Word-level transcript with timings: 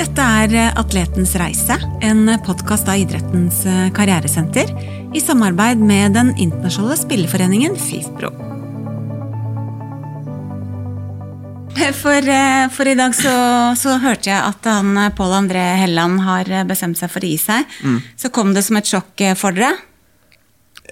Dette 0.00 0.24
er 0.24 0.70
Atletens 0.80 1.34
reise, 1.36 1.74
en 2.00 2.24
podkast 2.40 2.86
av 2.88 2.96
idrettens 3.02 3.58
karrieresenter 3.92 4.70
i 5.12 5.20
samarbeid 5.20 5.82
med 5.84 6.14
den 6.16 6.30
internasjonale 6.40 6.96
spilleforeningen 6.96 7.76
FIFPro. 7.76 8.30
For, 12.00 12.32
for, 12.72 12.88
i 12.88 12.96
dag 12.96 13.12
så, 13.18 13.36
så, 13.76 13.98
hørte 14.00 14.32
jeg 14.32 14.40
at 14.40 14.72
han 14.72 14.96
Pål 15.20 15.36
André 15.42 15.68
Helland 15.82 16.24
har 16.24 16.48
bestemt 16.64 16.96
seg 16.96 17.12
for 17.12 17.20
å 17.20 17.34
gi 17.34 17.36
seg. 17.44 17.68
Mm. 17.84 18.02
Så 18.24 18.32
kom 18.32 18.56
det 18.56 18.64
som 18.64 18.80
et 18.80 18.88
sjokk 18.88 19.28
for 19.36 19.52
dere? 19.52 19.74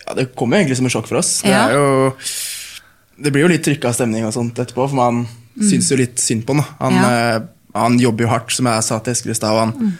Ja, 0.04 0.20
det 0.20 0.34
kom 0.36 0.52
jo 0.52 0.60
egentlig 0.60 0.82
som 0.82 0.92
et 0.92 0.98
sjokk 0.98 1.08
for 1.08 1.24
oss. 1.24 1.38
Ja. 1.48 1.64
Det, 1.72 1.80
jo, 1.80 3.20
det, 3.24 3.32
blir 3.32 3.48
jo 3.48 3.54
litt 3.56 3.64
trykka 3.64 3.96
stemning 3.96 4.28
og 4.28 4.36
sånt 4.36 4.60
etterpå, 4.60 4.84
for 4.84 5.00
man 5.00 5.24
mm. 5.24 5.62
syns 5.64 5.94
jo 5.96 6.04
litt 6.04 6.20
synd 6.20 6.44
på 6.44 6.60
han. 6.60 6.76
Han, 6.82 7.06
ja. 7.06 7.38
Han, 7.78 7.98
jobber 8.02 8.26
jo 8.26 8.30
hardt, 8.32 8.54
som 8.54 8.68
jeg 8.70 8.86
sa 8.86 9.00
til 9.02 9.16
Eskil 9.16 9.34
i 9.34 9.38
stad. 9.38 9.58
Han 9.58 9.74
mm. 9.74 9.92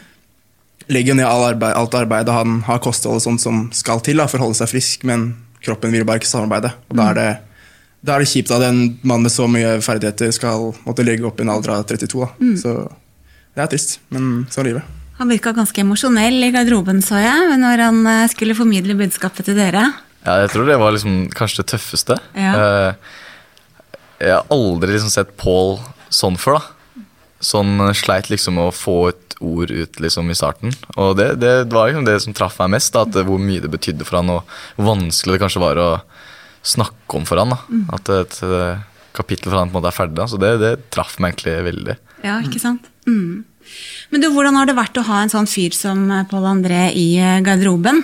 legger 0.95 1.17
ned 1.19 1.27
all 1.27 1.49
arbeid, 1.51 1.75
alt 1.75 1.99
arbeidet 1.99 2.35
han 2.35 2.61
har 2.67 2.81
kosthold 2.83 3.21
og 3.21 3.25
sånt 3.25 3.43
som 3.43 3.67
skal 3.75 4.03
til 4.05 4.21
da, 4.21 4.29
for 4.29 4.41
å 4.41 4.47
holde 4.47 4.59
seg 4.61 4.71
frisk, 4.71 5.05
men 5.09 5.31
kroppen 5.65 5.93
vil 5.93 6.07
bare 6.07 6.21
ikke 6.21 6.31
samarbeide. 6.31 6.73
Og 6.89 6.99
da 6.99 7.11
er 7.11 7.19
det 7.19 7.29
da 7.99 8.15
er 8.15 8.23
det 8.23 8.29
kjipt 8.31 8.51
at 8.55 8.63
en 8.63 8.77
mann 9.03 9.25
med 9.25 9.31
så 9.33 9.43
mye 9.51 9.73
ferdigheter 9.83 10.31
skal 10.31 10.69
måtte 10.85 11.03
legge 11.03 11.25
opp 11.27 11.41
i 11.41 11.43
en 11.43 11.51
alder 11.51 11.73
av 11.75 11.83
32. 11.89 12.29
Mm. 12.39 12.53
Så 12.61 12.75
det 12.87 13.63
er 13.63 13.71
trist, 13.73 13.97
men 14.13 14.45
sånn 14.47 14.63
er 14.63 14.69
livet. 14.69 14.95
Han 15.19 15.31
virka 15.33 15.51
ganske 15.51 15.81
emosjonell 15.83 16.45
i 16.47 16.51
garderoben, 16.55 17.01
så 17.03 17.19
jeg, 17.19 17.57
når 17.59 17.83
han 17.83 17.97
eh, 18.07 18.27
skulle 18.31 18.55
formidle 18.55 18.95
budskapet 18.95 19.49
til 19.49 19.59
dere. 19.59 19.83
Ja, 20.23 20.37
jeg 20.45 20.53
tror 20.53 20.69
det 20.69 20.77
var 20.79 20.95
liksom 20.95 21.25
kanskje 21.35 21.65
det 21.65 21.73
tøffeste. 21.73 22.15
Ja. 22.39 22.53
Eh, 22.55 23.17
jeg 24.23 24.35
har 24.37 24.47
aldri 24.55 24.95
liksom 24.95 25.11
sett 25.11 25.35
Paul 25.39 25.77
sånn 26.07 26.39
før. 26.39 26.59
da. 26.59 26.78
Sånn 27.39 27.79
sleit 27.95 28.27
liksom 28.29 28.59
å 28.59 28.69
få 28.75 28.97
et 29.13 29.29
ord 29.39 29.71
ut 29.71 29.99
liksom 30.03 30.29
i 30.31 30.35
starten. 30.35 30.73
Og 30.99 31.15
det, 31.19 31.33
det 31.39 31.53
var 31.71 31.89
liksom 31.89 32.07
det 32.07 32.17
som 32.23 32.35
traff 32.35 32.59
meg 32.59 32.75
mest. 32.75 32.93
Da, 32.93 33.05
at 33.07 33.15
Hvor 33.27 33.39
mye 33.41 33.63
det 33.63 33.71
betydde 33.71 34.07
for 34.07 34.19
han, 34.19 34.31
og 34.33 34.55
hvor 34.75 34.91
vanskelig 34.93 35.37
det 35.37 35.43
kanskje 35.43 35.63
var 35.63 35.79
å 35.79 35.89
snakke 36.67 37.19
om 37.19 37.27
for 37.27 37.41
han. 37.41 37.55
da. 37.55 37.59
Mm. 37.69 37.85
At 37.95 38.11
et, 38.15 38.39
eh, 38.43 38.81
kapittel 39.15 39.51
for 39.51 39.59
han 39.59 39.71
på 39.71 39.77
en 39.77 39.79
måte 39.79 39.91
er 39.93 39.97
ferdig. 39.97 40.17
da. 40.19 40.27
Så 40.27 40.39
det, 40.41 40.51
det 40.61 40.73
traff 40.93 41.17
meg 41.19 41.33
egentlig 41.33 41.55
veldig. 41.69 41.95
Ja, 42.25 42.39
ikke 42.43 42.61
sant? 42.61 42.91
Mm. 43.07 43.45
Men 44.09 44.23
du, 44.23 44.29
hvordan 44.33 44.57
har 44.57 44.67
det 44.67 44.77
vært 44.77 44.97
å 44.97 45.05
ha 45.07 45.21
en 45.23 45.31
sånn 45.31 45.49
fyr 45.49 45.75
som 45.77 46.03
eh, 46.11 46.27
Pål 46.29 46.49
André 46.51 46.89
i 46.97 47.13
eh, 47.21 47.39
garderoben? 47.45 48.03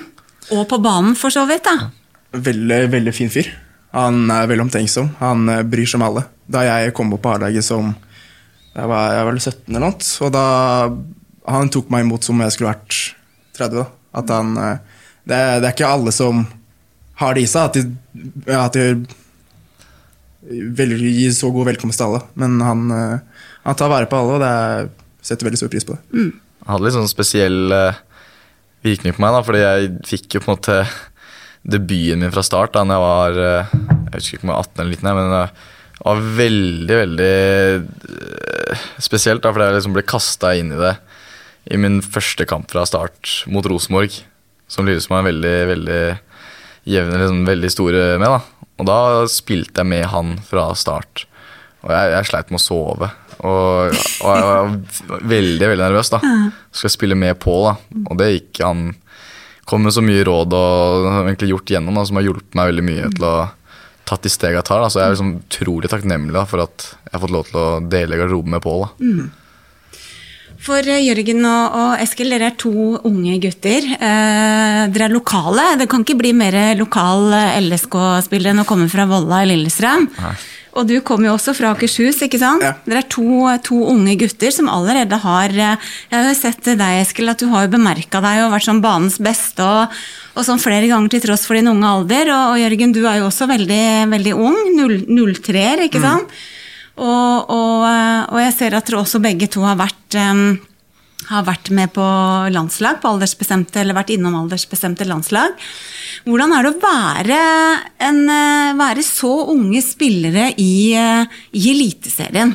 Og 0.53 0.67
på 0.70 0.80
banen, 0.80 1.16
for 1.17 1.33
så 1.33 1.44
vidt. 1.49 1.66
da. 1.66 1.89
Veldig, 2.36 2.81
veldig 2.94 3.14
fin 3.16 3.31
fyr. 3.33 3.49
Han 3.95 4.27
er 4.30 4.47
veldig 4.47 4.67
omtenksom. 4.67 5.16
Han 5.22 5.47
bryr 5.72 5.88
seg 5.89 5.99
om 5.99 6.09
alle. 6.09 6.25
Da 6.52 6.61
jeg 6.67 6.94
kom 6.94 7.14
opp 7.16 7.23
på 7.23 7.31
A-laget 7.33 7.66
som 7.66 7.95
jeg 8.75 8.91
var, 8.91 9.13
jeg 9.15 9.27
var 9.27 9.39
17 9.39 9.59
eller 9.71 9.85
noe, 9.85 10.09
og 10.25 10.33
da 10.35 10.45
han 11.55 11.71
tok 11.71 11.91
meg 11.93 12.05
imot 12.05 12.27
som 12.27 12.41
jeg 12.43 12.55
skulle 12.55 12.73
vært 12.73 12.97
30. 13.55 13.77
da. 13.77 13.85
At 14.19 14.31
han, 14.33 14.55
det, 15.27 15.37
det 15.61 15.67
er 15.67 15.73
ikke 15.73 15.91
alle 15.91 16.13
som 16.15 16.43
har 17.21 17.35
det 17.35 17.45
i 17.45 17.49
seg, 17.49 17.69
at 17.69 17.77
de, 17.77 18.51
at 18.51 18.75
de 18.75 19.15
velger, 20.45 21.05
gir 21.09 21.33
så 21.35 21.51
god 21.53 21.69
velkomst 21.71 22.01
til 22.01 22.09
alle. 22.09 22.23
Men 22.39 22.57
han, 22.63 22.85
eh, 22.91 23.43
han, 23.65 23.77
tar 23.77 23.91
vare 23.91 24.09
på 24.09 24.19
alle, 24.19 24.37
og 24.37 24.43
det 24.43 25.25
setter 25.25 25.47
veldig 25.47 25.61
stor 25.61 25.71
pris 25.73 25.87
på 25.87 25.95
det. 25.95 26.01
Mm. 26.13 26.31
Han 26.65 26.75
hadde 26.75 26.87
litt 26.87 26.97
sånn 26.97 27.11
spesiell 27.11 27.73
uh, 27.73 28.01
virkning 28.85 29.15
på 29.15 29.21
meg, 29.23 29.35
da, 29.35 29.43
fordi 29.45 29.61
jeg 29.63 29.91
fikk 30.09 30.37
jo 30.37 30.43
på 30.43 30.49
en 30.49 30.57
måte 30.57 30.79
debuten 31.65 32.21
min 32.21 32.33
fra 32.33 32.43
start 32.45 32.75
da 32.75 32.83
jeg 32.85 33.01
var 33.01 33.37
uh, 33.37 33.71
jeg 33.73 34.19
husker 34.19 34.37
ikke 34.37 34.45
om 34.45 34.51
jeg 34.51 34.57
var 34.57 34.67
18 34.67 34.81
eller 34.83 34.99
19, 34.99 35.07
men 35.17 35.33
var 35.99 36.21
veldig, 36.38 36.95
veldig 37.01 37.35
spesielt. 39.01 39.43
da, 39.43 39.51
Fordi 39.53 39.69
jeg 39.69 39.77
liksom 39.79 39.95
ble 39.95 40.05
kasta 40.07 40.55
inn 40.57 40.73
i 40.75 40.79
det 40.79 40.95
i 41.73 41.77
min 41.81 42.02
første 42.03 42.45
kamp 42.45 42.69
fra 42.71 42.85
start 42.85 43.45
mot 43.49 43.65
Rosenborg. 43.65 44.19
Som 44.67 44.89
som 44.99 45.17
en 45.17 45.27
veldig, 45.27 45.55
veldig 45.69 46.02
jevne 46.89 47.21
liksom, 47.21 47.45
veldig 47.45 47.71
store 47.71 48.03
med. 48.20 48.27
da. 48.27 48.42
Og 48.81 48.89
da 48.89 48.99
spilte 49.31 49.81
jeg 49.81 49.92
med 49.92 50.05
han 50.11 50.36
fra 50.45 50.67
start. 50.75 51.25
Og 51.86 51.93
jeg, 51.93 52.11
jeg 52.15 52.30
sleit 52.31 52.52
med 52.52 52.59
å 52.59 52.65
sove. 52.65 53.09
Og, 53.45 53.95
og, 54.25 54.30
jeg 54.31 54.45
var 54.49 55.21
veldig 55.21 55.70
veldig 55.71 55.86
nervøs. 55.86 56.11
da. 56.14 56.21
Skal 56.71 56.89
jeg 56.89 56.95
spille 56.97 57.17
med 57.20 57.39
Pål, 57.41 57.70
da. 57.70 57.75
Og 58.09 58.20
det 58.20 58.31
gikk 58.33 58.64
han 58.65 58.87
kom 59.65 59.86
med 59.86 59.95
så 59.95 60.03
mye 60.05 60.25
råd 60.25 60.53
og 60.53 61.08
har 61.09 61.23
egentlig 61.25 61.49
gjort 61.49 61.71
gjennom 61.73 61.97
da, 61.97 62.03
som 62.05 62.20
har 62.20 62.27
hjulpet 62.27 62.58
meg 62.58 62.70
veldig 62.70 62.83
mye 62.86 63.08
til 63.15 63.23
å 63.25 63.36
tatt 64.10 64.26
de 64.26 64.32
stega 64.32 64.61
jeg 64.61 64.67
tar. 64.70 64.83
Da. 64.83 64.92
Så 64.92 65.02
jeg 65.02 65.08
er 65.08 65.16
liksom 65.16 65.33
utrolig 65.39 65.92
takknemlig 65.92 66.36
da, 66.38 66.45
for 66.49 66.66
at 66.66 66.92
jeg 66.92 67.16
har 67.16 67.26
fått 67.26 67.36
lov 67.36 67.49
til 67.49 67.60
å 67.61 67.67
dele 67.92 68.21
garderoben 68.21 68.55
med 68.55 68.64
Pål. 68.66 68.88
Mm. 69.02 69.26
For 70.66 70.88
eh, 70.89 71.04
Jørgen 71.05 71.45
og, 71.45 71.77
og, 71.77 71.93
Eskil, 72.02 72.32
dere 72.33 72.49
er 72.49 72.58
to 72.60 72.73
unge 73.05 73.38
gutter. 73.44 73.86
Eh, 73.95 74.82
dere 74.94 75.08
er 75.10 75.14
lokale. 75.14 75.71
Det 75.82 75.89
kan 75.92 76.05
ikke 76.05 76.20
bli 76.21 76.33
mer 76.38 76.58
lokal 76.80 77.33
eh, 77.36 77.60
LSK-spiller 77.65 78.54
enn 78.54 78.64
å 78.64 78.67
komme 78.70 78.88
fra 78.92 79.08
Volla 79.10 79.44
i 79.44 79.52
Lillestrøm. 79.52 80.10
Nei. 80.15 80.36
Og 80.75 80.87
du 80.89 80.97
kommer 81.08 81.30
jo 81.30 81.36
også 81.37 81.53
fra 81.55 81.71
Akershus, 81.71 82.19
ikke 82.25 82.39
sant? 82.41 82.63
Ja. 82.65 82.73
Dere 82.83 83.03
er 83.03 83.08
to, 83.11 83.23
to, 83.63 83.77
unge 83.93 84.17
gutter 84.19 84.52
som 84.52 84.67
allerede 84.71 85.19
har 85.23 85.53
eh, 85.55 85.86
Jeg 86.09 86.15
har 86.17 86.27
jo 86.27 86.36
sett 86.36 86.67
deg, 86.67 86.99
Eskil, 86.99 87.31
at 87.31 87.39
du 87.39 87.47
har 87.53 87.65
jo 87.65 87.71
bemerka 87.77 88.19
deg 88.23 88.43
og 88.43 88.52
vært 88.52 88.67
sånn 88.67 88.83
banens 88.83 89.15
beste 89.23 89.64
og, 89.64 89.95
og, 90.33 90.43
sånn 90.43 90.59
flere 90.59 90.89
ganger 90.91 91.15
til 91.15 91.23
tross 91.27 91.47
for 91.47 91.55
din 91.55 91.71
unge 91.71 91.87
alder. 91.87 92.33
Og, 92.33 92.55
og 92.55 92.59
Jørgen, 92.59 92.95
du 92.95 93.05
er 93.05 93.21
jo 93.21 93.30
også 93.30 93.47
veldig, 93.52 93.85
veldig 94.11 94.35
ung. 94.35 94.61
03-er, 94.75 95.87
ikke 95.87 96.03
mm. 96.03 96.08
sant? 96.09 96.35
Mm. 96.35 96.52
Og, 96.95 97.49
og, 97.52 97.87
eh, 97.89 98.21
og, 98.31 98.39
jeg 98.43 98.55
ser 98.55 98.75
at 98.75 98.87
dere 98.87 99.02
også 99.02 99.23
begge 99.23 99.49
to 99.52 99.64
har 99.67 99.80
vært, 99.80 100.19
um, 100.19 100.58
har 101.30 101.45
vært 101.47 101.71
med 101.75 101.91
på 101.95 102.05
landslag, 102.53 102.99
på 103.02 103.11
aldersbestemte, 103.15 103.81
eller 103.81 103.97
vært 103.97 104.13
innom 104.15 104.36
aldersbestemte 104.39 105.08
landslag. 105.08 105.55
Hvordan 106.25 106.53
er 106.55 106.65
det 106.65 106.71
å 106.73 106.81
være, 106.83 107.39
en, 108.08 108.21
eh, 108.30 108.75
være 108.80 109.05
så 109.05 109.33
unge 109.53 109.81
spillere 109.85 110.52
i, 110.58 110.93
i 110.95 111.64
Eliteserien? 111.71 112.53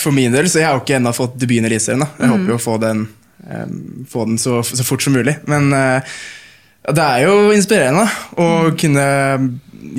For 0.00 0.14
min 0.14 0.34
del 0.34 0.48
så 0.50 0.62
jeg 0.62 0.68
har 0.68 0.78
jo 0.78 0.82
ikke 0.84 0.98
ennå 0.98 1.12
fått 1.16 1.38
debuten 1.38 1.68
i 1.68 1.70
Eliteserien. 1.70 2.06
Jeg 2.06 2.26
mm. 2.26 2.34
håper 2.34 2.54
jo 2.54 2.58
å 2.58 2.64
få 2.64 2.80
den, 2.82 3.06
um, 3.46 3.78
få 4.10 4.26
den 4.30 4.40
så, 4.42 4.62
så, 4.66 4.82
fort 4.86 5.04
som 5.04 5.14
mulig. 5.14 5.36
Men 5.46 5.70
det 5.70 7.04
er 7.04 7.26
jo 7.26 7.52
inspirerende 7.54 8.08
å 8.34 8.50
mm. 8.66 8.76
kunne, 8.80 9.06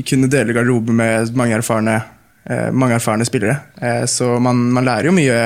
kunne 0.07 0.31
dele 0.31 0.56
garderobe 0.56 0.95
med 0.95 1.35
mange 1.38 1.59
erfarne 1.59 2.01
Eh, 2.50 2.72
mange 2.72 2.95
erfarne 2.95 3.25
spillere. 3.27 3.57
Eh, 3.81 4.06
så 4.06 4.39
man, 4.39 4.69
man, 4.72 4.85
lærer 4.88 5.09
jo 5.09 5.16
mye, 5.16 5.39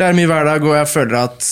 lærer 0.00 0.16
mye 0.16 0.30
hver 0.30 0.48
dag, 0.48 0.66
og 0.66 0.76
jeg 0.78 0.90
føler 0.90 1.18
at 1.20 1.48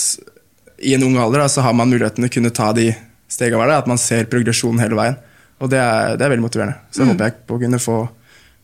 i 0.81 0.95
en 0.95 1.05
ung 1.05 1.17
alder 1.21 1.43
da, 1.43 1.49
så 1.51 1.65
har 1.65 1.75
man 1.77 1.91
muligheten 1.91 2.23
til 2.23 2.31
å 2.31 2.35
kunne 2.37 2.53
ta 2.57 2.71
de 2.77 2.87
stegene 3.31 3.61
hver 3.61 3.71
dag, 3.71 3.83
at 3.83 3.91
man 3.91 4.01
ser 4.01 4.29
progresjonen 4.31 4.81
hele 4.81 4.97
veien. 4.97 5.19
Og 5.61 5.69
det 5.69 5.81
er, 5.81 6.15
det 6.17 6.25
er 6.25 6.33
veldig 6.33 6.45
motiverende. 6.47 6.79
Så 6.89 7.03
mm. 7.03 7.11
håper 7.11 7.27
jeg 7.27 7.35
på 7.47 7.57
å 7.57 7.61
kunne 7.61 7.81
få, 7.81 7.97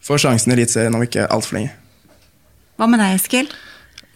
få 0.01 0.17
sjansen 0.21 0.53
i 0.53 0.57
Eliteserien 0.57 0.97
om 0.97 1.03
ikke 1.05 1.27
altfor 1.29 1.59
lenge. 1.59 1.75
Hva 2.77 2.87
med 2.89 3.01
deg, 3.03 3.19
Eskil? 3.19 3.51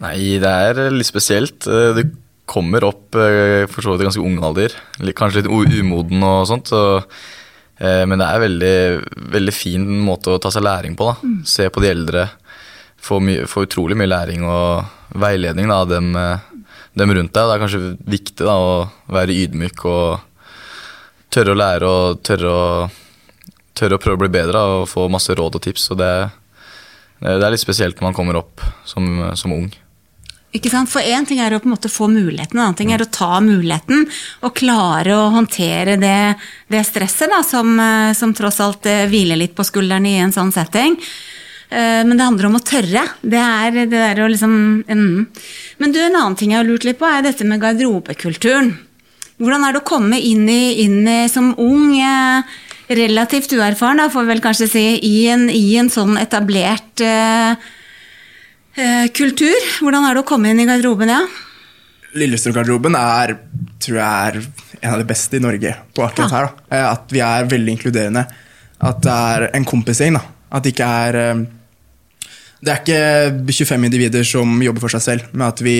Nei, 0.02 0.16
det 0.42 0.50
er 0.50 0.82
litt 0.90 1.06
spesielt. 1.06 1.62
Du 1.62 1.94
det 1.98 2.08
kommer 2.52 2.82
opp 2.84 3.14
for 3.14 3.84
så 3.84 3.92
vidt 3.94 4.02
i 4.02 4.08
ganske 4.08 4.24
ung 4.26 4.42
alder. 4.44 4.74
Kanskje 5.16 5.44
litt 5.44 5.78
umoden 5.78 6.26
og 6.26 6.48
sånt. 6.50 6.72
så 6.74 6.82
Eh, 7.82 8.04
men 8.06 8.20
det 8.20 8.26
er 8.26 8.36
en 8.36 8.44
veldig, 8.46 8.76
veldig 9.34 9.54
fin 9.54 9.86
måte 10.06 10.34
å 10.34 10.40
ta 10.42 10.52
seg 10.54 10.64
læring 10.66 10.96
på. 10.98 11.08
da. 11.08 11.16
Mm. 11.22 11.38
Se 11.48 11.68
på 11.72 11.82
de 11.82 11.90
eldre. 11.90 12.28
Få, 13.02 13.18
mye, 13.24 13.46
får, 13.50 13.66
utrolig 13.66 13.98
mye 13.98 14.10
læring 14.10 14.44
og 14.46 15.16
veiledning 15.18 15.70
av 15.74 15.88
dem, 15.90 16.12
eh, 16.16 16.44
dem, 16.98 17.14
rundt 17.14 17.32
deg. 17.34 17.48
Det 17.48 17.54
er 17.54 17.62
kanskje 17.64 17.82
viktig 18.16 18.46
da, 18.46 18.54
å 18.54 19.12
være 19.12 19.38
ydmyk 19.44 19.84
og 19.90 20.20
tørre 21.32 21.54
å 21.54 21.58
lære 21.58 21.88
og 21.88 22.22
tørre 22.22 22.52
å, 22.52 22.66
tørre 23.74 23.98
å 23.98 24.02
prøve 24.02 24.20
å 24.20 24.22
bli 24.22 24.32
bedre 24.38 24.62
og 24.76 24.88
få 24.90 25.08
masse 25.10 25.34
råd 25.34 25.58
og 25.58 25.64
tips. 25.66 25.90
Og 25.94 25.98
det, 25.98 26.12
det 27.24 27.38
er 27.40 27.54
litt 27.54 27.64
spesielt 27.64 27.98
når 27.98 28.10
man 28.10 28.18
kommer 28.20 28.38
opp 28.42 28.62
som, 28.86 29.08
som 29.38 29.56
ung. 29.56 29.72
Ikke 30.52 30.68
sant? 30.68 30.90
For 30.92 31.00
én 31.00 31.24
ting 31.24 31.40
er 31.40 31.54
å 31.54 31.60
på 31.62 31.68
en 31.68 31.72
måte 31.72 31.88
få 31.88 32.10
muligheten, 32.12 32.58
en 32.58 32.66
annen 32.66 32.76
ting 32.76 32.92
er 32.92 33.00
å 33.00 33.08
ta 33.08 33.38
muligheten 33.40 34.04
og 34.44 34.52
klare 34.58 35.14
å 35.16 35.30
håndtere 35.32 35.96
det, 36.00 36.34
det 36.68 36.82
stresset 36.84 37.32
da, 37.32 37.40
som, 37.46 37.72
eh, 37.80 38.12
som, 38.16 38.34
tross 38.36 38.60
alt 38.60 38.88
eh, 38.90 39.06
hviler 39.08 39.40
litt 39.40 39.56
på 39.56 39.64
skuldrene 39.64 40.12
i 40.12 40.20
en 40.20 40.34
sånn 40.34 40.52
setting. 40.52 40.98
Eh, 41.72 42.02
men 42.04 42.14
det 42.14 42.28
handler 42.28 42.50
om 42.50 42.58
å 42.60 42.64
tørre. 42.64 43.04
Det 43.22 43.42
er 43.42 43.74
det 43.80 43.88
der 43.94 44.22
å 44.22 44.30
liksom 44.30 44.54
mm. 44.86 45.18
Men 45.82 45.94
du, 45.94 46.00
en 46.02 46.18
annen 46.20 46.38
ting 46.38 46.54
jeg 46.54 46.60
har 46.60 46.68
lurt 46.68 46.86
litt 46.88 47.00
på, 47.00 47.08
er 47.08 47.24
dette 47.24 47.46
med 47.48 47.62
garderobekulturen. 47.62 48.74
Hvordan 49.42 49.64
er 49.66 49.74
det 49.74 49.82
å 49.82 49.88
komme 49.88 50.20
inn 50.20 50.44
i, 50.50 50.84
inn 50.84 51.08
i 51.08 51.20
som 51.32 51.50
ung, 51.58 51.96
relativt 52.92 53.54
uerfaren, 53.56 53.98
da, 53.98 54.10
får 54.12 54.26
vi 54.26 54.30
vel 54.34 54.42
kanskje 54.44 54.68
si, 54.70 54.84
i 55.08 55.16
en, 55.32 55.48
i 55.50 55.78
en 55.80 55.88
sånn 55.90 56.14
etablert 56.20 57.02
uh, 57.02 57.56
Eh, 58.72 59.08
kultur. 59.12 59.64
Hvordan 59.84 60.06
er 60.08 60.16
det 60.16 60.22
å 60.22 60.28
komme 60.28 60.52
inn 60.52 60.62
i 60.62 60.68
garderoben, 60.68 61.10
ja? 61.12 61.20
Lillestrøm-garderoben 62.16 62.96
er, 62.96 63.34
tror 63.82 63.98
jeg 63.98 64.28
er 64.28 64.38
en 64.80 64.94
av 64.94 65.00
de 65.00 65.08
beste 65.08 65.36
i 65.36 65.42
Norge 65.44 65.74
på 65.92 66.04
akkurat 66.06 66.32
her. 66.32 66.46
Da. 66.48 66.64
Eh, 66.76 66.86
at 66.88 67.12
vi 67.12 67.20
er 67.24 67.50
veldig 67.50 67.74
inkluderende. 67.76 68.24
At 68.82 69.02
det 69.04 69.16
er 69.34 69.46
en 69.58 69.66
kompisgjeng. 69.68 70.16
At 70.16 70.64
det 70.64 70.72
ikke 70.72 70.88
er 70.88 71.20
eh, 71.20 71.42
det 72.62 72.70
er 72.70 72.82
ikke 72.82 73.66
25 73.66 73.86
individer 73.88 74.26
som 74.26 74.60
jobber 74.62 74.84
for 74.84 74.94
seg 74.94 75.02
selv, 75.02 75.30
men 75.34 75.48
at 75.48 75.60
vi 75.64 75.76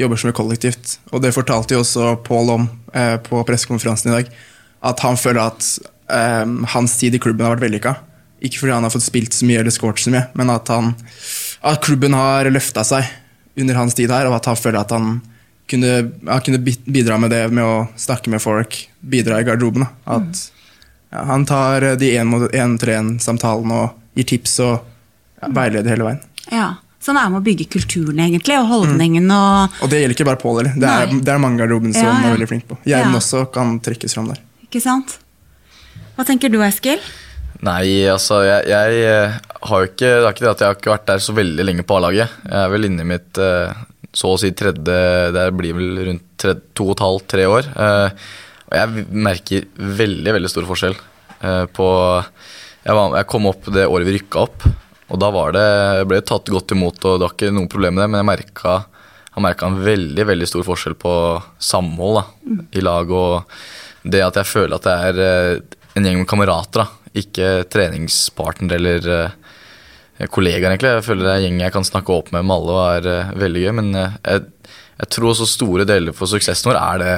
jobber 0.00 0.20
som 0.20 0.30
et 0.30 0.36
kollektivt. 0.36 0.96
Og 1.12 1.20
det 1.20 1.34
fortalte 1.36 1.76
jo 1.76 1.82
også 1.82 2.14
Pål 2.24 2.54
om 2.54 2.68
eh, 2.96 3.18
på 3.20 3.42
pressekonferansen 3.48 4.08
i 4.08 4.14
dag. 4.14 4.30
At 4.88 5.02
han 5.04 5.18
føler 5.20 5.42
at 5.44 5.66
eh, 6.08 6.46
hans 6.72 6.96
tid 7.00 7.18
i 7.18 7.20
klubben 7.20 7.44
har 7.44 7.56
vært 7.56 7.66
vellykka. 7.66 7.92
Ikke 8.42 8.62
fordi 8.62 8.72
han 8.74 8.86
har 8.86 8.94
fått 8.94 9.04
spilt 9.04 9.36
så 9.36 9.46
mye 9.46 9.60
eller 9.60 9.74
scoret 9.74 10.00
så 10.02 10.12
mye, 10.14 10.24
men 10.38 10.50
at, 10.50 10.72
han, 10.72 10.94
at 11.68 11.84
klubben 11.84 12.16
har 12.16 12.48
løfta 12.50 12.82
seg 12.86 13.06
under 13.60 13.76
hans 13.76 13.94
tid 13.94 14.10
her, 14.10 14.26
og 14.26 14.38
at 14.38 14.48
han 14.48 14.58
føler 14.58 14.80
at 14.80 14.94
han 14.96 15.12
kunne, 15.70 15.92
han 16.26 16.42
kunne 16.42 16.62
bidra 16.64 17.18
med 17.20 17.30
det 17.30 17.44
med 17.52 17.62
å 17.62 17.76
snakke 18.00 18.32
med 18.32 18.42
folk, 18.42 18.78
bidra 19.04 19.38
i 19.38 19.46
garderoben. 19.46 19.84
Da. 19.84 20.16
At 20.16 20.46
ja, 21.12 21.26
han 21.28 21.44
tar 21.46 21.92
de 22.00 22.14
én-til-én-samtalene 22.16 23.82
og 23.84 24.16
gir 24.16 24.28
tips 24.32 24.56
og 24.64 24.88
veileder 25.50 25.94
hele 25.96 26.08
veien. 26.10 26.24
Ja, 26.52 26.70
Sånn 27.02 27.18
er 27.18 27.32
med 27.32 27.40
å 27.40 27.42
bygge 27.42 27.64
kulturen 27.66 28.20
egentlig, 28.22 28.54
og 28.60 28.68
holdningen. 28.70 29.24
Mm. 29.26 29.32
Og, 29.34 29.80
og 29.82 29.90
det 29.90 29.98
gjelder 29.98 30.14
ikke 30.14 30.26
bare 30.28 30.38
Pål 30.38 30.60
heller. 30.60 30.76
Det, 30.78 30.86
er, 30.86 31.14
det 31.26 31.32
er 31.34 31.40
mange 31.42 31.58
garderoben 31.58 31.94
som 31.96 32.06
ja, 32.06 32.12
ja. 32.14 32.28
er 32.28 32.36
veldig 32.36 32.46
flink 32.52 32.68
på. 32.68 32.76
Gjermund 32.86 33.18
også 33.18 33.40
kan 33.54 33.72
trekkes 33.82 34.14
fram 34.14 34.28
der. 34.30 34.38
Ikke 34.62 34.78
sant? 34.84 35.16
Hva 36.14 36.26
tenker 36.28 36.52
du, 36.52 36.60
Eskil? 36.62 37.02
Nei, 37.62 38.04
altså 38.10 38.40
jeg, 38.46 38.68
jeg, 38.70 39.02
eh, 39.06 39.34
har 39.68 39.82
jo 39.82 39.86
ikke 39.86 40.08
Det 40.10 40.26
er 40.26 40.32
ikke 40.34 40.44
det 40.44 40.50
at 40.50 40.62
jeg 40.62 40.68
har 40.68 40.78
ikke 40.78 40.92
vært 40.92 41.10
der 41.10 41.20
så 41.22 41.34
veldig 41.34 41.66
lenge 41.66 41.84
på 41.86 41.96
A-laget. 41.98 42.36
Jeg 42.46 42.58
er 42.58 42.70
vel 42.72 42.88
inne 42.88 43.04
i 43.04 43.10
mitt 43.12 43.40
eh, 43.42 43.82
så 44.12 44.32
å 44.34 44.38
si 44.40 44.50
tredje 44.54 44.96
Det 45.34 45.44
blir 45.58 45.76
vel 45.78 46.02
rundt 46.08 46.26
tredje, 46.42 46.62
to 46.78 46.88
og 46.88 46.94
et 46.96 47.04
halvt, 47.06 47.26
tre 47.34 47.48
år. 47.50 47.70
Eh, 47.86 48.30
og 48.70 48.78
jeg 48.78 49.06
merker 49.26 49.66
veldig, 50.02 50.36
veldig 50.38 50.50
stor 50.50 50.70
forskjell 50.70 50.94
på 51.42 51.86
jeg, 52.22 52.94
var, 52.94 53.16
jeg 53.18 53.26
kom 53.28 53.48
opp 53.50 53.66
det 53.74 53.82
året 53.90 54.06
vi 54.06 54.14
rykka 54.14 54.44
opp. 54.46 54.66
Og 55.12 55.20
da 55.20 55.28
var 55.32 55.52
det, 55.52 55.66
jeg 55.98 56.08
ble 56.08 56.22
tatt 56.24 56.50
godt 56.54 56.72
imot, 56.72 56.96
og 57.04 57.18
det 57.18 57.26
var 57.26 57.34
ikke 57.34 57.52
noe 57.52 57.70
problem 57.70 57.98
med 57.98 58.04
det. 58.04 58.10
Men 58.12 58.22
jeg 58.22 58.28
merka, 58.30 58.76
har 59.34 59.44
merka 59.44 59.68
en 59.68 59.82
veldig 59.84 60.24
veldig 60.30 60.48
stor 60.48 60.64
forskjell 60.64 60.96
på 61.00 61.12
samhold 61.60 62.18
da, 62.20 62.24
mm. 62.48 62.62
i 62.80 62.84
lag. 62.84 63.12
Og 63.12 64.08
det 64.08 64.24
at 64.24 64.40
jeg 64.40 64.48
føler 64.48 64.78
at 64.78 64.88
det 64.88 64.96
er 65.10 65.22
eh, 65.26 65.78
en 65.98 66.08
gjeng 66.08 66.22
med 66.22 66.30
kamerater, 66.30 66.86
da. 66.86 67.12
ikke 67.20 67.50
treningspartner 67.68 68.78
eller 68.78 69.08
uh, 69.12 70.26
kollegaer, 70.32 70.70
egentlig. 70.70 70.94
Jeg 70.96 71.04
føler 71.04 71.28
det 71.28 71.34
er 71.34 71.42
en 71.42 71.46
gjeng 71.46 71.60
jeg 71.66 71.74
kan 71.76 71.84
snakke 71.84 72.16
opp 72.16 72.32
med 72.32 72.48
med 72.48 72.56
alle 72.56 72.78
og 72.78 72.84
er 72.96 73.10
uh, 73.12 73.34
veldig 73.44 73.66
gøy. 73.66 73.72
Men 73.82 73.92
jeg, 74.00 74.46
jeg, 74.96 75.10
tror 75.12 75.34
også 75.34 75.50
store 75.50 75.88
deler 75.88 76.16
for 76.16 76.30
suksessen 76.30 76.72
vår 76.72 76.80
er 76.80 77.04
det, 77.04 77.16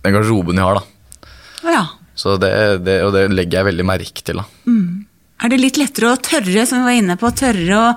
den 0.00 0.16
garderoben 0.16 0.56
vi 0.56 0.64
har. 0.64 0.80
da. 0.80 1.34
Ja. 1.76 1.84
Så 2.16 2.38
det, 2.40 2.54
det, 2.86 3.02
og 3.04 3.12
det 3.12 3.28
legger 3.34 3.60
jeg 3.60 3.74
veldig 3.74 3.92
merke 3.92 4.24
til. 4.24 4.40
da. 4.40 4.48
Mm. 4.64 5.04
Er 5.42 5.50
det 5.50 5.60
litt 5.60 5.80
lettere 5.80 6.12
å 6.12 6.20
tørre, 6.20 6.66
som 6.68 6.82
vi 6.82 6.88
var 6.88 6.98
inne 7.00 7.16
på, 7.20 7.30
tørre 7.36 7.80
å, 7.80 7.88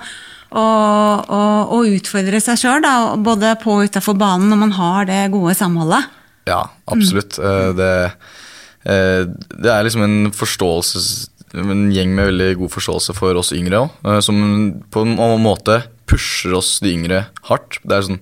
å, 0.58 0.64
å, 0.64 1.40
å 1.78 1.80
utfordre 1.86 2.40
seg 2.42 2.60
sjøl, 2.60 2.86
både 3.24 3.54
på 3.62 3.78
og 3.78 3.88
utafor 3.88 4.18
banen, 4.18 4.50
når 4.50 4.62
man 4.64 4.76
har 4.78 5.08
det 5.08 5.22
gode 5.32 5.54
samholdet? 5.58 6.10
Ja, 6.48 6.64
absolutt. 6.88 7.38
Mm. 7.38 7.78
Det, 7.78 7.90
eh, 8.88 9.22
det, 9.54 9.72
er 9.72 9.86
liksom 9.86 10.04
en 10.06 10.20
forståelse 10.34 11.02
en 11.56 11.86
gjeng 11.94 12.12
med 12.12 12.28
veldig 12.28 12.50
god 12.60 12.72
forståelse 12.74 13.14
for 13.16 13.38
oss 13.40 13.54
yngre 13.56 13.84
òg, 13.86 13.94
eh, 14.04 14.20
som 14.24 14.36
på 14.92 15.04
en 15.06 15.16
måte 15.40 15.80
pusher 16.08 16.54
oss 16.58 16.78
de 16.84 16.92
yngre 16.92 17.24
hardt. 17.48 17.80
Det 17.84 17.96
er, 17.96 18.06
sånn, 18.06 18.20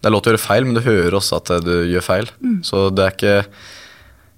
det 0.00 0.08
er 0.08 0.14
lov 0.14 0.22
til 0.22 0.32
å 0.32 0.34
gjøre 0.36 0.44
feil, 0.44 0.66
men 0.66 0.78
du 0.78 0.84
hører 0.84 1.18
også 1.18 1.40
at 1.40 1.52
du 1.66 1.74
gjør 1.90 2.06
feil. 2.06 2.30
Mm. 2.42 2.58
Så 2.66 2.88
det 2.94 3.06
er 3.06 3.16
ikke 3.16 3.36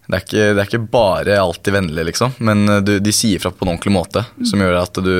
det 0.08 0.16
er, 0.18 0.24
ikke, 0.24 0.46
det 0.50 0.60
er 0.60 0.68
ikke, 0.68 0.90
bare 0.92 1.38
alltid 1.38 1.76
vennlig, 1.76 2.04
liksom, 2.10 2.34
men 2.42 2.66
eh, 2.68 2.82
du, 2.82 2.96
de 2.98 3.14
sier 3.14 3.42
fra 3.42 3.52
på 3.54 3.64
en 3.64 3.74
ordentlig 3.74 3.94
måte. 3.94 4.24
Mm. 4.36 4.46
Som 4.50 4.64
gjør 4.64 4.78
at 4.80 5.00
du, 5.04 5.16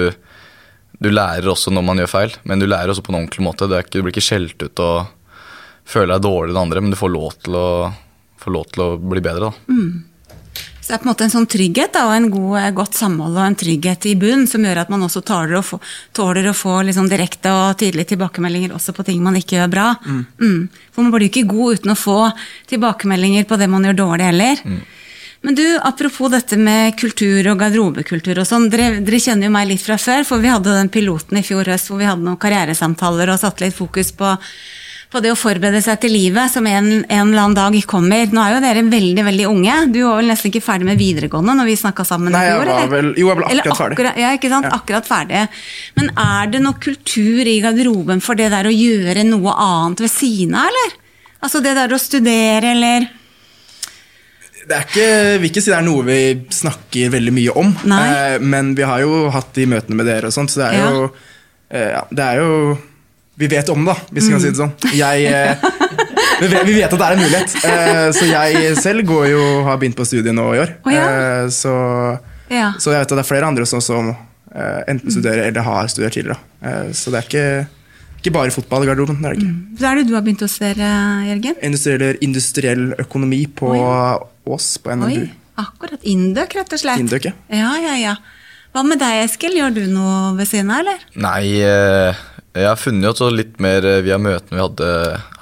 du, 0.98 1.10
lærer 1.12 1.50
også 1.52 1.72
når 1.72 1.86
man 1.86 2.02
gjør 2.02 2.10
feil, 2.10 2.38
men 2.48 2.62
du 2.62 2.66
lærer 2.66 2.90
også 2.90 3.04
på 3.06 3.14
en 3.14 3.20
ordentlig 3.22 3.46
måte. 3.46 3.68
Du, 3.70 3.76
ikke, 3.78 3.94
du 3.94 4.02
blir 4.02 4.14
ikke 4.14 4.26
skjelt 4.26 4.64
ut 4.64 4.82
og 4.82 5.12
føler 5.88 6.16
deg 6.16 6.26
dårligere 6.26 6.56
enn 6.56 6.64
andre, 6.64 6.82
men 6.82 6.94
du 6.94 6.98
får 6.98 7.14
lov 7.14 7.36
til 7.46 7.58
å, 7.58 7.68
lov 8.50 8.66
til 8.74 8.84
å 8.84 8.88
bli 8.98 9.22
bedre. 9.22 9.52
da. 9.52 9.70
Mm. 9.70 10.11
Så 10.82 10.90
det 10.90 10.96
er 10.96 11.02
på 11.02 11.06
en 11.06 11.12
måte 11.12 11.26
en 11.28 11.30
sånn 11.30 11.46
trygghet 11.46 11.92
da, 11.94 12.08
og 12.08 12.16
en 12.16 12.24
god, 12.32 12.54
eh, 12.58 12.72
godt 12.74 12.96
samhold 12.98 13.36
og 13.36 13.44
en 13.44 13.58
trygghet 13.58 14.06
i 14.10 14.16
bunn 14.18 14.48
som 14.50 14.64
gjør 14.66 14.80
at 14.82 14.88
man 14.90 15.04
også 15.06 15.22
tåler 15.22 15.60
å 15.60 15.62
få, 15.62 15.78
tåler 16.10 16.48
å 16.50 16.54
få 16.58 16.80
liksom 16.88 17.06
direkte 17.10 17.52
og 17.54 17.76
tydelige 17.78 18.16
tilbakemeldinger 18.16 18.74
også 18.74 18.94
på 18.96 19.04
ting 19.06 19.22
man 19.22 19.38
ikke 19.38 19.60
gjør 19.60 19.70
bra. 19.70 19.92
Mm. 20.02 20.24
Mm. 20.42 20.64
For 20.90 21.06
man 21.06 21.14
blir 21.14 21.28
jo 21.28 21.30
ikke 21.30 21.52
god 21.54 21.78
uten 21.78 21.94
å 21.94 22.00
få 22.00 22.18
tilbakemeldinger 22.72 23.46
på 23.46 23.60
det 23.62 23.70
man 23.70 23.86
gjør 23.86 24.00
dårlig 24.02 24.28
heller. 24.32 24.66
Mm. 24.66 24.82
Men 25.42 25.54
du, 25.58 25.64
apropos 25.82 26.30
dette 26.34 26.58
med 26.58 26.98
kultur 26.98 27.46
og 27.50 27.62
garderobekultur 27.62 28.42
og 28.42 28.46
sånn. 28.46 28.68
Dere, 28.70 29.00
dere, 29.02 29.22
kjenner 29.22 29.48
jo 29.48 29.54
meg 29.54 29.70
litt 29.70 29.82
fra 29.82 29.96
før, 29.98 30.26
for 30.26 30.42
vi 30.42 30.50
hadde 30.50 30.76
den 30.76 30.90
piloten 30.90 31.38
i 31.38 31.46
fjor 31.46 31.70
høst 31.70 31.90
hvor 31.90 31.98
vi 32.02 32.06
hadde 32.10 32.26
noen 32.26 32.38
karrieresamtaler 32.42 33.30
og 33.30 33.40
satte 33.42 33.66
litt 33.66 33.78
fokus 33.78 34.14
på 34.18 34.36
på 35.12 35.20
det 35.20 35.32
å 35.32 35.36
forberede 35.36 35.82
seg 35.84 36.00
til 36.00 36.14
livet 36.14 36.52
som 36.52 36.66
en, 36.68 36.88
en, 37.04 37.28
eller 37.28 37.42
annen 37.42 37.56
dag 37.56 37.76
kommer. 37.88 38.30
Nå 38.32 38.40
er 38.40 38.54
jo 38.54 38.60
dere 38.64 38.84
veldig 38.88 39.24
veldig 39.26 39.48
unge. 39.50 39.78
Du 39.92 40.00
var 40.06 40.20
vel 40.20 40.30
nesten 40.32 40.48
ikke 40.48 40.64
ferdig 40.64 40.88
med 40.88 41.00
videregående 41.00 41.56
når 41.58 41.68
vi 41.68 41.78
snakka 41.82 42.06
sammen? 42.08 42.32
Nei, 42.32 42.46
jeg 42.48 42.60
var 42.62 42.92
vel, 42.92 43.10
jo, 43.20 43.28
jeg 43.28 43.40
ble 43.40 43.48
akkurat 43.50 43.80
ferdig. 43.82 43.98
Akkurat, 43.98 44.20
ja, 44.22 44.34
ikke 44.38 44.52
sant? 44.52 44.68
Ja. 44.68 44.78
Akkurat 44.78 45.08
ferdig. 45.08 45.42
Men 45.98 46.12
er 46.24 46.52
det 46.52 46.62
noe 46.64 46.80
kultur 46.82 47.50
i 47.52 47.58
garderoben 47.64 48.24
for 48.24 48.40
det 48.40 48.48
der 48.54 48.68
å 48.68 48.72
gjøre 48.72 49.26
noe 49.28 49.56
annet 49.66 50.04
ved 50.06 50.12
siden 50.12 50.56
av, 50.56 50.70
eller? 50.72 50.94
Altså 51.42 51.60
det 51.64 51.74
der 51.76 51.92
å 51.92 51.98
studere, 52.00 52.72
eller? 52.72 53.10
Det 54.62 54.76
er 54.78 54.86
ikke, 54.86 55.10
vil 55.42 55.50
ikke 55.50 55.64
si 55.64 55.72
det 55.72 55.76
er 55.80 55.84
noe 55.84 56.06
vi 56.06 56.20
snakker 56.54 57.12
veldig 57.12 57.34
mye 57.34 57.54
om, 57.58 57.72
eh, 57.98 58.38
men 58.38 58.72
vi 58.78 58.86
har 58.86 59.02
jo 59.02 59.26
hatt 59.34 59.50
de 59.58 59.66
møtene 59.68 59.98
med 59.98 60.06
dere 60.06 60.30
og 60.30 60.34
sånt, 60.36 60.54
så 60.54 60.62
det 60.62 60.68
er 60.70 60.78
ja. 60.78 60.90
jo 60.94 61.08
eh, 61.74 61.98
det 62.14 62.28
er 62.28 62.38
jo 62.38 62.52
vi 63.34 63.48
vet 63.48 63.68
om 63.72 63.84
det, 63.84 63.94
hvis 64.12 64.28
vi 64.28 64.34
kan 64.34 64.42
si 64.42 64.50
det 64.52 64.60
sånn. 64.60 64.72
Jeg, 64.92 65.24
eh, 65.32 66.64
vi 66.68 66.74
vet 66.76 66.92
at 66.92 66.98
det 66.98 67.06
er 67.06 67.16
en 67.16 67.22
mulighet. 67.22 67.54
Eh, 67.64 68.08
så 68.16 68.28
jeg 68.28 68.74
selv 68.82 69.06
går 69.08 69.30
jo, 69.32 69.44
har 69.66 69.78
begynt 69.80 69.96
på 69.98 70.06
studiet 70.08 70.36
nå 70.36 70.50
i 70.56 70.60
år. 70.62 70.74
Oh, 70.84 70.92
ja. 70.92 71.04
Eh, 71.08 71.46
så, 71.54 71.74
ja. 72.52 72.72
så, 72.76 72.92
jeg 72.92 73.04
vet 73.04 73.14
at 73.14 73.16
det 73.16 73.24
er 73.24 73.30
flere 73.30 73.48
andre 73.48 73.68
som, 73.68 73.82
som 73.84 74.12
enten 74.52 75.08
studerer 75.08 75.46
eller 75.48 75.64
har 75.64 75.86
studert 75.88 76.12
tidligere. 76.12 76.36
Så 76.92 77.08
det 77.08 77.22
er 77.22 77.28
ikke, 77.28 77.44
ikke 78.20 78.32
bare 78.34 78.52
fotball 78.52 78.84
i 78.84 78.90
garderoben. 78.90 79.22
det 79.22 79.30
er 79.30 79.38
det 79.38 79.40
ikke. 79.40 79.52
Mm. 79.54 79.78
Hva 79.78 79.88
er 79.88 80.00
det 80.00 80.04
du 80.10 80.12
har 80.12 80.26
begynt 80.26 80.44
å 80.44 80.50
studere, 80.52 80.90
Jørgen? 81.30 81.56
Industriell, 81.64 82.18
industriell 82.26 82.84
økonomi 83.00 83.46
på 83.48 83.72
Ås 84.52 84.68
på 84.82 84.92
NMBU. 84.92 85.24
Akkurat. 85.62 86.04
Indøk, 86.04 86.58
rett 86.58 86.76
og 86.76 86.84
slett. 86.84 87.00
Indøk, 87.00 87.30
ja. 87.30 87.34
ja, 87.48 87.72
ja, 87.80 87.96
ja. 88.02 88.14
Hva 88.76 88.84
med 88.84 89.00
deg, 89.00 89.22
Eskil? 89.24 89.56
Gjør 89.56 89.72
du 89.76 89.82
noe 89.88 90.34
ved 90.36 90.48
siden 90.52 90.72
av, 90.72 90.84
eller? 90.84 91.08
Nei, 91.16 91.44
jeg 92.52 92.68
har 92.68 92.80
funnet 92.80 93.20
jo 93.20 93.30
litt 93.32 93.60
mer 93.62 93.84
eh, 93.88 94.02
via 94.04 94.18
møtene 94.20 94.58
vi 94.58 94.62
hadde 94.62 94.88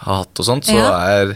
har 0.04 0.22
hatt 0.22 0.42
og 0.42 0.46
sånt. 0.46 0.68
Så 0.68 0.76
ja. 0.78 0.90
er, 1.10 1.34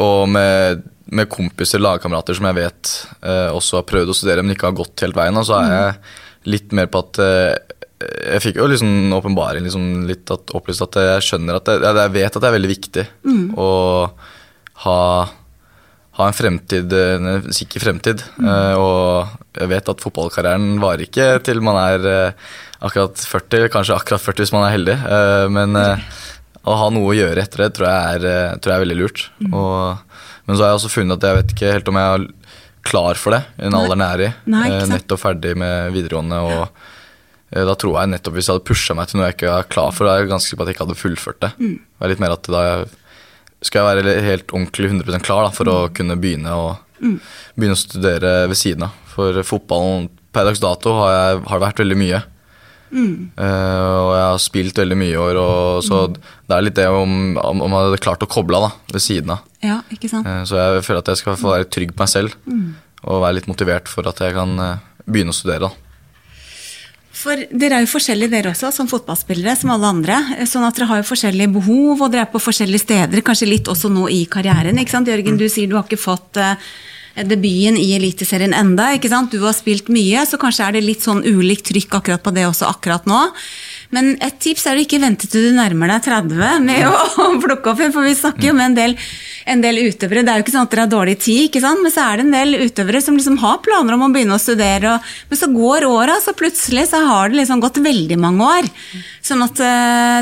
og 0.00 0.28
med, 0.30 0.84
med, 1.06 1.30
kompiser, 1.32 1.82
lagkamerater 1.82 2.36
som 2.36 2.48
jeg 2.50 2.58
vet 2.60 2.96
eh, 3.22 3.50
også 3.54 3.80
har 3.80 3.88
prøvd 3.88 4.12
å 4.12 4.16
studere, 4.16 4.44
men 4.44 4.54
ikke 4.54 4.68
har 4.70 4.80
gått 4.80 5.06
helt 5.06 5.16
veien, 5.18 5.40
så 5.44 5.58
er 5.60 5.70
mm. 5.70 5.76
jeg 5.76 6.52
litt 6.54 6.76
mer 6.76 6.90
på 6.92 7.00
at 7.00 7.22
eh, 7.24 7.52
Jeg 8.34 8.42
fikk 8.44 8.58
jo 8.60 8.66
liksom 8.68 9.14
åpenbaring 9.16 9.64
liksom 9.64 10.04
litt 10.08 10.28
at, 10.34 10.52
opplyst 10.52 10.84
at 10.84 10.98
jeg 11.00 11.24
skjønner 11.24 11.56
at 11.56 11.70
jeg, 11.72 11.80
jeg 11.86 12.14
vet 12.18 12.36
at 12.36 12.42
det 12.42 12.50
er 12.50 12.56
veldig 12.58 12.72
viktig 12.74 13.06
mm. 13.24 13.46
å 13.56 13.70
ha 14.84 15.00
ha 16.14 16.28
en 16.30 16.36
fremtid, 16.36 16.92
en 16.94 17.48
sikker 17.54 17.82
fremtid. 17.82 18.22
Mm. 18.38 18.46
Uh, 18.46 18.74
og 18.78 19.58
jeg 19.58 19.70
vet 19.72 19.88
at 19.90 20.02
fotballkarrieren 20.04 20.76
varer 20.82 21.08
ikke 21.08 21.26
til 21.46 21.62
man 21.64 21.78
er 21.80 22.06
uh, 22.06 22.52
akkurat 22.84 23.26
40, 23.30 23.68
kanskje 23.72 23.96
akkurat 23.96 24.22
40 24.22 24.44
hvis 24.44 24.54
man 24.54 24.66
er 24.66 24.74
heldig. 24.76 24.96
Uh, 25.04 25.46
men 25.52 25.78
å 26.64 26.78
ha 26.80 26.88
noe 26.92 27.10
å 27.10 27.16
gjøre 27.16 27.42
etter 27.42 27.66
det 27.66 27.74
tror 27.76 27.90
jeg 27.90 28.18
er, 28.18 28.56
tror 28.56 28.72
jeg 28.72 28.78
er 28.78 28.84
veldig 28.86 28.98
lurt. 29.00 29.26
Mm. 29.44 29.56
Og, 29.60 30.18
men 30.46 30.56
så 30.56 30.64
har 30.64 30.72
jeg 30.72 30.80
også 30.80 30.92
funnet 30.94 31.18
at 31.18 31.28
jeg 31.28 31.38
vet 31.40 31.54
ikke 31.56 31.74
helt 31.76 31.90
om 31.92 32.00
jeg 32.00 32.18
er 32.18 32.26
klar 32.84 33.20
for 33.20 33.36
det 33.36 33.42
i 33.56 33.64
den 33.66 33.76
alderen 33.76 34.04
jeg 34.04 34.16
er 34.16 34.24
i. 34.26 34.88
nettopp 34.92 35.22
ferdig 35.22 35.54
med 35.60 35.92
videregående. 35.94 36.40
og 36.44 37.64
da 37.68 37.76
tror 37.78 38.00
jeg 38.00 38.10
nettopp 38.10 38.34
Hvis 38.34 38.48
jeg 38.48 38.56
hadde 38.56 38.66
pusha 38.66 38.96
meg 38.98 39.08
til 39.08 39.20
noe 39.20 39.28
jeg 39.28 39.36
ikke 39.36 39.52
var 39.52 39.68
klar 39.70 39.94
for, 39.94 40.06
da 40.06 40.14
er 40.14 40.24
jeg 40.24 40.32
ganske 40.32 40.50
sikker 40.50 40.60
på 40.60 40.64
at 40.64 40.70
jeg 40.70 40.76
ikke 40.76 40.86
hadde 40.86 41.00
fullført 41.00 41.40
det. 41.44 41.50
Mm. 41.60 41.76
Det 41.78 42.06
er 42.06 42.12
litt 42.12 42.24
mer 42.24 42.34
at 42.34 42.50
da 42.50 42.64
skal 43.64 43.80
jeg 43.80 44.02
være 44.02 44.14
helt 44.26 44.52
ordentlig 44.52 44.90
100% 44.90 45.24
klar 45.24 45.46
da, 45.46 45.52
for 45.54 45.70
å 45.70 45.76
mm. 45.86 45.94
kunne 45.96 46.18
begynne 46.20 46.56
å, 46.58 46.66
mm. 47.00 47.16
begynne 47.54 47.76
å, 47.76 47.80
studere 47.80 48.34
ved 48.50 48.60
siden 48.60 48.88
av. 48.88 48.98
For 49.14 49.40
fotballen 49.46 50.10
per 50.34 50.48
dags 50.48 50.62
dato 50.62 50.96
har, 50.98 51.14
jeg, 51.14 51.42
har 51.46 51.60
det 51.60 51.66
vært 51.68 51.82
veldig 51.84 51.98
mye. 52.00 52.20
Mm. 52.90 53.30
Uh, 53.38 53.44
og 53.44 54.10
jeg 54.14 54.24
har 54.24 54.40
spilt 54.42 54.78
veldig 54.78 54.98
mye 54.98 55.12
i 55.14 55.20
år, 55.20 55.38
og, 55.40 55.84
så 55.86 56.04
mm. 56.10 56.18
det 56.48 56.56
er 56.56 56.66
litt 56.66 56.78
det 56.78 56.88
om, 56.90 57.14
om, 57.40 57.62
om 57.66 57.76
jeg 57.76 57.88
hadde 57.88 58.02
klart 58.04 58.26
å 58.26 58.30
koble 58.30 58.60
av 58.60 58.74
ved 58.92 59.02
siden 59.02 59.34
av. 59.34 59.46
Ja, 59.64 59.80
ikke 59.94 60.10
sant? 60.12 60.28
Uh, 60.28 60.42
så 60.48 60.60
jeg 60.60 60.84
føler 60.86 61.02
at 61.02 61.14
jeg 61.14 61.22
skal 61.22 61.40
få 61.40 61.54
være 61.54 61.70
trygg 61.70 61.94
på 61.94 62.04
meg 62.04 62.12
selv 62.12 62.36
mm. 62.44 62.68
og 63.08 63.24
være 63.24 63.40
litt 63.40 63.50
motivert 63.50 63.90
for 63.90 64.10
at 64.10 64.22
jeg 64.22 64.36
kan 64.36 64.54
uh, 64.60 64.76
begynne 65.06 65.34
å 65.34 65.36
studere. 65.36 65.70
da. 65.70 65.80
For 67.14 67.40
dere 67.50 67.78
er 67.78 67.84
jo 67.84 67.92
forskjellige 67.94 68.32
dere 68.32 68.50
også, 68.52 68.72
som 68.74 68.90
fotballspillere, 68.90 69.54
som 69.56 69.70
alle 69.72 69.90
andre. 69.96 70.16
sånn 70.50 70.66
at 70.66 70.76
dere 70.76 70.90
har 70.90 71.00
jo 71.00 71.10
forskjellige 71.12 71.54
behov, 71.54 72.02
og 72.02 72.10
dere 72.12 72.26
er 72.26 72.32
på 72.32 72.42
forskjellige 72.42 72.84
steder, 72.84 73.22
kanskje 73.24 73.48
litt 73.48 73.70
også 73.70 73.90
nå 73.92 74.08
i 74.12 74.24
karrieren. 74.30 74.78
ikke 74.82 74.96
sant? 74.96 75.08
Jørgen, 75.08 75.38
du 75.40 75.46
sier 75.48 75.70
du 75.70 75.78
har 75.78 75.86
ikke 75.86 76.00
fått 76.04 76.42
debuten 77.14 77.76
i 77.78 77.92
Eliteserien 77.94 78.54
enda, 78.56 78.88
ikke 78.96 79.10
sant? 79.12 79.30
Du 79.30 79.44
har 79.44 79.54
spilt 79.54 79.90
mye, 79.92 80.24
så 80.26 80.38
kanskje 80.40 80.66
er 80.66 80.76
det 80.76 80.84
litt 80.84 81.04
sånn 81.06 81.22
ulikt 81.22 81.68
trykk 81.70 82.00
akkurat 82.00 82.24
på 82.24 82.32
det 82.34 82.48
også 82.48 82.66
akkurat 82.66 83.06
nå. 83.06 83.20
Men 83.94 84.16
et 84.24 84.40
tips 84.42 84.64
er 84.66 84.78
å 84.78 84.82
ikke 84.82 84.98
vente 84.98 85.28
til 85.30 85.46
du 85.46 85.54
nærmer 85.54 85.92
deg 85.92 86.08
30 86.08 86.64
med 86.64 86.82
å 86.90 87.28
plukke 87.42 87.70
opp 87.70 87.82
igjen, 87.82 87.94
for 87.94 88.06
vi 88.06 88.16
snakker 88.18 88.50
jo 88.50 88.56
med 88.58 88.72
en 88.72 88.76
del, 88.80 88.96
en 89.46 89.62
del 89.62 89.78
utøvere. 89.84 90.24
Det 90.26 90.32
er 90.32 90.40
jo 90.40 90.46
ikke 90.46 90.56
sånn 90.56 90.66
at 90.66 90.74
dere 90.74 90.86
har 90.86 90.92
dårlig 90.96 91.16
tid, 91.22 91.44
ikke 91.46 91.62
sant? 91.62 91.84
men 91.84 91.94
så 91.94 92.08
er 92.08 92.18
det 92.18 92.26
en 92.26 92.34
del 92.34 92.58
utøvere 92.64 93.02
som 93.04 93.18
liksom 93.18 93.38
har 93.44 93.62
planer 93.62 93.94
om 93.94 94.06
å 94.08 94.12
begynne 94.14 94.34
å 94.34 94.42
studere, 94.42 94.96
og, 94.96 95.14
men 95.30 95.42
så 95.44 95.50
går 95.54 95.86
åra, 95.86 96.18
så 96.24 96.34
plutselig 96.34 96.88
så 96.90 97.04
har 97.06 97.30
det 97.30 97.44
liksom 97.44 97.62
gått 97.62 97.82
veldig 97.84 98.18
mange 98.18 98.52
år. 98.58 98.70
Sånn 99.24 99.44
at 99.46 99.60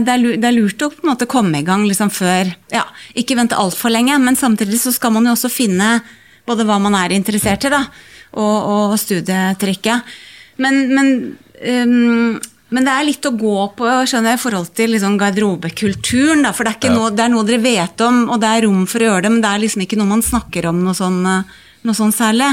det, 0.05 0.19
lurt, 0.21 0.43
det, 0.43 0.51
er 0.51 0.59
lurt, 0.59 0.85
å 0.85 0.93
på 0.93 1.07
en 1.07 1.15
måte 1.15 1.31
komme 1.31 1.63
i 1.63 1.67
gang 1.67 1.87
liksom 1.89 2.13
før 2.13 2.53
Ja, 2.73 2.85
ikke 3.19 3.39
vente 3.39 3.57
altfor 3.59 3.93
lenge, 3.93 4.19
men 4.21 4.37
samtidig 4.39 4.79
så 4.83 4.93
skal 4.95 5.15
man 5.17 5.27
jo 5.27 5.33
også 5.35 5.51
finne 5.53 6.03
både 6.49 6.67
hva 6.69 6.79
man 6.83 6.97
er 6.99 7.15
interessert 7.17 7.69
i, 7.69 7.73
da, 7.73 7.85
og, 8.33 8.57
og 8.75 8.97
studietrykket. 9.01 10.17
Men, 10.63 10.83
men 10.93 11.13
um, 11.63 12.41
men 12.73 12.87
det 12.89 12.93
er 12.93 13.05
litt 13.05 13.27
å 13.29 13.35
gå 13.37 13.57
på 13.77 13.89
skjønner 14.09 14.33
jeg, 14.33 14.39
i 14.39 14.41
forhold 14.41 14.69
til 14.77 14.95
liksom 14.95 15.19
garderobekulturen. 15.21 16.47
Da, 16.47 16.55
for 16.57 16.65
det 16.65 16.89
er, 16.89 16.95
noe, 16.95 17.11
det 17.13 17.27
er, 17.27 17.33
noe, 17.35 17.45
dere 17.45 17.61
vet 17.61 18.05
om, 18.07 18.23
og 18.33 18.41
det 18.41 18.49
er 18.49 18.65
rom 18.65 18.87
for 18.89 19.05
å 19.05 19.11
gjøre 19.11 19.27
det, 19.27 19.33
men 19.35 19.43
det 19.45 19.51
er 19.51 19.63
liksom 19.67 19.85
ikke 19.85 19.99
noe 20.01 20.09
man 20.15 20.25
snakker 20.25 20.71
om 20.71 20.81
noe 20.81 20.97
sånn, 20.97 21.19
noe 21.21 21.99
sånn 21.99 22.15
særlig. 22.17 22.49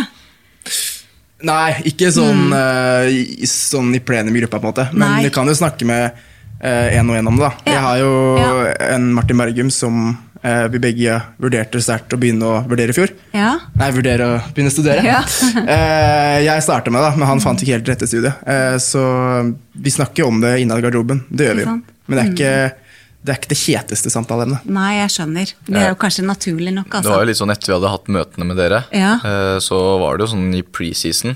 Nei, 1.48 1.70
ikke 1.88 2.10
sånn, 2.12 2.50
mm. 2.52 2.58
uh, 2.60 3.46
sånn 3.48 3.94
i 3.96 4.02
plenum 4.04 4.36
i 4.36 4.44
gruppa, 4.44 4.60
på 4.60 4.68
en 4.68 4.74
måte. 4.74 4.88
Men 4.92 5.06
Nei. 5.06 5.22
du 5.24 5.32
kan 5.32 5.48
jo 5.48 5.56
snakke 5.56 5.88
med 5.88 6.10
uh, 6.12 6.88
en 7.00 7.14
og 7.14 7.20
en 7.22 7.32
om 7.32 7.40
det. 7.40 7.46
da. 7.46 7.54
Ja. 7.64 7.72
Jeg 7.72 7.86
har 7.88 8.02
jo 8.04 8.12
ja. 8.42 8.52
en 8.98 9.08
Martin 9.16 9.40
Bergum 9.40 9.72
som 9.72 10.10
Eh, 10.42 10.66
vi 10.72 10.80
begge 10.80 11.18
vurderte 11.42 11.82
sterkt 11.84 12.14
å 12.16 12.20
begynne 12.20 12.48
å 12.48 12.60
vurdere 12.68 12.94
i 12.94 12.96
fjor. 12.96 13.12
Ja. 13.36 13.58
Nei, 13.80 13.90
vurdere 13.92 14.28
å 14.28 14.36
begynne 14.54 14.72
å 14.72 14.76
studere. 14.76 15.04
Ja. 15.06 15.24
Eh, 15.70 16.46
jeg 16.46 16.64
starta 16.64 16.92
med 16.94 17.04
det, 17.04 17.10
men 17.20 17.28
han 17.28 17.42
fant 17.44 17.60
ikke 17.62 17.76
helt 17.76 17.90
rette 17.90 18.08
studiet. 18.08 18.40
Eh, 18.48 18.78
så 18.82 19.02
vi 19.76 19.92
snakker 19.92 20.24
jo 20.24 20.30
om 20.32 20.40
det 20.42 20.54
innad 20.64 20.80
i 20.80 20.86
garderoben. 20.86 21.22
Det 21.28 21.50
gjør 21.50 21.58
vi 21.58 21.66
jo. 21.66 21.74
Men 22.10 22.18
det 22.18 22.24
er 22.24 22.32
ikke 22.32 22.54
det 23.20 23.34
er 23.34 23.40
ikke 23.42 23.52
det 23.52 23.60
kjeteste 23.60 24.12
samtaleemnet. 24.14 24.68
Nei, 24.72 24.94
jeg 25.02 25.12
skjønner. 25.18 25.52
Det 25.68 25.80
er 25.82 25.90
jo 25.92 25.98
kanskje 26.00 26.24
naturlig 26.24 26.72
nok. 26.72 26.88
Altså. 26.88 27.04
Det 27.04 27.12
var 27.12 27.26
jo 27.26 27.30
litt 27.30 27.40
sånn 27.42 27.52
Etter 27.52 27.70
vi 27.70 27.76
hadde 27.76 27.92
hatt 27.92 28.12
møtene 28.16 28.48
med 28.48 28.58
dere, 28.62 28.80
ja. 28.96 29.12
så 29.62 29.80
var 30.00 30.16
det 30.16 30.24
jo 30.24 30.32
sånn 30.38 30.54
i 30.56 30.62
preseason 30.64 31.36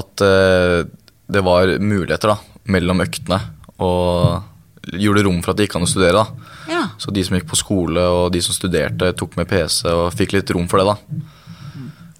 at 0.00 0.24
det 0.24 1.42
var 1.44 1.74
muligheter 1.84 2.32
da, 2.32 2.38
mellom 2.72 3.04
øktene. 3.04 3.42
Og 3.84 4.55
gjorde 4.92 5.24
rom 5.26 5.40
for 5.42 5.52
at 5.52 5.58
det 5.58 5.66
gikk 5.66 5.78
an 5.78 5.86
å 5.86 5.90
studere. 5.90 6.22
da. 6.22 6.52
Ja. 6.70 6.82
Så 6.98 7.14
de 7.14 7.24
som 7.26 7.36
gikk 7.38 7.48
på 7.50 7.58
skole 7.58 8.02
og 8.12 8.28
de 8.34 8.42
som 8.44 8.54
studerte, 8.54 9.12
tok 9.18 9.36
med 9.38 9.48
PC 9.50 9.90
og 9.92 10.14
fikk 10.16 10.36
litt 10.36 10.52
rom 10.54 10.68
for 10.70 10.82
det. 10.82 10.92
da. 10.92 10.96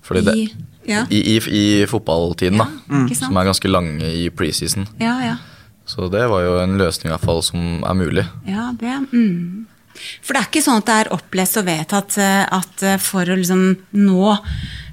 Fordi 0.06 0.22
det, 0.22 0.36
I, 0.38 0.46
ja. 0.86 1.04
i, 1.10 1.20
i, 1.34 1.36
i 1.36 1.66
fotballtiden, 1.90 2.58
da, 2.62 2.68
mm. 2.90 3.06
som 3.18 3.36
er 3.36 3.48
ganske 3.48 3.70
lange 3.70 4.10
i 4.10 4.28
preseason. 4.30 4.86
Ja, 5.02 5.18
ja. 5.24 5.36
Så 5.86 6.08
det 6.10 6.24
var 6.30 6.42
jo 6.42 6.58
en 6.58 6.76
løsning 6.78 7.10
i 7.10 7.14
hvert 7.14 7.26
fall 7.26 7.42
som 7.46 7.82
er 7.86 7.98
mulig. 7.98 8.26
Ja, 8.46 8.72
det, 8.78 8.94
mm. 9.12 9.66
For 9.96 10.34
det 10.34 10.40
er 10.40 10.48
ikke 10.50 10.64
sånn 10.64 10.82
at 10.82 10.88
det 10.88 10.96
er 11.00 11.12
opplest 11.16 11.58
og 11.60 11.66
vedtatt 11.68 12.16
eh, 12.20 12.42
at 12.42 12.82
eh, 12.84 12.98
for 13.00 13.24
å 13.24 13.36
liksom 13.38 13.62
nå 13.96 14.34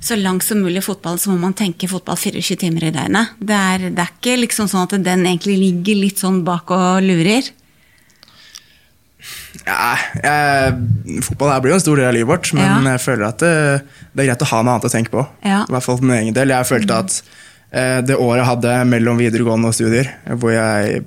så 0.03 0.18
langt 0.20 0.46
som 0.46 0.62
mulig 0.63 0.84
fotball, 0.84 1.18
så 1.20 1.32
må 1.32 1.39
man 1.42 1.56
tenke 1.58 1.89
fotball 1.92 2.18
24 2.20 2.60
timer 2.60 2.88
i 2.89 2.94
døgnet. 2.96 3.36
Det 3.39 3.58
er, 3.58 3.89
det 3.96 4.03
er 4.03 4.13
ikke 4.13 4.38
liksom 4.42 4.70
sånn 4.72 4.88
at 4.88 4.96
den 5.03 5.25
egentlig 5.25 5.58
ligger 5.62 6.01
litt 6.01 6.24
sånn 6.24 6.42
bak 6.48 6.72
og 6.75 7.03
lurer. 7.06 7.48
Ja, 9.62 9.93
jeg, 10.17 11.22
fotball 11.24 11.51
her 11.53 11.62
blir 11.62 11.74
jo 11.74 11.77
en 11.77 11.83
stor 11.83 12.00
del 12.00 12.10
av 12.10 12.15
livet 12.15 12.29
vårt, 12.31 12.50
men 12.57 12.65
ja. 12.65 12.95
jeg 12.95 13.01
føler 13.03 13.27
at 13.27 13.43
det, 13.43 13.53
det, 14.10 14.24
er 14.24 14.29
greit 14.31 14.45
å 14.45 14.50
ha 14.50 14.62
noe 14.63 14.75
annet 14.75 14.88
å 14.89 14.91
tenke 14.91 15.13
på. 15.13 15.24
Ja. 15.45 15.62
I 15.62 15.75
hvert 15.75 15.86
fall 15.86 16.00
for 16.00 16.07
min 16.10 16.17
egen 16.17 16.36
del. 16.36 16.53
Jeg 16.55 16.69
følte 16.69 16.98
at 17.03 17.17
eh, 17.69 18.00
det 18.05 18.17
året 18.17 18.41
jeg 18.41 18.50
hadde 18.50 18.75
mellom 18.89 19.22
videregående 19.22 19.69
og 19.69 19.77
studier, 19.77 20.10
hvor 20.41 20.55
jeg 20.55 21.03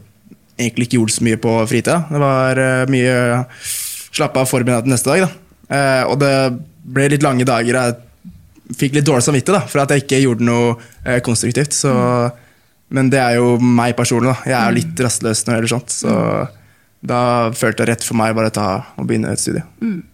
egentlig 0.56 0.86
ikke 0.86 1.00
gjorde 1.00 1.12
så 1.12 1.24
mye 1.26 1.38
på 1.42 1.52
fritida 1.68 1.96
Det 2.08 2.20
var 2.22 2.60
eh, 2.62 2.84
mye 2.88 3.16
slappe 4.16 4.40
av 4.40 4.48
forberedt 4.48 4.88
neste 4.88 5.12
dag. 5.12 5.38
Eh, 5.68 6.02
og 6.06 6.20
det 6.22 6.34
ble 6.86 7.10
litt 7.12 7.26
lange 7.26 7.44
dager. 7.48 7.80
Jeg 7.82 8.76
fikk 8.78 8.94
litt 8.96 9.08
dårlig 9.08 9.26
samvittighet 9.26 9.72
for 9.72 9.82
at 9.82 9.92
jeg 9.92 10.06
ikke 10.06 10.22
gjorde 10.22 10.46
noe 10.46 10.76
eh, 11.02 11.18
konstruktivt. 11.26 11.74
Så, 11.76 11.90
mm. 11.90 12.44
Men 12.94 13.10
det 13.10 13.20
er 13.20 13.40
jo 13.40 13.56
meg 13.58 13.98
personlig. 13.98 14.30
Da. 14.30 14.52
Jeg 14.52 14.56
er 14.60 14.70
jo 14.70 14.78
litt 14.78 15.02
rastløs 15.08 15.42
når 15.42 15.52
det 15.52 15.58
gjelder 15.58 15.74
sånt. 15.74 15.98
Så 15.98 16.14
mm 16.14 16.62
da 17.00 17.52
følte 17.54 17.84
jeg 17.84 17.92
rett 17.92 18.06
for 18.06 18.18
meg 18.18 18.36
bare 18.36 18.52
å 18.52 19.06
begynne 19.06 19.32
et 19.32 19.42
studie. 19.42 19.64
Mm. 19.80 20.04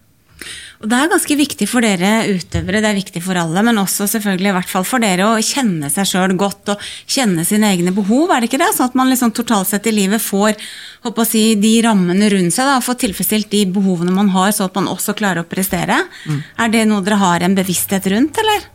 Og 0.83 0.89
Det 0.91 0.99
er 0.99 1.11
ganske 1.13 1.35
viktig 1.39 1.67
for 1.71 1.85
dere 1.85 2.25
utøvere, 2.27 2.81
det 2.83 2.89
er 2.91 2.97
viktig 2.99 3.21
for 3.23 3.39
alle, 3.39 3.63
men 3.63 3.79
også 3.79 4.09
selvfølgelig 4.11 4.51
i 4.51 4.55
hvert 4.57 4.71
fall 4.71 4.87
for 4.87 5.03
dere 5.03 5.29
å 5.31 5.39
kjenne 5.39 5.87
seg 5.95 6.09
sjøl 6.11 6.35
godt 6.39 6.73
og 6.75 6.83
kjenne 7.07 7.45
sine 7.47 7.71
egne 7.71 7.93
behov, 7.95 8.33
er 8.35 8.43
det 8.43 8.51
ikke 8.51 8.59
det? 8.65 8.73
Sånn 8.75 8.91
at 8.91 8.97
man 8.99 9.13
liksom 9.13 9.31
totalt 9.37 9.71
sett 9.71 9.87
i 9.87 9.95
livet 9.95 10.23
får 10.25 10.59
å 11.07 11.27
si, 11.29 11.45
de 11.63 11.73
rammene 11.87 12.33
rundt 12.35 12.57
seg, 12.57 12.67
da, 12.67 12.81
får 12.83 12.99
tilfredsstilt 13.05 13.51
de 13.55 13.63
behovene 13.77 14.15
man 14.15 14.33
har, 14.35 14.51
så 14.51 14.67
at 14.67 14.79
man 14.79 14.91
også 14.91 15.15
klarer 15.19 15.45
å 15.45 15.49
prestere. 15.49 16.01
Mm. 16.27 16.41
Er 16.67 16.75
det 16.75 16.85
noe 16.91 17.07
dere 17.07 17.21
har 17.23 17.47
en 17.47 17.55
bevissthet 17.55 18.09
rundt, 18.11 18.43
eller? 18.43 18.67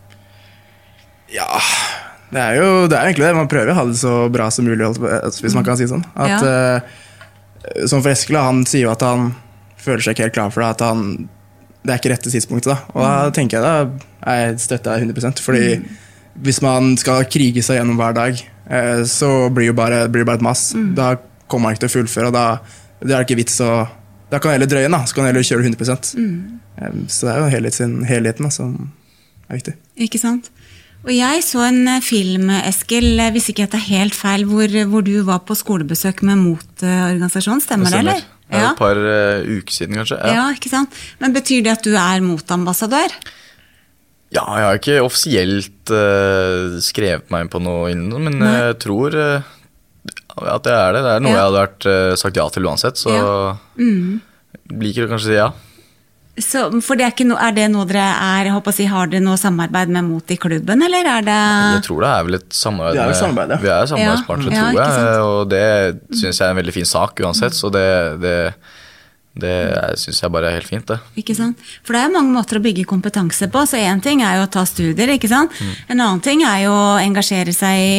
Ja, 1.36 1.60
det 2.32 2.40
er 2.40 2.62
jo 2.62 2.70
det 2.88 2.96
er 2.96 3.10
egentlig 3.10 3.28
det. 3.28 3.36
Man 3.36 3.52
prøver 3.52 3.74
å 3.74 3.78
ha 3.82 3.86
det 3.90 4.00
så 4.00 4.16
bra 4.32 4.48
som 4.52 4.64
mulig, 4.68 4.94
hvis 4.96 5.60
man 5.60 5.68
kan 5.68 5.76
si 5.80 5.92
sånn. 5.92 6.08
At 6.16 6.40
ja. 6.40 6.80
Som 7.90 8.04
for 8.04 8.14
Eskil, 8.14 8.40
han 8.40 8.64
sier 8.70 8.88
jo 8.88 8.94
at 8.94 9.06
han 9.06 9.32
føler 9.82 10.04
seg 10.04 10.16
ikke 10.16 10.28
helt 10.28 10.38
klar 10.38 10.54
for 10.54 10.64
det. 10.64 10.74
At 10.76 10.84
han, 10.86 11.30
det 11.84 11.94
er 11.94 12.02
ikke 12.02 12.14
rette 12.14 12.34
tidspunktet. 12.34 12.72
Da. 12.74 12.78
Og 12.96 13.02
da 13.04 13.14
mm. 13.28 13.38
tenker 13.38 13.60
jeg 13.60 13.66
da 13.68 14.34
jeg 14.38 14.60
støtter 14.60 14.98
jeg 14.98 15.08
100% 15.08 15.40
Fordi 15.46 15.78
mm. 15.80 15.86
hvis 16.44 16.60
man 16.66 16.96
skal 17.00 17.28
krige 17.32 17.64
seg 17.64 17.80
gjennom 17.80 18.00
hver 18.00 18.18
dag, 18.18 18.42
eh, 18.68 19.04
så 19.08 19.32
blir 19.54 19.72
det 19.72 19.78
bare, 19.78 20.02
blir 20.12 20.28
bare 20.28 20.42
et 20.42 20.48
mass. 20.48 20.70
Mm. 20.76 20.92
Da 20.98 21.14
kommer 21.48 21.68
man 21.68 21.78
ikke 21.78 21.86
til 21.86 21.94
å 21.94 21.96
fullføre, 22.00 22.32
og 22.32 22.36
da 22.36 22.48
det 22.98 23.14
er 23.14 23.26
ikke 23.28 23.38
vits 23.38 23.60
å 23.62 23.86
Da 24.28 24.40
kan 24.44 24.56
heller 24.56 24.68
drøye 24.68 24.90
den, 24.90 24.96
så 25.08 25.16
kan 25.16 25.28
heller 25.30 25.46
kjøre 25.46 25.64
100 25.64 26.18
mm. 26.18 27.04
Så 27.08 27.28
det 27.28 27.34
er 27.34 27.38
jo 27.40 27.52
helheten, 27.54 27.94
helheten 28.10 28.44
da, 28.44 28.50
som 28.52 28.74
er 29.48 29.62
viktig. 29.62 29.78
Ikke 30.04 30.20
sant? 30.20 30.50
Og 31.08 31.14
jeg 31.16 31.44
så 31.46 31.64
en 31.70 31.86
eh, 31.88 32.04
film, 32.04 32.50
Eskil, 32.52 33.14
eh, 33.16 33.32
hvis 33.32 33.48
ikke 33.54 33.64
jeg 33.64 33.74
tar 33.78 33.84
helt 33.88 34.16
feil, 34.16 34.44
hvor, 34.50 34.74
hvor, 34.92 35.06
du 35.08 35.16
var 35.28 35.40
på 35.48 35.56
skolebesøk 35.56 36.24
med 36.28 36.42
Motorganisasjonen. 36.42 37.64
Stemmer 37.64 37.94
det, 37.94 38.02
eller? 38.04 38.26
Det 38.48 38.56
er 38.60 38.70
et 38.70 38.80
par 38.80 39.00
uh, 39.00 39.44
uker 39.44 39.76
siden, 39.76 39.98
kanskje. 40.00 40.18
Ja. 40.24 40.36
ja. 40.38 40.46
ikke 40.56 40.72
sant? 40.72 40.96
Men 41.20 41.36
Betyr 41.36 41.64
det 41.66 41.74
at 41.74 41.84
du 41.84 41.96
er 42.00 42.24
motambassadør? 42.24 43.16
Ja, 44.36 44.44
jeg 44.44 44.68
har 44.68 44.80
ikke 44.80 45.02
offisielt 45.04 45.92
uh, 45.92 46.78
skrevet 46.84 47.32
meg 47.32 47.52
på 47.52 47.60
noe 47.64 47.92
innen 47.92 48.28
men 48.28 48.40
Nei. 48.40 48.54
jeg 48.56 48.78
tror 48.84 49.16
uh, 49.16 49.52
at 50.44 50.68
jeg 50.68 50.76
er 50.76 50.96
det. 50.96 51.04
Det 51.08 51.14
er 51.14 51.24
noe 51.24 51.34
ja. 51.34 51.38
jeg 51.38 51.46
hadde 51.46 51.64
vært 51.64 52.20
sagt 52.20 52.40
ja 52.40 52.48
til 52.52 52.68
uansett, 52.68 53.00
så 53.00 53.16
ja. 53.16 53.32
mm. 53.80 54.76
liker 54.84 55.08
å 55.08 55.12
kanskje 55.12 55.32
si 55.32 55.40
ja. 55.40 55.50
Så, 56.38 56.68
for 56.86 57.00
det 57.00 57.08
er, 57.08 57.26
no, 57.26 57.36
er, 57.42 57.54
det 57.56 57.64
noe 57.74 57.88
dere 57.90 58.04
er, 58.14 58.46
jeg 58.46 58.54
håper 58.54 58.74
å 58.74 58.76
si, 58.78 58.86
Har 58.92 59.10
dere 59.10 59.24
noe 59.26 59.40
samarbeid 59.42 59.90
med 59.94 60.06
Mot 60.06 60.34
i 60.34 60.38
klubben, 60.38 60.84
eller 60.86 61.10
er 61.10 61.26
det 61.26 61.38
Jeg 61.78 61.86
tror 61.88 62.04
det 62.06 62.12
er 62.14 62.28
vel 62.28 62.38
et 62.38 62.50
samarbeid. 62.54 62.98
Vi 62.98 63.02
er, 63.02 63.20
samarbeid, 63.22 63.54
ja. 63.56 63.60
vi 63.64 63.72
er 63.74 63.90
samarbeidspartnere, 63.92 64.54
ja, 64.54 64.68
tror 64.68 64.84
jeg. 64.84 65.24
Og 65.26 65.40
det 65.50 65.64
syns 66.20 66.38
jeg 66.38 66.46
er 66.46 66.54
en 66.54 66.62
veldig 66.62 66.76
fin 66.76 66.90
sak 66.90 67.24
uansett, 67.26 67.58
så 67.58 67.74
det, 67.74 67.88
det, 68.22 68.36
det 69.42 69.58
syns 70.04 70.22
jeg 70.22 70.34
bare 70.38 70.52
er 70.52 70.60
helt 70.60 70.70
fint. 70.70 70.86
det. 70.94 71.00
Ikke 71.24 71.38
sant? 71.40 71.66
For 71.82 71.98
det 71.98 72.06
er 72.06 72.14
mange 72.14 72.36
måter 72.38 72.62
å 72.62 72.64
bygge 72.68 72.86
kompetanse 72.90 73.50
på. 73.50 73.66
så 73.66 73.82
Én 73.82 74.06
ting 74.06 74.22
er 74.22 74.38
jo 74.38 74.46
å 74.46 74.54
ta 74.60 74.66
studier, 74.70 75.18
ikke 75.18 75.34
sant? 75.34 75.58
Mm. 75.58 75.76
en 75.88 76.00
annen 76.00 76.26
ting 76.30 76.46
er 76.46 76.68
jo 76.68 76.78
å 76.78 76.98
engasjere 77.02 77.56
seg 77.56 77.82
i 77.82 77.94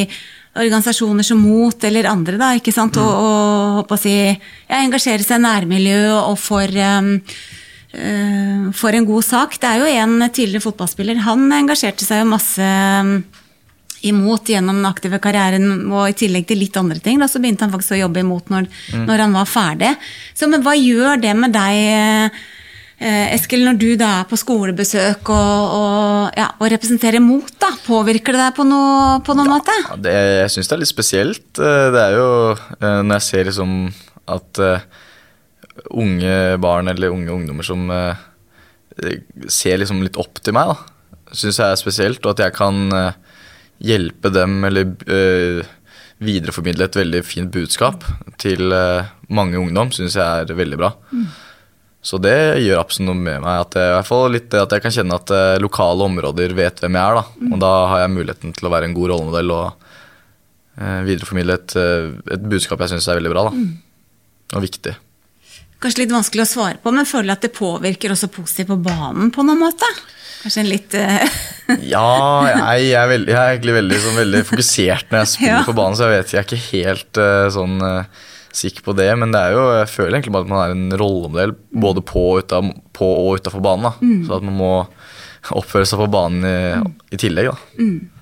organisasjoner 0.59 1.27
som 1.27 1.43
MOT 1.43 1.91
eller 1.91 2.07
andre, 2.11 2.39
da, 2.39 2.55
ikke 2.59 2.75
sant? 2.75 2.97
Mm. 2.97 3.03
Og, 3.05 3.83
og, 3.83 3.95
å 3.95 3.99
si, 3.99 4.15
ja, 4.31 4.79
engasjere 4.79 5.27
seg 5.27 5.43
i 5.43 5.47
nærmiljø 5.47 6.03
og 6.23 6.37
for 6.39 6.83
um, 6.99 7.17
for 8.79 8.95
en 8.95 9.07
god 9.09 9.25
sak. 9.27 9.57
Det 9.59 9.69
er 9.69 9.83
jo 9.83 10.05
en 10.05 10.29
tidligere 10.31 10.63
fotballspiller. 10.63 11.23
Han 11.25 11.47
engasjerte 11.57 12.07
seg 12.07 12.23
jo 12.23 12.29
masse 12.31 12.63
mm, 12.63 13.15
imot 14.07 14.49
gjennom 14.49 14.79
den 14.79 14.89
aktive 14.89 15.19
karrieren, 15.23 15.89
og 15.91 16.11
i 16.11 16.17
tillegg 16.19 16.47
til 16.49 16.61
litt 16.63 16.77
andre 16.79 17.01
ting, 17.03 17.19
da, 17.21 17.29
så 17.31 17.43
begynte 17.43 17.67
han 17.67 17.75
faktisk 17.75 17.97
å 17.97 18.05
jobbe 18.05 18.23
imot 18.23 18.53
når, 18.53 18.69
mm. 18.69 19.09
når 19.09 19.25
han 19.25 19.35
var 19.35 19.51
ferdig. 19.51 19.91
Så 20.39 20.51
men 20.51 20.63
hva 20.67 20.77
gjør 20.79 21.19
det 21.23 21.35
med 21.39 21.55
deg, 21.57 22.39
eh, 22.99 23.27
Eskil, 23.35 23.65
når 23.67 23.81
du 23.81 23.89
da 23.99 24.13
er 24.21 24.29
på 24.31 24.39
skolebesøk 24.39 25.29
og, 25.31 25.75
og, 25.79 26.39
ja, 26.39 26.49
og 26.59 26.71
representerer 26.75 27.23
mot? 27.23 27.51
da? 27.59 27.73
Påvirker 27.87 28.35
det 28.35 28.45
deg 28.45 28.57
på, 28.57 28.67
noe, 28.67 29.19
på 29.27 29.37
noen 29.39 29.51
ja, 29.51 29.59
måte? 29.59 29.99
Det, 30.03 30.15
jeg 30.45 30.55
syns 30.55 30.71
det 30.71 30.77
er 30.77 30.83
litt 30.85 30.95
spesielt. 30.95 31.51
Eh, 31.59 31.91
det 31.95 32.07
er 32.07 32.19
jo 32.19 32.31
når 32.79 33.13
jeg 33.19 33.29
ser 33.29 33.51
liksom 33.51 33.77
at 34.29 34.63
unge 35.91 36.59
barn 36.63 36.91
eller 36.91 37.15
unge 37.15 37.33
ungdommer 37.35 37.67
som 37.67 37.89
uh, 37.93 38.19
ser 39.49 39.81
liksom 39.81 40.03
litt 40.05 40.19
opp 40.21 40.41
til 40.43 40.57
meg, 40.57 40.73
da. 40.73 41.35
Syns 41.37 41.59
jeg 41.61 41.69
er 41.69 41.81
spesielt, 41.81 42.23
og 42.25 42.35
at 42.35 42.47
jeg 42.47 42.57
kan 42.57 42.87
uh, 42.95 43.19
hjelpe 43.85 44.33
dem 44.35 44.63
eller 44.67 44.95
uh, 45.09 45.75
videreformidle 46.19 46.89
et 46.89 46.97
veldig 46.99 47.21
fint 47.23 47.53
budskap 47.55 48.03
til 48.43 48.73
mange 49.31 49.55
ungdom, 49.61 49.93
syns 49.95 50.17
jeg 50.19 50.25
er 50.49 50.57
veldig 50.59 50.79
bra. 50.81 50.89
Mm. 51.15 51.29
Så 52.03 52.19
det 52.23 52.59
gjør 52.65 52.81
absolutt 52.81 53.07
noe 53.13 53.21
med 53.21 53.45
meg. 53.45 53.61
At 53.63 53.77
jeg, 53.79 53.87
i 53.87 53.95
hvert 53.95 54.09
fall 54.09 54.35
litt 54.35 54.57
at 54.59 54.75
jeg 54.75 54.83
kan 54.83 54.95
kjenne 54.97 55.19
at 55.21 55.33
lokale 55.63 56.09
områder 56.09 56.57
vet 56.59 56.83
hvem 56.83 56.99
jeg 56.99 57.05
er. 57.05 57.21
da. 57.21 57.39
Mm. 57.39 57.53
Og 57.55 57.63
da 57.63 57.71
har 57.93 58.03
jeg 58.03 58.15
muligheten 58.17 58.57
til 58.57 58.67
å 58.67 58.73
være 58.75 58.89
en 58.89 58.97
god 58.97 59.13
rollemodell 59.13 59.55
og 59.55 59.87
eh, 60.79 61.03
videreformidle 61.07 61.59
et, 61.59 61.77
eh, 61.79 62.09
et 62.35 62.49
budskap 62.51 62.83
jeg 62.83 62.95
syns 62.95 63.09
er 63.11 63.21
veldig 63.21 63.35
bra. 63.35 63.47
da. 63.49 63.67
Og 64.57 64.65
viktig. 64.65 64.95
Kanskje 65.79 66.03
litt 66.03 66.13
vanskelig 66.15 66.43
å 66.43 66.51
svare 66.51 66.79
på, 66.83 66.91
men 66.95 67.07
føler 67.07 67.31
du 67.31 67.35
at 67.37 67.45
det 67.47 67.53
påvirker 67.55 68.11
også 68.15 68.29
positivt 68.35 68.73
på 68.73 68.79
banen 68.83 69.29
på 69.35 69.45
noen 69.47 69.61
måte? 69.63 69.87
Kanskje 70.43 70.63
en 70.65 70.71
litt 70.71 70.95
eh, 70.99 71.37
Ja, 71.91 72.03
jeg 72.79 72.91
er, 72.99 73.07
veldig, 73.11 73.31
jeg 73.31 73.39
er 73.39 73.53
egentlig 73.57 73.77
veldig, 73.77 74.01
sånn, 74.05 74.19
veldig 74.19 74.43
fokusert 74.49 75.13
når 75.13 75.23
jeg 75.25 75.31
spiller 75.35 75.55
Ja. 75.61 75.63
på 75.67 75.77
banen, 75.79 75.99
så 75.99 76.09
jeg 76.09 76.17
vet 76.17 76.35
jeg 76.35 76.41
er 76.43 76.49
ikke 76.49 76.65
helt 76.73 77.21
eh, 77.23 77.47
sånn 77.55 77.77
eh, 77.87 78.27
sikker 78.59 78.87
på 78.89 78.95
det. 78.99 79.09
Men 79.23 79.35
det 79.35 79.41
er 79.45 79.55
jo, 79.55 79.65
jeg 79.81 79.91
føler 79.95 80.19
egentlig 80.19 80.35
bare 80.35 80.47
at 80.49 80.53
man 80.55 80.63
er 80.65 80.75
en 80.77 80.99
rollemodell 81.03 81.55
både 81.87 82.03
på, 82.11 82.25
uta- 82.43 82.63
på 82.99 83.09
og 83.23 83.39
utafor 83.39 83.63
banen. 83.63 83.87
da. 83.91 84.13
Så 84.27 84.39
at 84.39 84.47
man 84.51 84.59
må 84.59 84.73
oppføre 85.59 85.87
seg 85.87 86.01
på 86.03 86.11
banen 86.11 86.43
i, 86.49 86.57
i 87.15 87.21
tillegg. 87.23 87.53
da. 87.55 88.18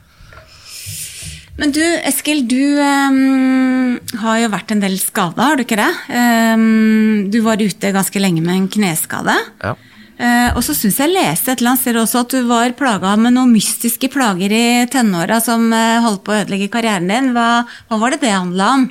Men 1.57 1.73
du, 1.73 1.81
Eskil, 2.05 2.43
du 2.45 2.77
um, 2.77 3.97
har 4.21 4.41
jo 4.43 4.49
vært 4.53 4.75
en 4.75 4.83
del 4.83 4.99
skada, 5.01 5.41
har 5.41 5.57
du 5.57 5.65
ikke 5.65 5.79
det? 5.81 5.89
Um, 6.13 7.31
du 7.33 7.39
var 7.47 7.63
ute 7.63 7.95
ganske 7.95 8.21
lenge 8.21 8.43
med 8.45 8.59
en 8.59 8.67
kneskade. 8.75 9.37
Ja. 9.63 9.73
Uh, 10.17 10.51
og 10.57 10.63
så 10.65 10.73
syns 10.77 10.99
jeg 11.01 11.13
leste 11.13 11.53
et 11.53 11.61
eller 11.61 11.75
annet 11.75 11.83
sted 11.83 11.97
også 12.01 12.23
at 12.25 12.33
du 12.33 12.47
var 12.49 12.73
plaga 12.77 13.15
med 13.21 13.35
noen 13.37 13.53
mystiske 13.53 14.09
plager 14.13 14.53
i 14.53 14.67
tenåra 14.93 15.41
som 15.45 15.67
uh, 15.73 16.01
holdt 16.05 16.23
på 16.25 16.33
å 16.35 16.39
ødelegge 16.43 16.69
karrieren 16.73 17.09
din. 17.09 17.33
Hva, 17.37 17.65
hva 17.89 18.01
var 18.05 18.13
det 18.13 18.21
det 18.25 18.35
handla 18.37 18.69
om? 18.77 18.87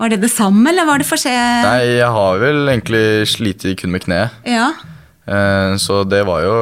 Var 0.00 0.14
det 0.14 0.20
det 0.22 0.30
samme, 0.32 0.64
eller 0.70 0.86
var 0.88 1.02
det 1.02 1.08
for 1.10 1.20
seg? 1.20 1.34
Nei, 1.34 1.98
jeg 1.98 2.12
har 2.14 2.38
vel 2.40 2.70
egentlig 2.70 3.02
slitt 3.28 3.66
kun 3.82 3.92
med 3.92 4.06
kneet. 4.06 4.38
Ja. 4.46 4.70
Uh, 5.26 5.74
Så 5.78 6.04
det 6.06 6.22
var 6.30 6.46
jo 6.46 6.54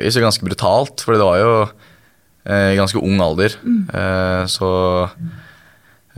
ganske 0.00 0.48
brutalt, 0.48 1.04
for 1.04 1.16
det 1.16 1.22
var 1.22 1.38
jo 1.44 1.52
i 2.50 2.76
ganske 2.78 2.98
ung 2.98 3.20
alder. 3.22 3.54
Mm. 3.62 3.84
Så 4.50 4.68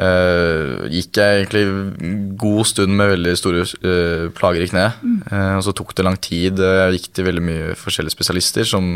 eh, 0.01 0.89
gikk 0.93 1.19
jeg 1.21 1.43
egentlig 1.43 1.65
god 2.41 2.69
stund 2.71 2.97
med 2.97 3.12
veldig 3.12 3.35
store 3.39 3.65
eh, 3.69 4.27
plager 4.37 4.65
i 4.65 4.71
kneet. 4.71 5.03
Mm. 5.03 5.19
Og 5.59 5.65
så 5.67 5.75
tok 5.77 5.95
det 5.99 6.07
lang 6.07 6.19
tid. 6.23 6.62
Jeg 6.62 6.99
gikk 6.99 7.11
til 7.12 7.29
veldig 7.29 7.45
mye 7.45 7.75
forskjellige 7.79 8.17
spesialister 8.17 8.69
som 8.69 8.89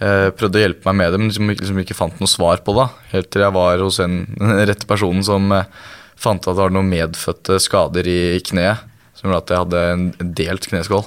eh, 0.00 0.28
prøvde 0.36 0.60
å 0.60 0.64
hjelpe 0.64 0.88
meg 0.90 0.98
med 1.02 1.12
det, 1.14 1.20
men 1.20 1.30
liksom, 1.32 1.52
liksom 1.52 1.82
ikke 1.84 1.98
fant 1.98 2.22
noe 2.22 2.30
svar 2.30 2.64
på 2.64 2.74
det. 2.78 2.88
Helt 3.12 3.30
til 3.32 3.44
jeg 3.44 3.56
var 3.56 3.84
hos 3.84 4.00
en, 4.04 4.22
den 4.40 4.64
rette 4.70 4.88
personen 4.88 5.24
som 5.26 5.52
eh, 5.56 5.68
fant 6.16 6.40
at 6.46 6.54
det 6.54 6.62
var 6.62 6.72
noen 6.74 6.90
medfødte 6.90 7.60
skader 7.62 8.08
i, 8.08 8.18
i 8.38 8.42
kneet. 8.44 8.84
Som 9.16 9.30
gjorde 9.30 9.44
at 9.44 9.52
jeg 9.52 9.62
hadde 9.64 9.84
en 9.92 10.34
delt 10.36 10.66
kneskål. 10.68 11.06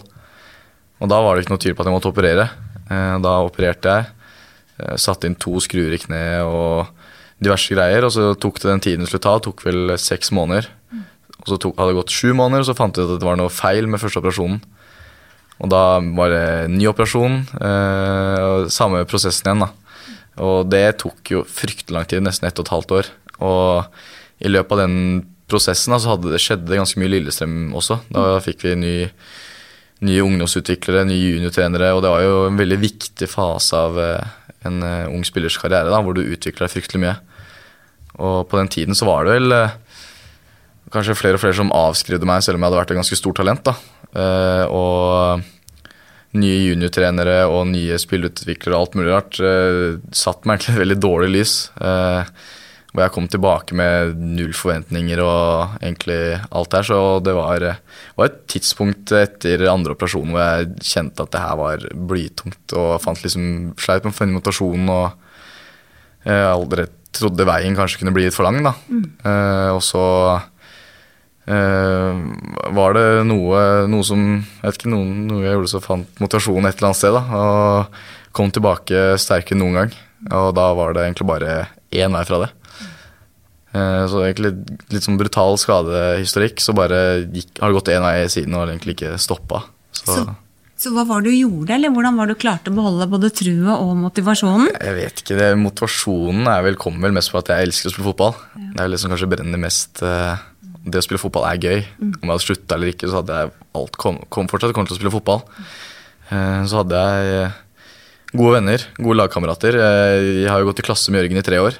Og 0.99 1.11
da 1.11 1.19
var 1.23 1.35
det 1.37 1.45
ikke 1.45 1.53
noe 1.53 1.61
tvil 1.61 1.75
på 1.77 1.83
at 1.83 1.89
jeg 1.89 1.95
måtte 1.95 2.09
operere. 2.11 2.47
Eh, 2.89 3.17
Da 3.23 3.35
opererte 3.45 3.97
jeg. 3.99 4.15
Eh, 4.79 4.95
Satte 4.99 5.29
inn 5.29 5.37
to 5.39 5.59
skruer 5.63 5.93
i 5.95 6.01
kneet 6.01 6.47
og 6.47 6.89
diverse 7.43 7.71
greier. 7.75 8.07
Og 8.07 8.13
så 8.15 8.33
tok 8.39 8.59
det 8.61 8.71
den 8.71 8.83
tiden 8.85 9.05
det 9.05 9.11
skulle 9.11 9.25
ta. 9.27 9.37
tok 9.43 9.63
vel 9.65 9.95
seks 9.99 10.33
måneder. 10.35 10.69
Og 11.39 11.47
så 11.47 11.59
tok, 11.61 11.77
hadde 11.79 11.93
det 11.93 12.01
gått 12.01 12.15
sju 12.15 12.33
måneder, 12.35 12.65
og 12.65 12.67
så 12.67 12.75
fant 12.75 12.97
ut 12.99 13.05
at 13.05 13.21
det 13.21 13.27
var 13.27 13.39
noe 13.39 13.53
feil 13.53 13.87
med 13.87 14.01
første 14.01 14.19
operasjonen. 14.19 14.59
Og 15.59 15.71
da 15.71 15.83
var 16.15 16.31
det 16.31 16.71
ny 16.71 16.87
operasjon. 16.91 17.41
eh, 17.59 18.39
og 18.43 18.71
Samme 18.71 19.05
prosessen 19.07 19.47
igjen, 19.47 19.65
da. 19.67 19.71
Og 20.39 20.69
det 20.71 20.99
tok 21.01 21.31
jo 21.33 21.43
fryktelig 21.43 21.95
lang 21.95 22.07
tid, 22.07 22.23
nesten 22.23 22.47
ett 22.47 22.59
og 22.59 22.67
et 22.67 22.73
halvt 22.75 22.95
år. 22.95 23.11
Og 23.43 24.43
i 24.43 24.51
løpet 24.51 24.71
av 24.75 24.83
den 24.85 24.97
prosessen 25.51 25.91
da, 25.95 25.99
så 25.99 26.13
hadde 26.13 26.31
det 26.31 26.39
skjedde 26.43 26.69
det 26.69 26.79
ganske 26.79 26.99
mye 27.01 27.11
Lillestrøm 27.11 27.73
også. 27.75 27.99
Da 28.13 28.39
fikk 28.43 28.63
vi 28.67 28.75
ny 28.79 28.95
nye 30.07 30.23
ungdomsutviklere, 30.23 31.03
nye 31.07 31.33
juniortrenere, 31.33 31.91
og 31.91 32.03
det 32.05 32.11
var 32.13 32.21
jo 32.23 32.35
en 32.47 32.59
veldig 32.59 32.77
viktig 32.79 33.27
fase 33.27 33.75
av 33.75 33.97
eh, 33.99 34.29
en 34.67 34.81
eh, 34.83 35.11
ung 35.11 35.23
spillers 35.27 35.57
karriere, 35.59 35.91
da, 35.91 36.01
hvor 36.03 36.17
du 36.17 36.23
utvikler 36.23 36.65
deg 36.65 36.73
fryktelig 36.73 37.03
mye. 37.03 37.15
Og 38.19 38.49
på 38.51 38.59
den 38.59 38.71
tiden 38.71 38.97
så 38.97 39.07
var 39.07 39.25
det 39.25 39.37
vel 39.37 39.55
eh, 39.55 39.77
kanskje 40.93 41.17
flere 41.17 41.39
og 41.39 41.43
flere 41.43 41.57
som 41.59 41.73
avskrevde 41.75 42.27
meg, 42.27 42.43
selv 42.43 42.59
om 42.59 42.65
jeg 42.65 42.71
hadde 42.71 42.81
vært 42.81 42.93
et 42.95 43.01
ganske 43.01 43.19
stort 43.19 43.39
talent. 43.39 43.63
da. 43.69 43.75
Eh, 44.09 44.65
og 44.73 45.47
nye 46.39 46.59
juniortrenere 46.61 47.41
og 47.49 47.71
nye 47.71 47.97
spillutviklere 47.97 48.75
og 48.77 48.83
alt 48.83 48.97
mulig 48.99 49.13
rart 49.15 49.37
satt 50.13 50.43
meg 50.45 50.59
egentlig 50.59 50.75
et 50.75 50.83
veldig 50.83 50.97
dårlig 51.01 51.29
lys. 51.33 51.53
Eh, 51.81 52.33
hvor 52.89 53.03
jeg 53.03 53.13
kom 53.13 53.27
tilbake 53.29 53.75
med 53.77 54.17
null 54.17 54.53
forventninger 54.57 55.21
og 55.21 55.77
egentlig 55.77 56.39
alt 56.49 56.71
der. 56.73 56.87
Så 56.87 56.99
det 57.21 57.35
var, 57.37 57.65
var 58.17 58.29
et 58.29 58.39
tidspunkt 58.49 59.13
etter 59.13 59.65
andre 59.69 59.93
operasjon 59.93 60.33
hvor 60.33 60.41
jeg 60.41 60.87
kjente 60.89 61.25
at 61.25 61.33
det 61.35 61.43
her 61.43 61.59
var 61.59 61.85
blytungt. 61.93 62.73
Og 62.73 62.95
fant 63.03 63.21
liksom 63.21 63.75
sleit 63.77 64.05
med 64.07 64.15
å 64.15 64.17
finne 64.17 64.39
motivasjonen 64.39 64.93
og 64.93 65.27
jeg 66.25 66.47
aldri 66.49 66.87
trodde 67.15 67.47
veien 67.47 67.77
kanskje 67.77 68.01
kunne 68.01 68.13
bli 68.15 68.27
litt 68.27 68.37
for 68.37 68.47
lang. 68.47 68.61
da. 68.65 68.73
Eh, 68.89 69.69
og 69.73 69.81
så 69.85 70.03
eh, 71.49 72.21
var 72.75 72.97
det 72.97 73.07
noe, 73.29 73.63
noe 73.89 74.05
som 74.05 74.25
jeg 74.39 74.65
vet 74.65 74.81
ikke, 74.81 74.93
noe, 74.93 75.07
noe 75.29 75.45
jeg 75.45 75.57
gjorde 75.57 75.73
som 75.73 75.85
fant 75.85 76.21
motivasjon 76.21 76.69
et 76.69 76.77
eller 76.77 76.91
annet 76.91 77.01
sted. 77.01 77.17
da, 77.17 77.23
Og 77.39 78.33
kom 78.35 78.53
tilbake 78.53 79.11
sterkere 79.21 79.57
enn 79.57 79.65
noen 79.65 79.81
gang. 79.83 79.99
Og 80.35 80.53
da 80.57 80.71
var 80.77 80.93
det 80.95 81.07
egentlig 81.07 81.29
bare 81.29 81.59
én 81.95 82.13
vei 82.13 82.25
fra 82.27 82.43
det. 82.43 82.53
Eh, 83.73 84.03
Så 84.09 84.23
egentlig 84.25 84.51
litt 84.89 85.03
sånn 85.05 85.17
brutal 85.19 85.57
skadehistorikk, 85.61 86.59
så 86.63 86.73
bare 86.73 86.99
gikk, 87.29 87.59
har 87.61 87.69
det 87.69 87.77
gått 87.79 87.91
én 87.93 88.01
vei 88.05 88.27
siden 88.31 88.55
og 88.57 88.67
egentlig 88.69 88.95
ikke 88.97 89.17
stoppa. 89.21 89.63
Så, 89.93 90.05
Så, 90.15 90.35
så 90.79 90.91
hva 90.95 91.03
var 91.05 91.21
det 91.21 91.31
du 91.33 91.37
gjorde, 91.41 91.75
eller 91.75 91.91
hvordan 91.93 92.15
var 92.17 92.25
det 92.29 92.37
du 92.37 92.41
klarte 92.41 92.71
å 92.71 92.75
beholde 92.77 93.09
både 93.11 93.29
trua 93.35 93.75
og 93.83 93.95
motivasjonen? 93.99 94.71
jeg 94.79 94.95
vet 94.95 95.21
ikke, 95.21 95.37
det, 95.37 95.49
motivasjonen 95.59 96.47
er 96.47 96.63
vel, 96.65 96.75
kommer 96.81 97.01
vel 97.09 97.17
mest 97.19 97.31
på 97.33 97.37
at 97.41 97.51
jeg 97.53 97.67
elsker 97.67 97.89
å 97.89 97.93
spille 97.93 98.09
fotball. 98.09 98.33
Det 98.73 98.79
er 98.85 98.89
det 98.89 98.99
som 99.01 99.11
kanskje 99.11 99.29
brenner 99.35 99.59
mest. 99.61 100.01
eh, 100.01 100.37
Det 100.89 100.97
å 101.01 101.03
spille 101.03 101.19
fotball 101.19 101.43
er 101.45 101.57
gøy. 101.59 101.79
Om 101.99 102.21
jeg 102.23 102.29
hadde 102.31 102.45
slutta 102.47 102.75
eller 102.75 102.93
ikke, 102.93 103.09
så 103.11 103.19
hadde 103.21 103.35
jeg 103.35 103.51
alt 103.75 103.97
kom, 103.99 104.17
kom 104.31 104.47
fortsatt 104.47 104.71
kommet 104.73 104.87
til 104.87 104.95
å 104.95 104.99
spille 105.01 105.11
fotball. 105.13 105.43
Eh, 106.31 106.63
Så 106.65 106.79
hadde 106.81 106.95
jeg 106.95 107.51
gode 108.33 108.53
venner, 108.55 108.79
gode 108.97 109.17
lagkamerater. 109.19 109.75
Jeg 109.75 110.47
har 110.49 110.59
jo 110.63 110.69
gått 110.71 110.79
i 110.79 110.87
klasse 110.87 111.11
med 111.11 111.21
Jørgen 111.21 111.37
i 111.37 111.45
tre 111.45 111.57
år. 111.59 111.75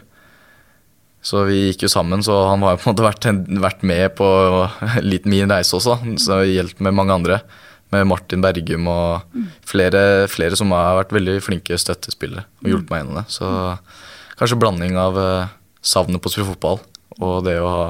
Så 1.26 1.44
vi 1.50 1.58
gikk 1.68 1.84
jo 1.84 1.92
sammen, 1.92 2.24
så 2.24 2.36
han 2.48 2.64
har 2.64 2.76
jo 2.76 2.82
på 2.82 2.88
en 2.88 2.94
måte 2.94 3.06
vært, 3.06 3.28
vært 3.60 3.82
med 3.88 4.14
på 4.16 4.28
litt 5.04 5.28
min 5.28 5.52
reise 5.52 5.76
også. 5.76 5.98
Så 6.22 6.42
hjulpet 6.48 6.86
med 6.88 6.96
mange 6.96 7.18
andre. 7.18 7.42
Med 7.90 8.06
Martin 8.06 8.44
Bergum 8.44 8.86
og 8.92 9.40
flere, 9.66 10.28
flere 10.30 10.58
som 10.58 10.70
har 10.76 11.00
vært 11.00 11.16
veldig 11.16 11.40
flinke 11.42 11.78
støttespillere 11.82 12.46
og 12.62 12.70
hjulpet 12.70 12.94
meg 12.94 13.02
gjennom 13.02 13.18
det. 13.18 13.24
Så 13.34 13.50
kanskje 14.38 14.60
blanding 14.62 15.00
av 15.02 15.18
eh, 15.18 15.56
savnet 15.82 16.22
på 16.22 16.30
å 16.30 16.34
spille 16.36 16.52
fotball 16.52 16.78
og 17.20 17.48
det 17.48 17.58
å 17.60 17.72
ha 17.74 17.88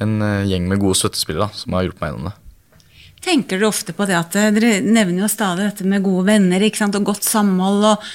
en 0.00 0.22
eh, 0.24 0.48
gjeng 0.48 0.70
med 0.70 0.80
gode 0.80 0.96
støttespillere 1.02 1.50
som 1.52 1.76
har 1.76 1.84
hjulpet 1.84 2.00
meg 2.00 2.14
gjennom 2.14 2.30
det. 2.30 2.36
Tenker 3.20 3.60
dere 3.60 3.68
ofte 3.68 3.92
på 3.92 4.08
det 4.08 4.16
at 4.16 4.36
eh, 4.40 4.50
dere 4.56 4.80
nevner 4.80 5.26
jo 5.26 5.30
stadig 5.30 5.68
dette 5.68 5.88
med 5.88 6.04
gode 6.06 6.24
venner 6.30 6.64
ikke 6.64 6.80
sant? 6.80 6.96
og 6.96 7.10
godt 7.12 7.26
samhold 7.26 7.86
og, 7.92 8.10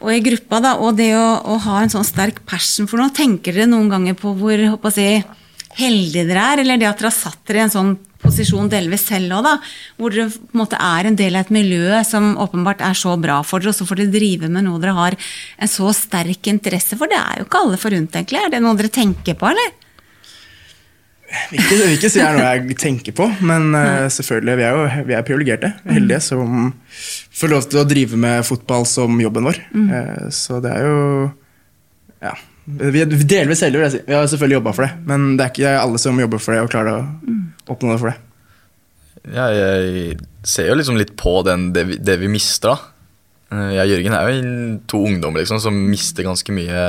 og 0.00 0.12
i 0.14 0.22
gruppa, 0.24 0.60
da, 0.64 0.76
og 0.80 0.96
det 0.96 1.10
å, 1.16 1.26
å 1.44 1.58
ha 1.66 1.80
en 1.82 1.92
sånn 1.92 2.06
sterk 2.08 2.40
passion 2.48 2.88
for 2.88 3.00
noe. 3.00 3.12
Tenker 3.14 3.56
dere 3.56 3.68
noen 3.68 3.90
ganger 3.92 4.16
på 4.18 4.32
hvor 4.38 4.62
håper 4.74 4.96
jeg, 4.96 5.24
heldige 5.78 6.26
dere 6.26 6.46
er, 6.52 6.62
eller 6.64 6.80
det 6.80 6.88
at 6.88 7.02
dere 7.02 7.10
har 7.12 7.14
satt 7.16 7.42
dere 7.46 7.60
i 7.60 7.64
en 7.68 7.72
sånn 7.72 7.92
posisjon 8.20 8.68
delvis 8.68 9.06
selv 9.08 9.38
òg, 9.38 9.46
da, 9.46 9.52
hvor 10.00 10.12
dere 10.12 10.28
på 10.32 10.52
en 10.52 10.60
måte 10.60 10.80
er 10.80 11.08
en 11.08 11.18
del 11.18 11.36
av 11.36 11.46
et 11.46 11.52
miljø 11.54 12.00
som 12.06 12.32
åpenbart 12.42 12.82
er 12.84 12.96
så 12.98 13.14
bra 13.20 13.40
for 13.46 13.62
dere, 13.62 13.72
og 13.72 13.78
så 13.78 13.86
får 13.88 14.02
dere 14.02 14.14
drive 14.16 14.50
med 14.52 14.66
noe 14.66 14.80
dere 14.82 14.96
har 14.96 15.16
en 15.16 15.70
så 15.70 15.92
sterk 15.96 16.50
interesse 16.52 16.98
for. 17.00 17.10
Det 17.10 17.20
er 17.20 17.40
jo 17.40 17.48
ikke 17.48 17.62
alle 17.64 17.80
forunt, 17.80 18.16
egentlig. 18.16 18.42
Er 18.42 18.52
det 18.52 18.64
noe 18.64 18.76
dere 18.80 18.92
tenker 18.92 19.38
på, 19.40 19.52
eller? 19.52 19.76
Vil 21.50 21.60
ikke, 21.62 21.76
vil 21.78 21.92
ikke 21.94 22.10
si 22.10 22.18
det 22.18 22.26
er 22.26 22.36
noe 22.36 22.46
jeg 22.48 22.76
tenker 22.80 23.14
på, 23.14 23.26
men 23.46 23.70
uh, 23.76 24.08
selvfølgelig, 24.10 24.56
vi 24.58 24.66
er 24.66 24.76
jo 24.76 25.04
vi 25.06 25.14
er 25.14 25.26
privilegerte. 25.26 25.70
Heldige 25.86 26.22
som 26.26 26.72
får 27.40 27.52
lov 27.54 27.66
til 27.70 27.80
å 27.82 27.88
drive 27.88 28.18
med 28.20 28.44
fotball 28.46 28.86
som 28.88 29.16
jobben 29.22 29.46
vår. 29.48 29.58
Mm. 29.72 29.90
så 30.34 30.60
det 30.62 30.72
er 30.76 30.86
jo 30.88 31.00
Ja. 32.20 32.34
Vi 32.70 33.00
er 33.02 33.08
delvis 33.10 33.62
heldige, 33.64 33.80
vil 33.80 33.86
jeg 33.88 33.94
si. 33.96 34.00
Vi 34.06 34.14
har 34.14 34.26
selvfølgelig 34.30 34.58
jobba 34.60 34.72
for 34.76 34.86
det, 34.86 34.92
men 35.08 35.24
det 35.38 35.44
er 35.46 35.50
ikke 35.54 35.70
alle 35.80 35.98
som 35.98 36.20
jobber 36.20 36.38
for 36.38 36.54
det 36.54 36.60
og 36.62 36.68
klarer 36.70 37.00
å 37.00 37.72
oppnå 37.72 37.94
det 37.96 38.02
for 38.02 38.12
det. 38.12 38.18
Ja, 39.34 39.48
jeg 39.52 40.18
ser 40.46 40.68
jo 40.70 40.76
liksom 40.78 40.98
litt 41.00 41.16
på 41.18 41.32
den, 41.48 41.70
det, 41.74 41.82
vi, 41.88 41.96
det 42.00 42.16
vi 42.20 42.30
mister, 42.30 42.76
da. 42.76 42.92
Eh, 43.50 43.72
Jeg 43.74 43.82
og 43.88 43.90
Jørgen 43.94 44.16
er 44.16 44.30
jo 44.30 44.52
to 44.92 45.00
ungdommer 45.08 45.42
liksom, 45.42 45.58
som 45.64 45.76
mister 45.90 46.28
ganske 46.28 46.54
mye 46.54 46.84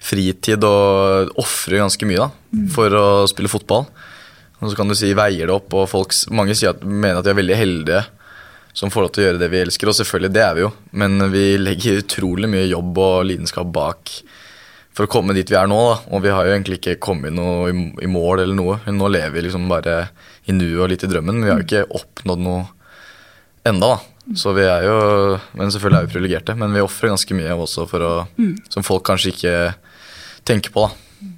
fritid 0.00 0.62
og 0.64 1.34
ofrer 1.40 1.82
ganske 1.82 2.06
mye 2.08 2.22
da, 2.22 2.30
for 2.72 2.94
å 2.96 3.04
spille 3.28 3.50
fotball. 3.52 3.88
Og 4.60 4.70
så 4.70 4.76
kan 4.78 4.88
du 4.88 4.94
si 4.96 5.10
veier 5.16 5.48
det 5.48 5.56
opp, 5.56 5.72
og 5.74 5.88
folk, 5.90 6.14
mange 6.36 6.54
sier 6.56 6.72
at, 6.76 6.84
mener 6.84 7.18
at 7.20 7.26
de 7.26 7.32
er 7.34 7.40
veldig 7.40 7.58
heldige 7.58 8.04
som 8.80 8.88
får 8.88 9.04
lov 9.04 9.10
til 9.12 9.22
å 9.22 9.26
gjøre 9.26 9.40
det 9.42 9.50
vi 9.52 9.60
elsker, 9.60 9.90
og 9.90 9.96
selvfølgelig 9.98 10.32
det 10.32 10.40
er 10.40 10.54
vi 10.56 10.62
jo, 10.64 10.70
men 10.96 11.26
vi 11.34 11.44
legger 11.60 12.00
utrolig 12.00 12.48
mye 12.48 12.68
jobb 12.70 13.00
og 13.04 13.26
lidenskap 13.28 13.68
bak 13.74 14.12
for 14.96 15.04
å 15.04 15.10
komme 15.12 15.36
dit 15.36 15.50
vi 15.52 15.58
er 15.58 15.68
nå. 15.70 15.76
da, 15.90 15.98
Og 16.16 16.24
vi 16.24 16.32
har 16.32 16.46
jo 16.46 16.54
egentlig 16.54 16.80
ikke 16.80 16.96
kommet 17.04 17.34
noe 17.36 17.68
i, 17.70 18.08
mål 18.10 18.42
eller 18.46 18.56
noe. 18.56 18.78
Nå 18.88 19.10
lever 19.12 19.36
vi 19.36 19.44
liksom 19.46 19.68
bare 19.70 19.98
i 20.48 20.56
nuet 20.56 20.80
og 20.80 20.88
litt 20.92 21.04
i 21.04 21.10
drømmen, 21.12 21.36
men 21.36 21.44
vi 21.44 21.52
har 21.52 21.60
jo 21.60 21.68
ikke 21.68 22.00
oppnådd 22.00 22.42
noe 22.46 22.64
enda 23.68 23.92
da. 23.92 24.00
Så 24.40 24.54
vi 24.56 24.64
er 24.64 24.86
jo, 24.86 24.96
men 25.58 25.72
selvfølgelig 25.72 26.00
er 26.00 26.08
vi 26.08 26.14
privilegerte, 26.14 26.56
men 26.58 26.74
vi 26.74 26.82
ofrer 26.84 27.12
ganske 27.12 27.36
mye 27.36 27.60
også 27.66 27.86
for 27.90 28.06
å, 28.06 28.10
som 28.72 28.86
folk 28.86 29.04
kanskje 29.08 29.32
ikke 29.34 29.54
tenker 30.48 30.72
på. 30.74 30.88
da. 30.88 31.30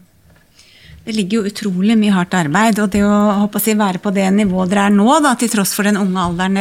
det 1.07 1.15
ligger 1.17 1.41
jo 1.41 1.51
utrolig 1.51 1.97
mye 1.99 2.15
hardt 2.15 2.35
arbeid. 2.39 2.79
Og 2.83 2.91
det 2.93 3.03
å 3.03 3.15
håpe 3.43 3.59
å 3.59 3.65
si, 3.65 3.75
være 3.79 4.03
på 4.03 4.15
det 4.15 4.29
nivået 4.35 4.71
dere 4.71 4.87
er 4.91 4.95
nå, 4.95 5.09
da, 5.25 5.35
til 5.39 5.51
tross 5.51 5.75
for 5.75 5.89
den 5.89 5.99
unge 6.01 6.29
alderen 6.29 6.61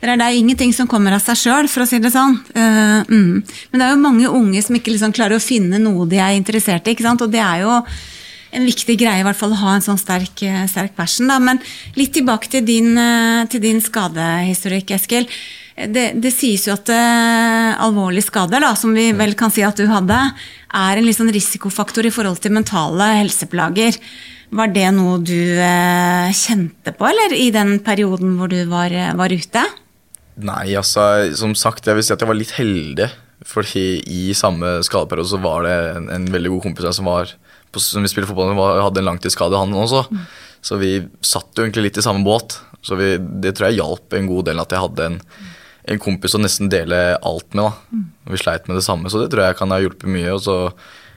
det, 0.00 0.10
er, 0.10 0.18
det 0.20 0.26
er 0.26 0.38
ingenting 0.38 0.74
som 0.76 0.88
kommer 0.90 1.16
av 1.16 1.22
seg 1.24 1.40
sjøl, 1.40 1.70
for 1.72 1.84
å 1.84 1.88
si 1.88 2.00
det 2.02 2.12
sånn. 2.14 2.36
Uh, 2.52 3.00
mm. 3.08 3.32
Men 3.72 3.80
det 3.80 3.86
er 3.86 3.94
jo 3.94 4.02
mange 4.02 4.32
unge 4.40 4.62
som 4.64 4.76
ikke 4.76 4.92
liksom 4.92 5.14
klarer 5.16 5.38
å 5.38 5.42
finne 5.42 5.80
noe 5.82 6.08
de 6.10 6.20
er 6.20 6.36
interessert 6.36 6.86
i. 6.86 6.94
ikke 6.94 7.06
sant? 7.06 7.24
Og 7.24 7.32
det 7.32 7.42
er 7.42 7.64
jo 7.64 7.80
en 8.56 8.64
viktig 8.64 8.96
greie 9.00 9.20
i 9.20 9.26
hvert 9.26 9.38
fall 9.38 9.52
å 9.52 9.60
ha 9.64 9.76
en 9.76 9.84
sånn 9.84 10.00
sterk, 10.00 10.44
sterk 10.70 10.96
passion. 10.96 11.28
Da. 11.28 11.40
Men 11.42 11.60
litt 11.98 12.14
tilbake 12.16 12.52
til 12.52 12.64
din, 12.64 12.92
til 13.52 13.64
din 13.64 13.82
skadehistorikk, 13.84 14.94
Eskil. 14.96 15.28
Det, 15.76 16.14
det, 16.16 16.30
sies 16.32 16.62
jo 16.64 16.72
at 16.72 16.88
uh, 16.88 17.76
alvorlige 17.84 18.30
skader, 18.30 18.64
da, 18.64 18.72
som 18.78 18.94
vi 18.96 19.10
vel 19.16 19.34
kan 19.36 19.52
si 19.52 19.60
at 19.66 19.76
du 19.76 19.84
hadde, 19.90 20.16
er 20.72 21.00
en 21.00 21.10
sånn 21.12 21.32
risikofaktor 21.34 22.08
i 22.08 22.12
forhold 22.14 22.40
til 22.40 22.54
mentale 22.56 23.10
helseplager. 23.18 23.98
Var 24.56 24.72
det 24.72 24.86
noe 24.96 25.18
du 25.20 25.36
uh, 25.36 26.32
kjente 26.32 26.94
på, 26.96 27.10
eller 27.10 27.36
i 27.36 27.50
den 27.52 27.76
perioden 27.84 28.38
hvor 28.38 28.48
du 28.48 28.62
var, 28.70 28.94
var, 29.20 29.36
ute? 29.36 29.66
Nei, 30.36 30.74
altså, 30.76 31.02
som 31.38 31.54
sagt, 31.56 31.86
jeg 31.88 31.96
vil 31.96 32.04
si 32.04 32.12
at 32.14 32.22
jeg 32.22 32.30
var 32.30 32.38
litt 32.38 32.56
heldig. 32.58 33.08
Fordi 33.46 33.86
i 34.10 34.30
samme 34.36 34.78
skadeperiode 34.84 35.28
så 35.30 35.40
var 35.40 35.66
det 35.66 35.74
en, 35.96 36.08
en 36.12 36.30
veldig 36.32 36.54
god 36.54 36.64
kompis 36.68 36.88
som 36.96 37.08
var 37.08 37.32
på, 37.72 37.82
som 37.82 38.04
vi 38.04 38.10
spilte 38.10 38.30
fotball 38.30 38.54
med, 38.54 38.80
hadde 38.80 39.02
en 39.02 39.10
langtidsskade, 39.10 39.58
han 39.60 39.74
også. 39.76 40.06
Mm. 40.08 40.24
Så 40.64 40.78
vi 40.80 40.92
satt 41.24 41.52
jo 41.56 41.66
egentlig 41.66 41.90
litt 41.90 42.00
i 42.00 42.04
samme 42.04 42.24
båt. 42.26 42.58
Så 42.84 42.96
vi, 42.98 43.14
det 43.16 43.56
tror 43.56 43.68
jeg 43.68 43.80
hjalp 43.80 44.16
en 44.16 44.30
god 44.30 44.48
del 44.48 44.62
at 44.62 44.72
jeg 44.72 44.84
hadde 44.86 45.10
en 45.10 45.20
en 45.86 46.02
kompis 46.02 46.34
å 46.34 46.42
nesten 46.42 46.70
dele 46.70 46.98
alt 47.16 47.54
med. 47.54 47.68
da. 47.68 48.02
Og 48.26 48.34
vi 48.34 48.42
sleit 48.42 48.66
med 48.66 48.78
det 48.78 48.86
samme, 48.86 49.10
så 49.10 49.22
det 49.22 49.30
tror 49.32 49.46
jeg 49.46 49.58
kan 49.60 49.72
ha 49.74 49.80
hjulpet 49.82 50.10
mye. 50.10 50.34
Og 50.34 50.42
så 50.42 50.56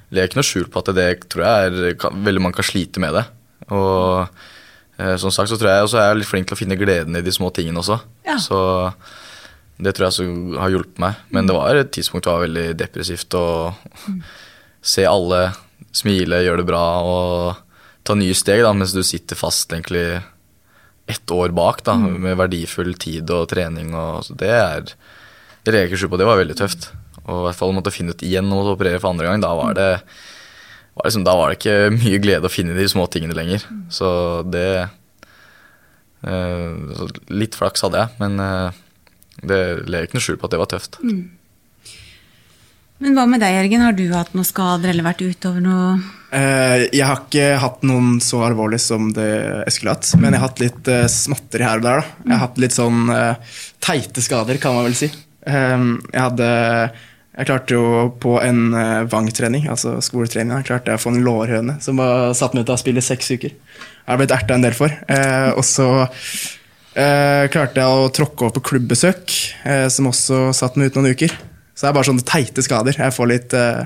legger 0.10 0.22
jeg 0.22 0.32
ikke 0.32 0.40
noe 0.40 0.50
skjul 0.50 0.70
på 0.70 0.84
at 0.84 0.94
det 0.98 1.10
tror 1.28 1.46
jeg 1.46 1.70
er, 1.70 2.08
veldig 2.30 2.44
mange 2.46 2.60
kan 2.60 2.70
slite 2.70 3.02
med 3.02 3.18
det. 3.18 3.26
Og 3.74 4.30
som 5.22 5.32
sagt 5.32 5.52
så 5.52 5.58
tror 5.60 5.72
jeg 5.72 5.86
også 5.86 6.02
jeg 6.02 6.12
er 6.12 6.20
litt 6.20 6.30
flink 6.30 6.50
til 6.50 6.58
å 6.58 6.60
finne 6.60 6.78
gleden 6.80 7.16
i 7.16 7.24
de 7.24 7.34
små 7.34 7.52
tingene 7.56 7.80
også. 7.80 8.00
Ja. 8.28 8.36
Så 8.42 8.60
det 9.80 9.94
tror 9.96 10.10
jeg 10.10 10.18
så 10.18 10.28
har 10.60 10.74
hjulpet 10.74 11.00
meg. 11.00 11.22
Men 11.36 11.48
det 11.48 11.56
var 11.56 11.80
et 11.80 11.94
tidspunkt 11.96 12.28
det 12.28 12.34
var 12.34 12.44
veldig 12.44 12.68
depressivt 12.82 13.38
å 13.40 13.46
mm. 13.72 14.20
se 14.96 15.08
alle 15.08 15.46
smile, 15.96 16.44
gjøre 16.44 16.62
det 16.62 16.68
bra 16.68 16.84
og 17.08 17.62
ta 18.04 18.16
nye 18.18 18.36
steg 18.36 18.66
da, 18.66 18.74
mens 18.76 18.92
du 18.96 19.02
sitter 19.06 19.40
fast 19.40 19.72
egentlig 19.72 20.20
ett 21.10 21.32
år 21.34 21.54
bak 21.56 21.82
da, 21.88 21.96
mm. 21.98 22.10
med 22.26 22.38
verdifull 22.38 22.92
tid 23.00 23.32
og 23.34 23.48
trening. 23.54 23.96
Og, 23.98 24.26
så 24.28 24.36
det 24.38 24.52
er 24.54 24.92
det 25.66 25.74
legger 25.76 25.98
ikke 25.98 26.14
på. 26.14 26.20
Det 26.20 26.28
var 26.28 26.40
veldig 26.40 26.58
tøft. 26.58 26.90
Og 27.26 27.42
i 27.42 27.46
hvert 27.48 27.60
fall 27.60 27.74
måtte 27.76 27.94
finne 27.94 28.16
ut 28.16 28.26
igjen 28.26 28.52
å 28.54 28.62
operere 28.74 29.00
for 29.02 29.14
andre 29.14 29.30
gang. 29.30 29.42
Da 29.44 29.52
var 29.58 29.76
det, 29.78 29.90
var 31.00 31.08
liksom, 31.08 31.26
da 31.28 31.36
var 31.40 31.50
det 31.50 31.60
ikke 31.60 31.96
mye 31.96 32.22
glede 32.22 32.50
å 32.50 32.52
finne 32.52 32.76
de 32.76 32.86
små 32.92 33.08
tingene 33.12 33.38
lenger. 33.38 33.64
Mm. 33.72 33.82
Så 33.94 34.10
det 34.52 34.68
uh, 36.28 36.72
så 37.00 37.10
Litt 37.32 37.56
flaks 37.56 37.86
hadde 37.86 38.04
jeg, 38.04 38.16
men 38.20 38.40
uh, 38.44 38.70
det 39.40 39.60
ler 39.88 40.06
ikke 40.06 40.20
noe 40.20 40.26
skjul 40.26 40.40
på 40.40 40.50
at 40.50 40.56
det 40.56 40.60
var 40.60 40.72
tøft. 40.74 41.00
Mm. 41.00 41.40
Men 43.00 43.16
hva 43.16 43.24
med 43.32 43.40
deg, 43.40 43.56
Jørgen? 43.56 43.84
Har 43.86 43.96
du 43.96 44.06
hatt 44.12 44.34
noen 44.36 44.48
skader 44.48 44.92
eller 44.92 45.06
vært 45.08 45.24
utover 45.24 45.64
noe? 45.64 45.92
Uh, 46.34 46.84
jeg 46.92 47.06
har 47.08 47.22
ikke 47.24 47.46
hatt 47.64 47.86
noen 47.88 48.18
så 48.24 48.42
alvorlig 48.50 48.82
som 48.84 49.08
det 49.16 49.30
jeg 49.30 49.76
skulle 49.78 49.96
hatt. 49.96 50.10
Men 50.20 50.36
jeg 50.36 50.42
har 50.42 50.50
hatt 50.50 50.64
litt 50.66 50.92
uh, 50.92 51.06
småtteri 51.08 51.64
her 51.64 51.80
og 51.80 51.88
der. 51.88 52.04
Da. 52.04 52.26
Jeg 52.26 52.34
har 52.34 52.44
hatt 52.44 52.60
litt 52.60 52.76
sånn 52.76 53.08
uh, 53.08 53.56
teite 53.80 54.26
skader, 54.26 54.60
kan 54.60 54.76
man 54.76 54.90
vel 54.90 55.00
si. 55.00 55.10
Jeg 55.50 56.20
hadde 56.20 56.50
Jeg 57.40 57.48
klarte 57.48 57.76
jo 57.76 57.84
på 58.20 58.34
en 58.44 58.74
uh, 58.76 59.08
Vang-trening, 59.08 59.70
altså 59.72 59.96
skoletrening, 60.04 60.52
jeg 60.60 60.68
klarte 60.68 60.92
jeg 60.92 61.00
å 61.00 61.04
få 61.06 61.14
en 61.14 61.22
lårhøne 61.24 61.78
som 61.84 62.02
var 62.02 62.34
satt 62.36 62.56
meg 62.56 62.66
ut 62.68 62.74
av 62.74 62.80
spill 62.82 63.00
i 63.00 63.04
seks 63.06 63.32
uker. 63.32 63.54
Jeg 63.56 64.10
har 64.10 64.20
blitt 64.20 64.34
erta 64.36 64.58
en 64.58 64.66
del 64.66 64.76
for. 64.76 64.92
og 65.54 65.62
så 65.68 65.88
klarte 66.92 67.80
jeg 67.80 67.86
å 67.86 68.10
tråkke 68.12 68.48
over 68.48 68.56
på 68.58 68.64
klubbesøk, 68.72 69.36
som 69.94 70.10
også 70.10 70.40
satt 70.58 70.80
meg 70.82 70.90
ut 70.90 70.98
noen 70.98 71.14
uker. 71.14 71.36
Så 71.80 71.86
det 71.86 71.92
er 71.94 71.96
bare 71.96 72.10
sånne 72.10 72.26
teite 72.28 72.64
skader. 72.66 72.98
Jeg 73.00 73.16
får 73.16 73.30
litt 73.30 73.54
uh, 73.56 73.86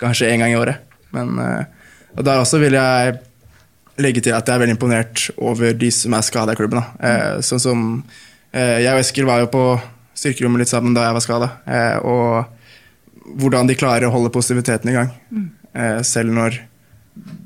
kanskje 0.00 0.30
én 0.32 0.40
gang 0.40 0.54
i 0.54 0.56
året. 0.56 0.80
Men 1.12 1.34
uh, 1.36 1.64
og 2.14 2.24
der 2.24 2.40
også 2.40 2.60
vil 2.62 2.78
jeg 2.78 3.18
legge 4.00 4.22
til 4.24 4.32
at 4.32 4.48
jeg 4.48 4.54
er 4.54 4.62
veldig 4.62 4.76
imponert 4.78 5.26
over 5.36 5.74
de 5.76 5.90
som 5.92 6.14
er 6.16 6.24
skada 6.24 6.54
i 6.54 6.58
klubben. 6.58 6.82
Sånn 7.46 7.62
som 7.62 7.82
Jeg 8.54 8.90
og 8.90 9.00
Eskil 9.00 9.26
var 9.26 9.42
jo 9.42 9.50
på 9.50 9.62
styrkerommet 10.18 10.62
litt 10.62 10.70
sammen 10.70 10.94
da 10.94 11.08
jeg 11.08 11.16
var 11.16 11.24
skada. 11.24 11.48
og 12.06 12.63
hvordan 13.24 13.68
de 13.68 13.76
klarer 13.78 14.08
å 14.08 14.14
holde 14.14 14.32
positiviteten 14.34 14.92
i 14.92 14.96
gang. 14.96 15.12
Mm. 15.30 15.50
selv 16.06 16.30
når 16.30 16.60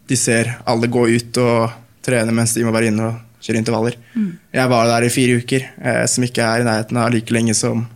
de 0.09 0.17
ser 0.17 0.51
alle 0.69 0.89
gå 0.93 1.07
ut 1.09 1.39
og 1.41 1.71
trene 2.05 2.33
mens 2.33 2.53
de 2.57 2.65
må 2.65 2.73
være 2.73 2.91
inne 2.91 3.07
og 3.07 3.45
kjøre 3.45 3.61
intervaller. 3.61 3.97
Mm. 4.15 4.31
Jeg 4.53 4.71
var 4.73 4.89
der 4.91 5.07
i 5.07 5.13
fire 5.13 5.39
uker, 5.41 5.67
som 6.11 6.25
ikke 6.27 6.45
er 6.45 6.61
i 6.61 6.67
nærheten 6.67 6.99
av 7.01 7.13
like 7.15 7.33
lenge 7.33 7.55
som 7.57 7.87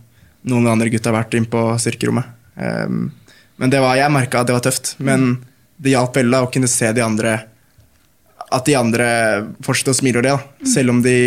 noen 0.49 0.69
andre 0.69 0.91
gutta 0.91 1.11
har 1.11 1.19
vært 1.21 1.37
inn 1.37 1.47
på 1.49 1.61
styrkerommet. 1.81 2.29
Um, 2.55 3.11
men 3.61 3.71
det 3.71 3.81
var, 3.83 3.97
jeg 3.97 4.13
merka 4.13 4.41
at 4.41 4.49
det 4.49 4.55
var 4.55 4.65
tøft. 4.65 4.95
Men 5.03 5.37
det 5.77 5.93
hjalp 5.93 6.17
veldig 6.17 6.43
å 6.45 6.51
kunne 6.53 6.69
se 6.71 6.91
de 6.93 7.03
andre 7.03 7.39
At 8.53 8.67
de 8.67 8.75
andre 8.77 9.07
fortsetter 9.65 9.95
å 9.95 9.97
smile 9.97 10.19
over 10.19 10.27
det. 10.27 10.33
Da. 10.37 10.69
Selv 10.69 10.93
om 10.93 10.99
de 11.01 11.17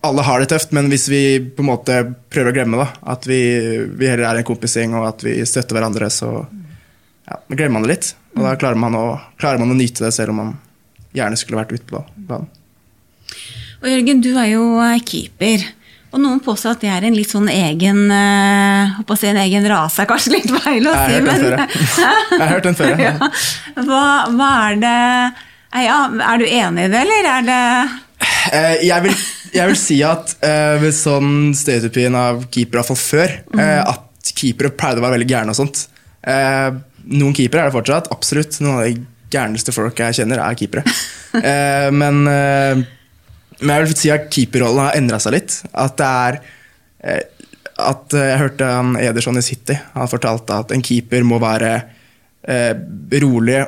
alle 0.00 0.22
har 0.24 0.40
det 0.40 0.48
tøft, 0.52 0.72
men 0.72 0.88
hvis 0.88 1.08
vi 1.12 1.22
på 1.56 1.60
en 1.64 1.68
måte 1.68 1.96
prøver 2.32 2.52
å 2.52 2.56
glemme 2.56 2.80
da, 2.80 2.86
at 3.12 3.26
vi, 3.28 3.40
vi 3.98 4.08
heller 4.08 4.30
er 4.30 4.40
en 4.40 4.48
kompisgjeng 4.48 4.94
og 4.96 5.08
at 5.10 5.24
vi 5.26 5.34
støtter 5.48 5.76
hverandre, 5.76 6.08
så 6.12 6.30
ja, 7.28 7.40
glemmer 7.52 7.78
man 7.78 7.84
det 7.84 7.92
litt. 7.92 8.08
Og 8.38 8.46
da 8.46 8.54
klarer 8.60 8.80
man, 8.80 8.96
å, 8.96 9.18
klarer 9.40 9.60
man 9.60 9.74
å 9.74 9.76
nyte 9.76 10.06
det, 10.06 10.14
selv 10.16 10.32
om 10.32 10.40
man 10.40 10.54
gjerne 11.16 11.36
skulle 11.36 11.60
vært 11.60 11.74
ute 11.76 11.90
på 11.90 12.00
banen. 12.30 12.48
Og 13.80 13.88
Jørgen, 13.88 14.24
du 14.24 14.32
er 14.38 14.50
jo 14.54 14.64
keeper. 15.08 15.68
Og 16.10 16.18
noen 16.22 16.40
påstår 16.42 16.74
at 16.74 16.82
det 16.82 16.90
er 16.90 17.06
en 17.06 17.14
litt 17.14 17.30
sånn 17.30 17.48
egen 17.52 18.00
håper 18.96 19.14
å 19.14 19.18
si 19.18 19.28
en 19.30 19.38
egen 19.44 19.66
rase, 19.70 20.02
er 20.02 20.08
kanskje 20.10 20.32
litt 20.34 20.50
feil 20.50 20.88
å 20.90 20.94
si, 21.04 21.20
men 21.22 21.44
Jeg 21.54 22.40
har 22.40 22.50
hørt 22.56 22.66
den 22.66 22.78
før. 22.78 22.94
ja. 22.98 23.14
hva, 23.86 24.04
hva, 24.34 24.50
er 24.70 24.80
det 24.82 24.96
ja, 25.86 25.98
Er 26.10 26.40
du 26.40 26.46
enig 26.48 26.88
i 26.88 26.90
det, 26.90 27.04
eller 27.04 27.28
er 27.36 27.46
det 27.46 27.60
jeg, 28.50 29.02
vil, 29.04 29.16
jeg, 29.54 29.66
vil, 29.70 29.78
si 29.78 29.98
at 30.06 30.34
med 30.82 30.94
sånn 30.96 31.52
stereotypien 31.56 32.16
av 32.18 32.44
keepere, 32.50 32.82
iallfall 32.82 32.98
før, 32.98 33.34
mm. 33.54 33.60
at 33.92 34.32
keepere 34.36 34.72
pleide 34.74 35.02
å 35.02 35.04
være 35.04 35.18
veldig 35.18 35.28
gærne 35.30 35.54
og 35.54 35.58
sånt. 35.58 35.84
noen 36.24 37.36
keepere 37.36 37.64
er 37.64 37.70
det 37.70 37.76
fortsatt, 37.76 38.10
absolutt. 38.14 38.58
Noen 38.64 38.80
av 38.80 38.88
de 38.88 39.04
gærneste 39.30 39.74
folk 39.74 40.02
jeg 40.02 40.18
kjenner, 40.20 40.42
er 40.42 40.58
keepere. 40.58 40.82
men 42.00 42.24
men 43.60 43.74
jeg 43.74 43.84
vil 43.84 43.98
si 43.98 44.12
at 44.12 44.28
keeperrollen 44.32 44.86
har 44.86 44.96
endra 44.98 45.20
seg 45.22 45.36
litt. 45.36 45.58
At 45.76 45.96
det 46.00 46.08
er 46.08 46.38
eh, 47.04 47.22
at 47.80 48.16
eh, 48.16 48.28
Jeg 48.32 48.42
hørte 48.42 48.68
han 48.68 48.96
Ederson 49.00 49.40
i 49.40 49.44
City 49.44 49.76
han 49.94 50.10
fortalte 50.10 50.58
at 50.64 50.74
en 50.74 50.84
keeper 50.84 51.24
må 51.24 51.40
være 51.42 51.72
eh, 52.44 52.72
rolig 53.22 53.60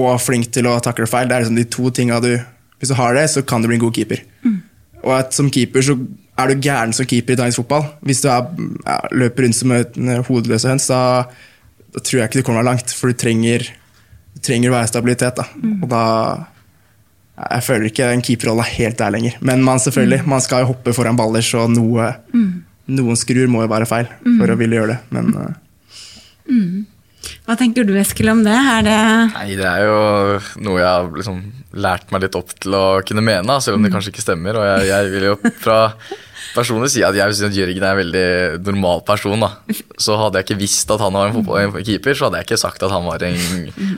og 0.00 0.14
flink 0.22 0.52
til 0.54 0.68
å 0.70 0.78
takle 0.84 1.08
feil. 1.10 1.28
Det 1.28 1.36
er 1.36 1.44
liksom 1.44 1.60
de 1.60 1.68
to 1.72 1.90
tinga 1.94 2.20
du 2.22 2.32
Hvis 2.80 2.92
du 2.92 2.96
har 2.98 3.16
det, 3.16 3.28
så 3.30 3.44
kan 3.44 3.62
du 3.62 3.68
bli 3.68 3.76
en 3.78 3.84
god 3.84 3.94
keeper. 3.96 4.22
Mm. 4.42 4.58
Og 5.04 5.14
at 5.16 5.36
som 5.36 5.50
keeper 5.52 5.84
så 5.84 5.96
er 6.40 6.50
du 6.50 6.62
gæren 6.64 6.94
som 6.96 7.08
keeper 7.08 7.36
i 7.36 7.40
dagens 7.40 7.58
fotball. 7.60 7.84
Hvis 8.06 8.22
du 8.24 8.30
er, 8.32 8.46
ja, 8.86 8.96
løper 9.12 9.44
rundt 9.44 9.58
som 9.58 9.74
en 9.76 10.12
hodeløs 10.26 10.64
høns, 10.68 10.88
da, 10.88 11.00
da, 11.92 12.00
tror 12.00 12.22
jeg 12.22 12.30
ikke 12.30 12.40
du 12.40 12.46
kommer 12.46 12.64
deg 12.64 12.70
langt. 12.72 12.94
For 12.96 13.12
du 13.12 13.20
trenger, 13.20 13.66
du 14.34 14.40
trenger 14.44 14.72
å 14.72 14.78
være 14.78 14.92
stabilitet. 14.92 15.42
Da. 15.42 15.46
Mm. 15.60 15.76
Og 15.84 15.92
da 15.92 16.04
jeg 17.40 17.64
føler 17.64 17.88
ikke 17.88 18.08
den 18.10 18.22
er 18.60 18.72
helt 18.74 18.98
der 18.98 19.12
lenger. 19.14 19.36
Men 19.40 19.64
man 19.64 19.80
selvfølgelig, 19.80 20.26
man 20.28 20.40
skal 20.44 20.64
jo 20.64 20.72
hoppe 20.74 20.92
foran 20.92 21.16
baller, 21.16 21.44
så 21.44 21.66
noe, 21.68 22.10
mm. 22.32 22.50
noen 22.96 23.16
skruer 23.16 23.48
må 23.48 23.64
jo 23.64 23.70
være 23.72 23.88
feil 23.88 24.08
for 24.08 24.44
mm. 24.44 24.52
å 24.52 24.58
ville 24.60 24.76
gjøre 24.76 24.92
det. 24.92 24.98
Men 25.16 25.30
mm. 26.50 26.86
Hva 27.46 27.56
tenker 27.58 27.86
du 27.86 27.92
Eskil 28.00 28.30
om 28.32 28.42
det? 28.46 28.54
Er 28.54 28.86
det 28.86 28.98
Nei, 29.34 29.46
Det 29.58 29.66
er 29.66 29.84
jo 29.84 30.00
noe 30.64 30.80
jeg 30.80 30.88
har 30.88 31.10
liksom 31.12 31.40
lært 31.80 32.10
meg 32.10 32.24
litt 32.24 32.38
opp 32.38 32.52
til 32.56 32.74
å 32.74 32.84
kunne 33.06 33.24
mene, 33.24 33.60
selv 33.62 33.78
om 33.78 33.84
det 33.84 33.90
mm. 33.90 33.94
kanskje 33.96 34.12
ikke 34.14 34.24
stemmer. 34.24 34.58
Og 34.58 34.66
jeg, 34.66 34.90
jeg 34.90 35.14
vil 35.14 35.26
jo 35.30 35.36
fra 35.62 35.78
personlig 36.54 36.90
si 36.94 37.02
at 37.06 37.16
jeg 37.16 37.36
syns 37.38 37.58
Jørgen 37.58 37.84
er 37.84 37.92
en 37.92 38.00
veldig 38.00 38.28
normal 38.66 39.04
person. 39.06 39.42
da. 39.42 39.52
Så 40.00 40.16
hadde 40.18 40.40
jeg 40.40 40.48
ikke 40.48 40.60
visst 40.62 40.90
at 40.90 41.02
han 41.02 41.14
var 41.16 41.34
en, 41.34 41.76
keeper, 41.86 42.16
så 42.16 42.28
hadde 42.28 42.40
jeg 42.40 42.50
ikke 42.50 42.62
sagt 42.64 42.86
at 42.86 42.94
han 42.94 43.06
var 43.06 43.26
en 43.26 43.38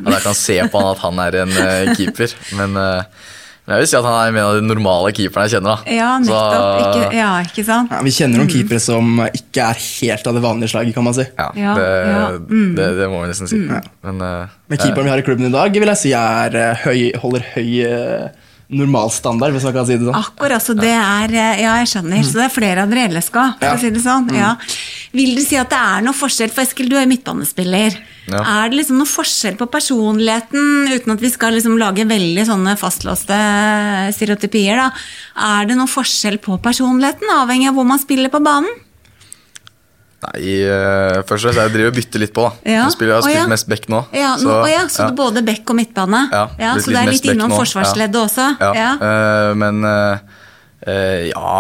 At 0.07 0.19
jeg 0.19 0.25
kan 0.27 0.39
se 0.39 0.59
på 0.69 0.83
han 0.83 0.91
at 0.93 1.05
han 1.05 1.23
er 1.27 1.39
en 1.45 1.55
uh, 1.57 1.95
keeper. 1.97 2.35
Men, 2.59 2.77
uh, 2.77 3.31
men, 3.63 3.77
jeg 3.77 3.85
vil 3.85 3.89
si 3.93 3.97
at 3.99 4.07
han 4.09 4.17
er 4.19 4.33
en 4.33 4.39
av 4.43 4.57
de 4.59 4.63
normale 4.67 5.13
keeperne 5.15 5.47
jeg 5.47 5.55
kjenner. 5.57 5.83
da. 5.85 5.95
Ja, 5.95 6.09
nettopp. 6.19 6.81
Ikke, 6.83 7.11
ja, 7.15 7.31
ikke 7.47 7.63
sant? 7.67 7.93
Ja, 7.95 8.01
vi 8.03 8.15
kjenner 8.17 8.41
noen 8.41 8.49
mm. 8.49 8.55
keepere 8.57 8.83
som 8.83 9.21
ikke 9.29 9.69
er 9.69 9.83
helt 9.85 10.27
av 10.27 10.39
det 10.39 10.43
vanlige 10.43 10.73
slaget, 10.75 10.97
kan 10.97 11.07
man 11.07 11.15
si. 11.15 11.27
Ja, 11.39 11.47
ja 11.55 11.75
det, 11.79 11.89
ja. 12.11 12.25
Mm. 12.43 12.73
Det, 12.79 12.89
det, 12.99 13.11
må 13.13 13.23
vi 13.23 13.31
nesten 13.31 13.51
si. 13.53 13.61
Mm. 13.63 13.91
Men, 14.09 14.25
uh, 14.27 14.57
men 14.67 14.83
keeperen 14.83 15.07
vi 15.07 15.15
har 15.15 15.23
i 15.23 15.27
klubben 15.29 15.47
i 15.47 15.53
dag, 15.55 15.79
vil 15.85 15.93
jeg 15.95 16.03
si 16.03 16.15
er, 16.19 16.59
høy, 16.83 17.13
holder 17.23 17.47
høy 17.55 17.71
normalstandard, 18.73 19.55
hvis 19.55 19.67
man 19.69 19.75
kan 19.77 19.87
si 19.89 19.99
det 19.99 20.07
sånn. 20.09 20.17
Akkurat, 20.17 20.65
så 20.65 20.75
det 20.79 20.93
er 20.93 21.35
Ja, 21.37 21.77
jeg 21.83 21.91
skjønner. 21.93 22.23
Så 22.25 22.41
det 22.41 22.47
er 22.47 22.55
flere 22.55 22.85
av 22.85 22.93
dere 22.93 23.13
LSK, 23.13 23.39
for 23.61 23.69
ja. 23.69 23.75
å 23.77 23.81
si 23.81 23.91
det 23.93 24.03
sånn. 24.05 24.29
Mm. 24.31 24.39
Ja. 24.39 24.53
Vil 25.13 25.35
du 25.37 25.43
si 25.45 25.59
at 25.61 25.71
det 25.73 25.81
er 25.81 26.05
noe 26.07 26.17
forskjell, 26.17 26.53
for 26.55 26.65
Eskil, 26.65 26.89
du 26.89 26.97
er 27.01 27.09
midtbanespiller. 27.11 27.99
Ja. 28.31 28.41
Er 28.41 28.71
det 28.71 28.79
liksom 28.79 29.01
noe 29.01 29.11
forskjell 29.11 29.59
på 29.61 29.69
personligheten, 29.73 30.93
uten 30.93 31.17
at 31.17 31.25
vi 31.25 31.33
skal 31.33 31.57
liksom 31.59 31.77
lage 31.81 32.07
veldig 32.09 32.47
sånne 32.49 32.77
fastlåste 32.81 33.37
stereotypier, 34.17 34.79
da? 34.79 34.89
Er 35.53 35.69
det 35.69 35.77
noe 35.79 35.91
forskjell 35.91 36.41
på 36.43 36.57
personligheten, 36.65 37.33
avhengig 37.43 37.71
av 37.73 37.79
hvor 37.79 37.89
man 37.89 38.01
spiller 38.03 38.33
på 38.33 38.43
banen? 38.45 38.73
Nei, 40.23 40.43
eh, 40.63 41.17
først 41.27 41.49
og 41.49 41.49
fremst 41.49 41.59
jeg 41.59 41.73
driver 41.75 41.91
og 41.91 41.97
bytter 41.97 42.23
litt 42.23 42.35
på, 42.35 42.43
da. 42.47 42.51
Ja. 42.63 42.83
Jeg, 42.85 42.95
spiller, 42.95 43.11
jeg 43.11 43.17
har 43.17 43.25
spilt 43.27 43.41
ja. 43.41 43.47
mest 43.51 43.71
back 43.73 43.89
nå. 43.91 44.03
Ja, 44.15 44.35
nå, 44.39 44.59
ja, 44.71 44.85
så 44.87 45.01
ja. 45.01 45.07
det 45.09 45.09
er 45.09 45.17
både 45.19 45.43
back 45.49 45.73
og 45.73 45.79
midtbane? 45.81 46.21
Ja, 46.31 46.45
så 46.79 46.93
du 46.93 46.99
er 47.01 47.11
litt 47.11 47.27
innom 47.33 47.55
forsvarsleddet 47.57 48.21
ja. 48.21 48.29
også? 48.29 48.47
Ja, 48.63 48.93
eh, 49.09 49.49
men 49.59 49.83
uh, 49.83 50.39
uh, 50.87 51.19
ja 51.33 51.57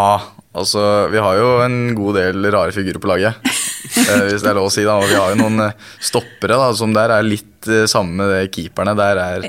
Altså, 0.52 0.82
vi 1.08 1.16
har 1.16 1.38
jo 1.38 1.46
en 1.64 1.76
god 1.96 2.18
del 2.20 2.44
rare 2.52 2.74
figurer 2.76 3.00
på 3.00 3.08
laget. 3.08 3.38
hvis 4.28 4.42
det 4.44 4.50
er 4.50 4.58
lov 4.58 4.66
å 4.68 4.72
si, 4.74 4.82
da. 4.84 4.98
Og 5.00 5.08
vi 5.08 5.16
har 5.16 5.32
jo 5.32 5.38
noen 5.40 5.70
stoppere 5.96 6.58
da, 6.60 6.66
som 6.76 6.92
der 6.92 7.14
er 7.16 7.24
litt 7.24 7.70
samme 7.88 8.18
med 8.20 8.34
det 8.34 8.50
keeperne. 8.52 8.92
Der 8.98 9.20
er 9.22 9.46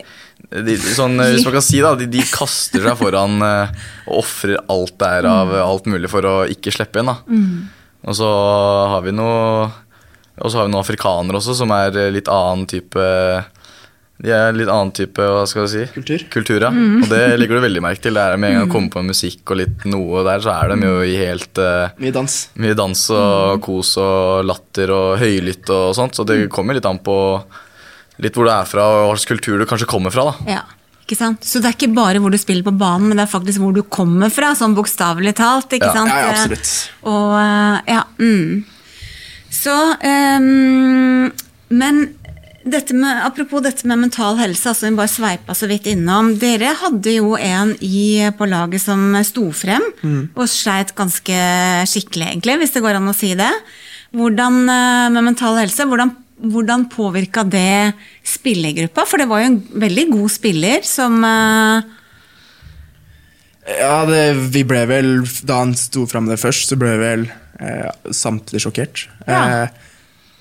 de, 0.64 0.78
sånn, 0.80 1.20
Hvis 1.20 1.44
man 1.44 1.58
kan 1.58 1.66
si 1.68 1.84
da, 1.84 1.92
de, 2.00 2.08
de 2.08 2.24
kaster 2.40 2.88
seg 2.88 2.96
foran 3.02 3.36
og 3.44 4.16
ofrer 4.24 4.64
alt 4.72 4.96
der 5.04 5.28
av 5.28 5.52
eh, 5.52 5.60
alt 5.60 5.92
mulig 5.92 6.08
for 6.12 6.24
å 6.24 6.36
ikke 6.56 6.72
slippe 6.72 7.04
inn. 7.04 7.12
da. 7.12 7.20
Og 8.04 8.18
så 8.20 8.30
har 8.94 9.02
vi 9.06 9.14
noe 9.16 9.72
og 10.34 10.50
så 10.50 10.58
har 10.58 10.66
vi 10.66 10.72
noen 10.74 10.82
afrikanere 10.82 11.38
også, 11.38 11.54
som 11.60 11.70
er 11.76 11.94
litt 12.12 12.28
annen 12.32 12.64
type 12.68 13.04
De 14.24 14.32
er 14.34 14.56
litt 14.58 14.70
annen 14.72 14.90
type 14.96 15.22
hva 15.22 15.44
skal 15.48 15.68
jeg 15.68 15.72
si? 15.74 15.84
Kultur. 15.94 16.24
Kultur, 16.34 16.64
ja. 16.66 16.72
Og 16.74 17.06
det 17.12 17.20
legger 17.38 17.60
du 17.60 17.64
veldig 17.68 17.84
merke 17.86 18.02
til. 18.08 18.18
Det 18.18 18.24
er 18.24 18.40
Med 18.42 18.50
en 18.50 18.58
gang 18.58 18.70
du 18.70 18.74
kommer 18.74 18.94
på 18.96 19.04
musikk 19.06 19.54
og 19.54 19.60
litt 19.62 19.86
noe 19.90 20.24
der, 20.26 20.42
så 20.44 20.56
er 20.56 20.74
de 20.74 20.88
jo 20.90 20.96
i 21.06 21.14
helt 21.22 21.62
uh, 21.62 21.94
Mye 22.02 22.16
dans. 22.16 22.38
mye 22.66 22.78
dans 22.78 23.04
og 23.14 23.62
kos 23.66 23.94
og 24.02 24.42
latter 24.50 24.94
og 24.96 25.20
høylytt 25.22 25.70
og 25.76 25.94
sånt. 25.98 26.18
Så 26.18 26.26
det 26.28 26.40
kommer 26.54 26.78
litt 26.78 26.90
an 26.90 27.02
på 27.04 27.18
litt 28.24 28.34
hvor 28.38 28.50
du 28.50 28.54
er 28.54 28.66
fra 28.70 28.90
og 28.90 29.00
hva 29.12 29.14
slags 29.14 29.30
kultur 29.36 29.62
du 29.62 29.68
kanskje 29.70 29.90
kommer 29.94 30.14
fra. 30.14 30.32
da. 30.32 30.58
Ja, 30.58 30.64
ikke 31.04 31.18
sant? 31.20 31.44
Så 31.44 31.60
det 31.62 31.70
er 31.70 31.76
ikke 31.78 31.94
bare 31.96 32.20
hvor 32.24 32.32
du 32.34 32.38
spiller 32.40 32.64
på 32.66 32.74
banen, 32.80 33.10
men 33.12 33.20
det 33.20 33.26
er 33.28 33.32
faktisk 33.34 33.60
hvor 33.64 33.74
du 33.76 33.84
kommer 33.84 34.32
fra, 34.34 34.54
sånn 34.56 34.76
bokstavelig 34.78 35.36
talt. 35.40 35.70
ikke 35.76 35.92
Ja. 35.92 35.94
sant? 35.94 36.10
Ja, 36.16 36.30
absolutt. 36.32 36.74
Og 37.04 37.34
eh, 37.40 37.96
ja, 37.96 38.04
mm. 38.20 38.64
Så 39.54 39.74
um, 40.02 41.32
Men 41.70 42.04
dette 42.64 42.96
med, 42.96 43.20
apropos 43.26 43.60
dette 43.62 43.84
med 43.90 44.00
mental 44.00 44.38
helse, 44.40 44.70
altså 44.72 44.88
vi 44.88 44.96
bare 44.96 45.12
sveipa 45.12 45.52
så 45.58 45.68
vidt 45.68 45.90
innom. 45.92 46.30
Dere 46.40 46.70
hadde 46.80 47.12
jo 47.18 47.34
en 47.36 47.74
i, 47.84 48.24
på 48.40 48.48
laget 48.48 48.80
som 48.86 49.02
sto 49.28 49.50
frem, 49.52 49.84
og 50.32 50.46
sleit 50.48 50.94
ganske 50.96 51.36
skikkelig, 51.92 52.30
egentlig, 52.32 52.56
hvis 52.62 52.72
det 52.78 52.84
går 52.86 53.02
an 53.02 53.12
å 53.12 53.16
si 53.18 53.34
det. 53.36 53.52
Hvordan 54.16 54.62
eh, 54.70 55.10
med 55.12 55.26
mental 55.28 55.58
helse, 55.60 55.84
hvordan, 55.90 56.14
hvordan 56.42 56.88
påvirka 56.92 57.44
det 57.44 57.94
spillergruppa? 58.28 59.06
For 59.08 59.22
det 59.22 59.30
var 59.30 59.44
jo 59.44 59.52
en 59.52 59.60
veldig 59.84 60.08
god 60.12 60.34
spiller 60.34 60.86
som 60.88 61.20
eh, 61.28 61.92
Ja, 63.80 64.04
det, 64.10 64.24
vi 64.56 64.66
ble 64.68 64.84
vel, 64.90 65.14
Da 65.48 65.62
han 65.62 65.74
sto 65.80 66.08
fram 66.10 66.28
det 66.32 66.42
først, 66.42 66.70
så 66.72 66.80
ble 66.80 66.96
vi 66.96 67.04
vel 67.04 67.26
eh, 67.60 67.90
samtlige 68.12 68.66
sjokkert. 68.66 69.08
Ja. 69.28 69.44
Eh, 69.64 69.92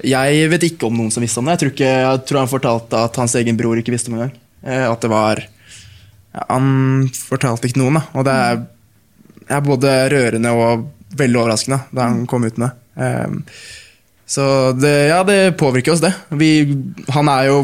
jeg 0.03 0.49
vet 0.51 0.65
ikke 0.67 0.89
om 0.89 0.97
noen 0.99 1.13
som 1.15 1.23
visste 1.23 1.39
om 1.39 1.47
det. 1.47 1.55
Jeg 1.55 1.63
tror, 1.63 1.75
ikke, 1.77 1.93
jeg 2.03 2.23
tror 2.27 2.41
han 2.43 2.51
fortalte 2.51 3.03
at 3.07 3.19
hans 3.21 3.37
egen 3.39 3.59
bror 3.59 3.79
ikke 3.79 3.95
visste 3.95 4.11
om 4.11 4.19
det 4.19 4.25
engang. 4.25 4.41
Eh, 4.63 4.87
at 4.89 5.05
det 5.05 5.11
var 5.13 5.43
ja, 5.43 6.47
Han 6.49 7.07
fortalte 7.15 7.69
ikke 7.69 7.83
noen, 7.83 8.01
da. 8.01 8.05
Og 8.17 8.27
det 8.27 8.35
er, 8.49 8.65
er 9.59 9.63
både 9.67 9.95
rørende 10.13 10.57
og 10.57 10.89
veldig 11.19 11.41
overraskende 11.43 11.83
da 11.93 12.09
han 12.09 12.27
kom 12.31 12.49
ut 12.49 12.59
med 12.59 12.71
det. 12.71 13.07
Eh, 13.07 13.39
så 14.33 14.45
det, 14.73 14.93
ja, 15.11 15.21
det 15.29 15.59
påvirker 15.61 15.93
oss, 15.93 16.01
det. 16.01 16.13
Vi, 16.41 16.53
han 17.13 17.29
er 17.29 17.51
jo 17.51 17.57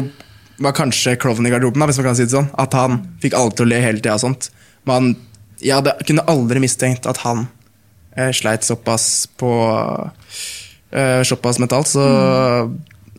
var 0.59 0.75
kanskje 0.75 1.15
klovn 1.15 1.47
i 1.47 1.51
garderoben, 1.53 1.85
hvis 1.87 1.97
man 2.01 2.09
kan 2.09 2.17
si 2.19 2.27
det 2.27 2.35
sånn. 2.35 2.51
At 2.59 2.75
han 2.77 2.99
fikk 3.23 3.37
alle 3.37 3.55
til 3.55 3.65
å 3.65 3.71
le 3.71 3.79
hele 3.81 4.01
tida 4.01 4.17
og 4.17 4.25
sånt. 4.25 4.49
Men 4.89 5.13
jeg 5.63 5.77
hadde, 5.77 5.95
kunne 6.07 6.27
aldri 6.31 6.61
mistenkt 6.63 7.07
at 7.09 7.21
han 7.23 7.47
eh, 8.15 8.31
sleit 8.35 8.67
såpass 8.67 9.27
på 9.39 9.51
eh, 10.91 11.21
Såpass 11.27 11.61
mentalt. 11.63 11.89
Så 11.89 12.03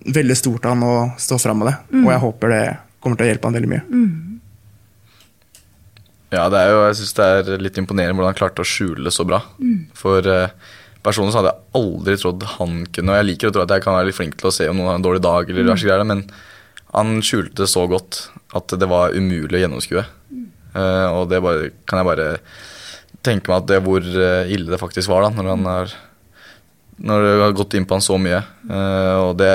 veldig 0.01 0.37
stort 0.39 0.67
av 0.67 0.77
han 0.77 0.87
å 0.87 0.95
stå 1.21 1.41
fram 1.41 1.63
med 1.63 1.73
det. 1.73 1.77
Og 2.05 2.11
jeg 2.13 2.25
håper 2.27 2.55
det 2.55 2.65
kommer 3.01 3.17
til 3.17 3.27
å 3.27 3.31
hjelpe 3.33 3.49
han 3.49 3.57
veldig 3.57 3.73
mye. 3.73 3.85
Ja, 6.31 6.45
det 6.53 6.61
er 6.61 6.69
jo, 6.71 6.83
jeg 6.87 7.01
synes 7.01 7.17
det 7.17 7.25
er 7.27 7.65
litt 7.65 7.79
imponerende 7.81 8.15
hvordan 8.15 8.31
han 8.31 8.39
klarte 8.39 8.63
å 8.63 8.69
skjule 8.69 9.09
det 9.09 9.15
så 9.17 9.27
bra. 9.27 9.41
For 9.99 10.29
eh, 10.29 10.53
personlig 11.07 11.35
så 11.35 11.41
hadde 11.41 11.53
jeg 11.55 11.81
aldri 11.81 12.17
trodd 12.21 12.47
han 12.57 12.81
kunne 12.93 13.13
Og 13.13 13.21
jeg 13.21 13.29
liker 13.29 13.51
å 13.51 13.55
tro 13.55 13.63
at 13.65 13.75
jeg 13.75 13.85
kan 13.85 13.97
være 13.97 14.11
litt 14.11 14.19
flink 14.19 14.37
til 14.41 14.51
å 14.51 14.55
se 14.55 14.69
om 14.71 14.77
noen 14.79 14.91
har 14.93 15.01
en 15.01 15.07
dårlig 15.07 15.23
dag, 15.25 15.49
eller 15.49 15.71
mm. 15.71 15.81
greier, 15.81 16.05
men 16.09 16.25
han 16.91 17.21
skjulte 17.25 17.63
det 17.63 17.71
så 17.71 17.87
godt 17.91 18.25
at 18.59 18.75
det 18.81 18.89
var 18.91 19.15
umulig 19.15 19.61
å 19.61 19.63
gjennomskue. 19.63 20.05
Eh, 20.75 21.09
og 21.15 21.31
det 21.31 21.41
bare, 21.45 21.71
kan 21.89 22.01
jeg 22.01 22.09
bare 22.09 22.29
tenke 23.27 23.51
meg 23.51 23.61
at 23.61 23.69
det 23.71 23.83
hvor 23.87 24.03
eh, 24.03 24.53
ille 24.55 24.73
det 24.73 24.81
faktisk 24.81 25.13
var 25.13 25.27
da, 25.27 25.35
når 25.37 25.53
han 25.55 25.69
har 25.71 25.99
når 27.01 27.23
det 27.25 27.35
har 27.41 27.55
gått 27.57 27.75
inn 27.79 27.87
på 27.89 27.97
han 27.97 28.05
så 28.05 28.19
mye. 28.21 28.43
Uh, 28.69 29.31
og 29.31 29.39
det, 29.41 29.49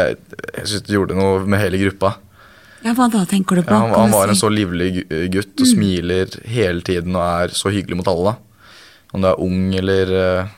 jeg 0.57 0.63
synes 0.65 0.85
det 0.87 0.95
gjorde 0.95 1.17
noe 1.17 1.43
med 1.45 1.61
hele 1.61 1.77
gruppa. 1.83 2.15
Ja, 2.85 2.93
hva 2.97 3.05
da 3.13 3.21
tenker 3.29 3.59
du 3.59 3.65
på? 3.65 3.73
Ja, 3.73 3.83
han, 3.83 3.93
han 3.93 4.13
var 4.13 4.29
en 4.29 4.37
så 4.37 4.49
livlig 4.49 5.05
gutt 5.33 5.61
og 5.61 5.69
smiler 5.69 6.39
hele 6.49 6.85
tiden 6.85 7.13
og 7.17 7.23
er 7.25 7.53
så 7.57 7.69
hyggelig 7.73 7.99
mot 8.01 8.09
alle. 8.09 8.33
da. 8.33 8.71
Om 9.15 9.23
du 9.23 9.29
er 9.29 9.41
ung 9.45 9.61
eller 9.77 10.13
eh, 10.19 10.49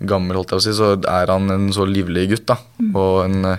gammel, 0.00 0.36
holdt 0.36 0.50
jeg 0.50 0.58
på 0.58 0.62
å 0.62 0.66
si, 0.66 0.72
så 0.76 0.92
er 1.08 1.30
han 1.32 1.50
en 1.50 1.68
så 1.72 1.84
livlig 1.86 2.28
gutt. 2.32 2.46
da. 2.46 2.56
Og 2.94 3.24
en 3.24 3.44
eh, 3.44 3.58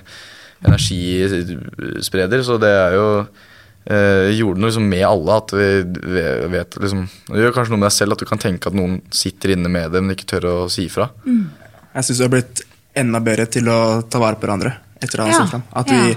energispreder. 0.65 2.43
Så 2.43 2.57
det 2.61 2.71
er 2.71 2.95
jo 2.97 3.07
eh, 3.21 4.31
gjorde 4.37 4.59
noe 4.61 4.69
liksom 4.71 4.87
med 4.89 5.05
alle. 5.07 5.37
At 5.41 5.53
vi 5.55 5.67
ve- 6.15 6.47
vet 6.53 6.77
liksom 6.81 7.05
Det 7.29 7.43
gjør 7.43 7.55
kanskje 7.57 7.75
noe 7.75 7.81
med 7.83 7.89
deg 7.89 7.97
selv 7.97 8.15
at 8.15 8.23
du 8.23 8.29
kan 8.29 8.41
tenke 8.41 8.67
at 8.71 8.77
noen 8.77 8.99
sitter 9.13 9.55
inne 9.55 9.71
med 9.71 9.91
det, 9.95 10.01
men 10.03 10.15
ikke 10.15 10.29
tør 10.35 10.49
å 10.51 10.55
si 10.71 10.87
ifra. 10.89 11.09
Jeg 11.25 12.03
syns 12.09 12.19
vi 12.19 12.25
har 12.27 12.33
blitt 12.33 12.63
enda 12.95 13.19
bedre 13.23 13.45
til 13.51 13.67
å 13.71 13.79
ta 14.07 14.19
vare 14.23 14.37
på 14.39 14.47
hverandre 14.47 14.73
etter 15.03 15.19
han 15.21 15.31
Ja, 15.33 15.45
fram. 15.49 15.63
At 15.75 15.89
vi, 15.91 16.15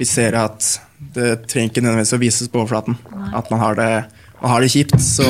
vi 0.00 0.04
ser 0.08 0.34
at 0.38 0.64
det 1.14 1.44
trenger 1.50 1.70
ikke 1.70 1.82
nødvendigvis 1.84 2.14
å 2.16 2.18
vises 2.22 2.48
på 2.50 2.58
overflaten. 2.64 2.96
At 3.38 3.50
man 3.52 3.60
har 3.62 3.76
det, 3.78 3.90
man 4.42 4.50
har 4.50 4.60
det 4.64 4.70
kjipt. 4.74 4.96
Så 5.02 5.26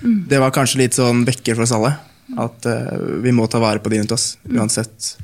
Mm. 0.00 0.28
det 0.28 0.38
var 0.40 0.50
kanskje 0.54 0.78
litt 0.78 0.94
sånn 0.96 1.24
vekker 1.26 1.54
for 1.58 1.62
oss 1.66 1.72
alle. 1.76 1.90
At 2.38 2.66
uh, 2.66 3.20
vi 3.24 3.32
må 3.34 3.48
ta 3.50 3.58
vare 3.58 3.80
på 3.82 3.90
de 3.90 3.98
rundt 3.98 4.12
oss, 4.14 4.36
Mm. 4.46 4.60
uansett 4.60 5.16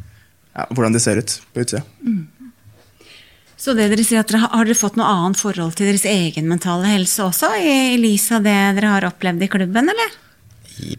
ja, 0.57 0.65
hvordan 0.73 0.93
de 0.97 1.01
ser 1.01 1.19
ut 1.21 1.41
på 1.55 1.61
utsida. 1.63 1.83
Så 3.57 3.73
det 3.77 3.89
dere 3.91 4.05
sier 4.05 4.21
at 4.21 4.29
dere, 4.29 4.41
har- 4.45 4.53
Har 4.57 4.65
dere 4.69 4.75
fått 4.77 4.97
noe 4.97 5.07
annet 5.09 5.37
forhold 5.41 5.75
til 5.77 5.87
deres 5.89 6.05
egen 6.05 6.47
mentale 6.49 6.85
helse 6.87 7.23
også, 7.25 7.51
i, 7.61 7.95
i 7.95 7.99
lys 8.01 8.31
av 8.33 8.43
det 8.45 8.57
dere 8.77 8.91
har 8.93 9.07
opplevd 9.09 9.43
i 9.43 9.49
klubben, 9.49 9.89
eller? 9.93 10.17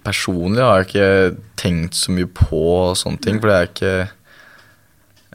Personlig 0.03 0.63
har 0.63 0.81
jeg 0.81 0.87
ikke 0.87 1.37
tenkt 1.55 1.93
så 1.93 2.09
mye 2.15 2.25
på 2.25 2.61
sånne 2.97 3.21
ting, 3.21 3.39
for 3.39 3.53
ikke 3.53 4.09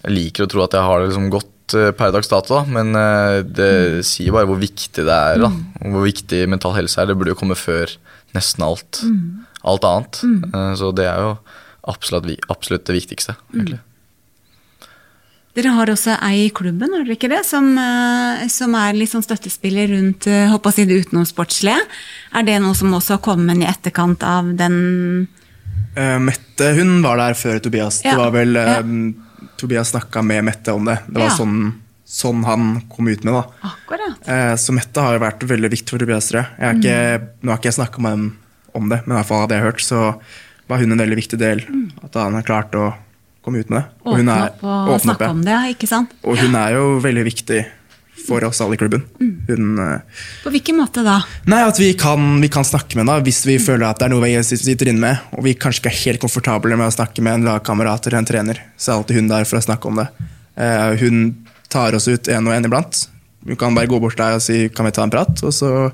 Jeg 0.03 0.11
liker 0.17 0.45
å 0.45 0.51
tro 0.51 0.65
at 0.65 0.73
jeg 0.75 0.83
har 0.83 0.99
det 0.99 1.11
liksom 1.13 1.29
godt 1.31 1.75
eh, 1.79 1.93
per 1.95 2.11
dags 2.11 2.27
dato, 2.29 2.57
da, 2.59 2.65
men 2.67 2.91
eh, 2.99 3.43
det 3.47 4.05
sier 4.05 4.33
bare 4.35 4.49
hvor 4.51 4.59
viktig 4.59 5.05
det 5.07 5.15
er. 5.15 5.39
da, 5.39 5.47
og 5.47 5.93
Hvor 5.95 6.03
viktig 6.09 6.49
mental 6.51 6.75
helse 6.75 6.99
er. 6.99 7.07
Det 7.07 7.15
burde 7.17 7.31
jo 7.31 7.39
komme 7.39 7.55
før 7.55 7.87
nesten 8.35 8.65
alt. 8.67 8.99
Alt 9.65 9.85
annet. 9.85 10.23
Mm. 10.23 10.77
Så 10.77 10.91
det 10.97 11.07
er 11.07 11.23
jo 11.23 11.33
absolutt, 11.89 12.29
absolutt 12.51 12.87
det 12.89 12.97
viktigste, 12.99 13.37
egentlig. 13.55 13.81
Dere 15.53 15.75
har 15.77 15.91
også 15.93 16.15
ei 16.25 16.47
i 16.47 16.53
klubben, 16.55 16.95
har 16.95 17.03
dere 17.05 17.19
ikke 17.19 17.29
det? 17.29 17.43
Som, 17.45 17.75
eh, 17.77 18.47
som 18.49 18.73
er 18.79 18.97
litt 18.97 19.13
sånn 19.13 19.25
støttespiller 19.25 19.91
rundt 19.93 20.27
eh, 20.31 20.47
håper 20.49 20.73
å 20.73 20.73
si 20.73 20.87
det 20.89 21.03
utenomsportslige. 21.05 21.77
Er 22.33 22.47
det 22.47 22.57
noe 22.65 22.77
som 22.79 22.95
også 22.97 23.19
har 23.19 23.25
kommet 23.25 23.61
i 23.61 23.69
etterkant 23.69 24.25
av 24.25 24.49
den 24.57 24.79
uh, 25.99 26.17
Mette 26.25 26.71
hun 26.79 27.03
var 27.05 27.21
der 27.21 27.37
før 27.37 27.61
Tobias. 27.61 28.01
Ja, 28.01 28.15
Det 28.15 28.23
var 28.23 28.33
vel 28.39 28.57
eh, 28.57 28.73
ja. 28.79 29.47
Tobias 29.61 29.93
snakka 29.93 30.25
med 30.25 30.47
Mette 30.49 30.73
om 30.73 30.89
det. 30.89 31.03
Det 31.05 31.21
var 31.21 31.29
Ja. 31.29 31.37
sånn, 31.37 31.59
sånn 32.09 32.45
han 32.49 32.71
kom 32.89 33.13
ut 33.13 33.21
med 33.21 33.35
det. 33.35 33.43
da. 33.43 33.75
Akkurat. 33.75 34.25
Eh, 34.25 34.55
Så 34.57 34.73
Mette 34.73 35.05
har 35.05 35.19
jo 35.19 35.27
vært 35.27 35.45
veldig 35.53 35.69
viktig 35.69 35.93
for 35.93 36.01
Tobias. 36.01 36.31
tror 36.33 36.47
jeg. 36.47 36.49
jeg 36.65 36.75
mm. 36.75 36.81
ikke, 36.81 37.29
nå 37.43 37.53
har 37.53 37.61
ikke 37.61 37.73
jeg 37.75 37.81
snakka 37.83 38.01
med 38.01 38.17
henne 38.17 38.33
om 38.75 38.89
det, 38.89 39.03
men 39.07 39.17
i 39.17 39.19
hvert 39.21 39.29
fall 39.29 39.45
hadde 39.45 39.59
jeg 39.59 39.67
hørt, 39.67 39.85
så 39.85 40.03
var 40.69 40.79
hun 40.83 40.93
en 40.95 41.03
veldig 41.03 41.19
viktig 41.19 41.39
del. 41.41 41.63
At 42.05 42.15
han 42.21 42.35
har 42.39 42.47
klart 42.47 42.75
å 42.79 42.93
komme 43.45 43.61
ut 43.61 43.71
med 43.71 43.83
det. 43.83 43.87
Og 44.07 44.17
hun 44.17 44.27
Åpne 44.29 44.39
er- 44.39 44.51
opp 44.51 44.65
og 44.65 44.73
åpne 44.73 44.95
opp, 44.95 45.03
snakke 45.07 45.29
ja. 45.29 45.31
om 45.31 45.45
det, 45.45 45.61
ikke 45.77 45.89
sant? 45.91 46.13
Og 46.25 46.39
hun 46.39 46.55
er 46.55 46.77
jo 46.77 46.85
veldig 47.03 47.25
viktig 47.27 47.63
for 48.27 48.45
oss 48.47 48.61
alle 48.63 48.77
i 48.77 48.79
klubben. 48.79 49.03
Hun, 49.49 49.79
eh, 49.83 50.01
På 50.45 50.51
hvilken 50.55 50.77
måte 50.79 51.03
da? 51.03 51.17
nei, 51.51 51.63
At 51.67 51.79
vi 51.79 51.93
kan, 51.99 52.41
vi 52.41 52.49
kan 52.49 52.63
snakke 52.65 52.95
med 52.95 53.07
henne 53.09 53.25
hvis 53.27 53.45
vi 53.49 53.59
føler 53.59 53.89
at 53.89 53.99
det 53.99 54.07
er 54.07 54.13
noe 54.15 54.23
vi 54.23 54.37
sitter 54.43 54.93
inne 54.93 55.01
med, 55.01 55.19
og 55.33 55.43
vi 55.43 55.55
kanskje 55.55 55.83
ikke 55.83 55.91
er 55.91 56.03
helt 56.05 56.21
komfortable 56.23 56.77
med 56.77 56.87
å 56.87 56.95
snakke 56.95 57.23
med 57.25 57.41
en 57.41 57.49
lagkamerat 57.51 58.07
eller 58.07 58.19
en 58.19 58.29
trener. 58.29 58.61
Så 58.79 58.93
er 58.93 59.01
alltid 59.01 59.17
hun 59.17 59.29
der 59.33 59.45
for 59.49 59.59
å 59.59 59.65
snakke 59.67 59.91
om 59.91 59.97
det. 59.97 60.09
Uh, 60.55 60.95
hun 61.01 61.47
tar 61.73 61.97
oss 61.97 62.07
ut 62.07 62.29
en 62.29 62.47
og 62.47 62.55
en 62.55 62.65
iblant. 62.69 63.07
Hun 63.49 63.57
kan 63.57 63.75
bare 63.75 63.91
gå 63.91 63.99
bort 63.99 64.17
der 64.17 64.37
og 64.37 64.43
si 64.43 64.69
'kan 64.69 64.85
vi 64.85 64.93
ta 64.93 65.03
en 65.03 65.11
prat', 65.11 65.43
og 65.43 65.51
så 65.53 65.93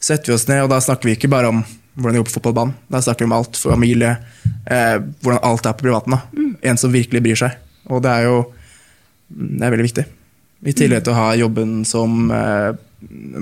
setter 0.00 0.32
vi 0.32 0.34
oss 0.34 0.48
ned, 0.48 0.62
og 0.64 0.70
da 0.70 0.80
snakker 0.80 1.04
vi 1.04 1.14
ikke 1.14 1.30
bare 1.30 1.48
om 1.48 1.64
hvordan 1.98 2.14
de 2.14 2.20
jobber 2.22 2.30
på 2.30 2.36
fotballbanen. 2.40 2.74
Da 2.90 3.00
snakker 3.02 3.24
vi 3.26 3.28
om 3.30 3.32
alt, 3.38 3.56
familie, 3.56 4.16
eh, 4.70 4.98
hvordan 5.22 5.42
alt 5.42 5.66
er 5.66 5.72
på 5.72 5.82
privaten. 5.88 6.10
da. 6.16 6.20
en 6.62 6.76
som 6.76 6.90
virkelig 6.92 7.22
bryr 7.22 7.36
seg. 7.36 7.52
Og 7.90 8.02
det 8.02 8.10
er 8.10 8.22
jo 8.24 8.52
det 9.30 9.62
er 9.66 9.70
veldig 9.70 9.84
viktig. 9.86 10.04
I 10.66 10.72
tillegg 10.72 11.04
til 11.04 11.12
å 11.12 11.16
ha 11.16 11.34
jobben 11.38 11.84
som 11.86 12.30
eh, 12.34 12.72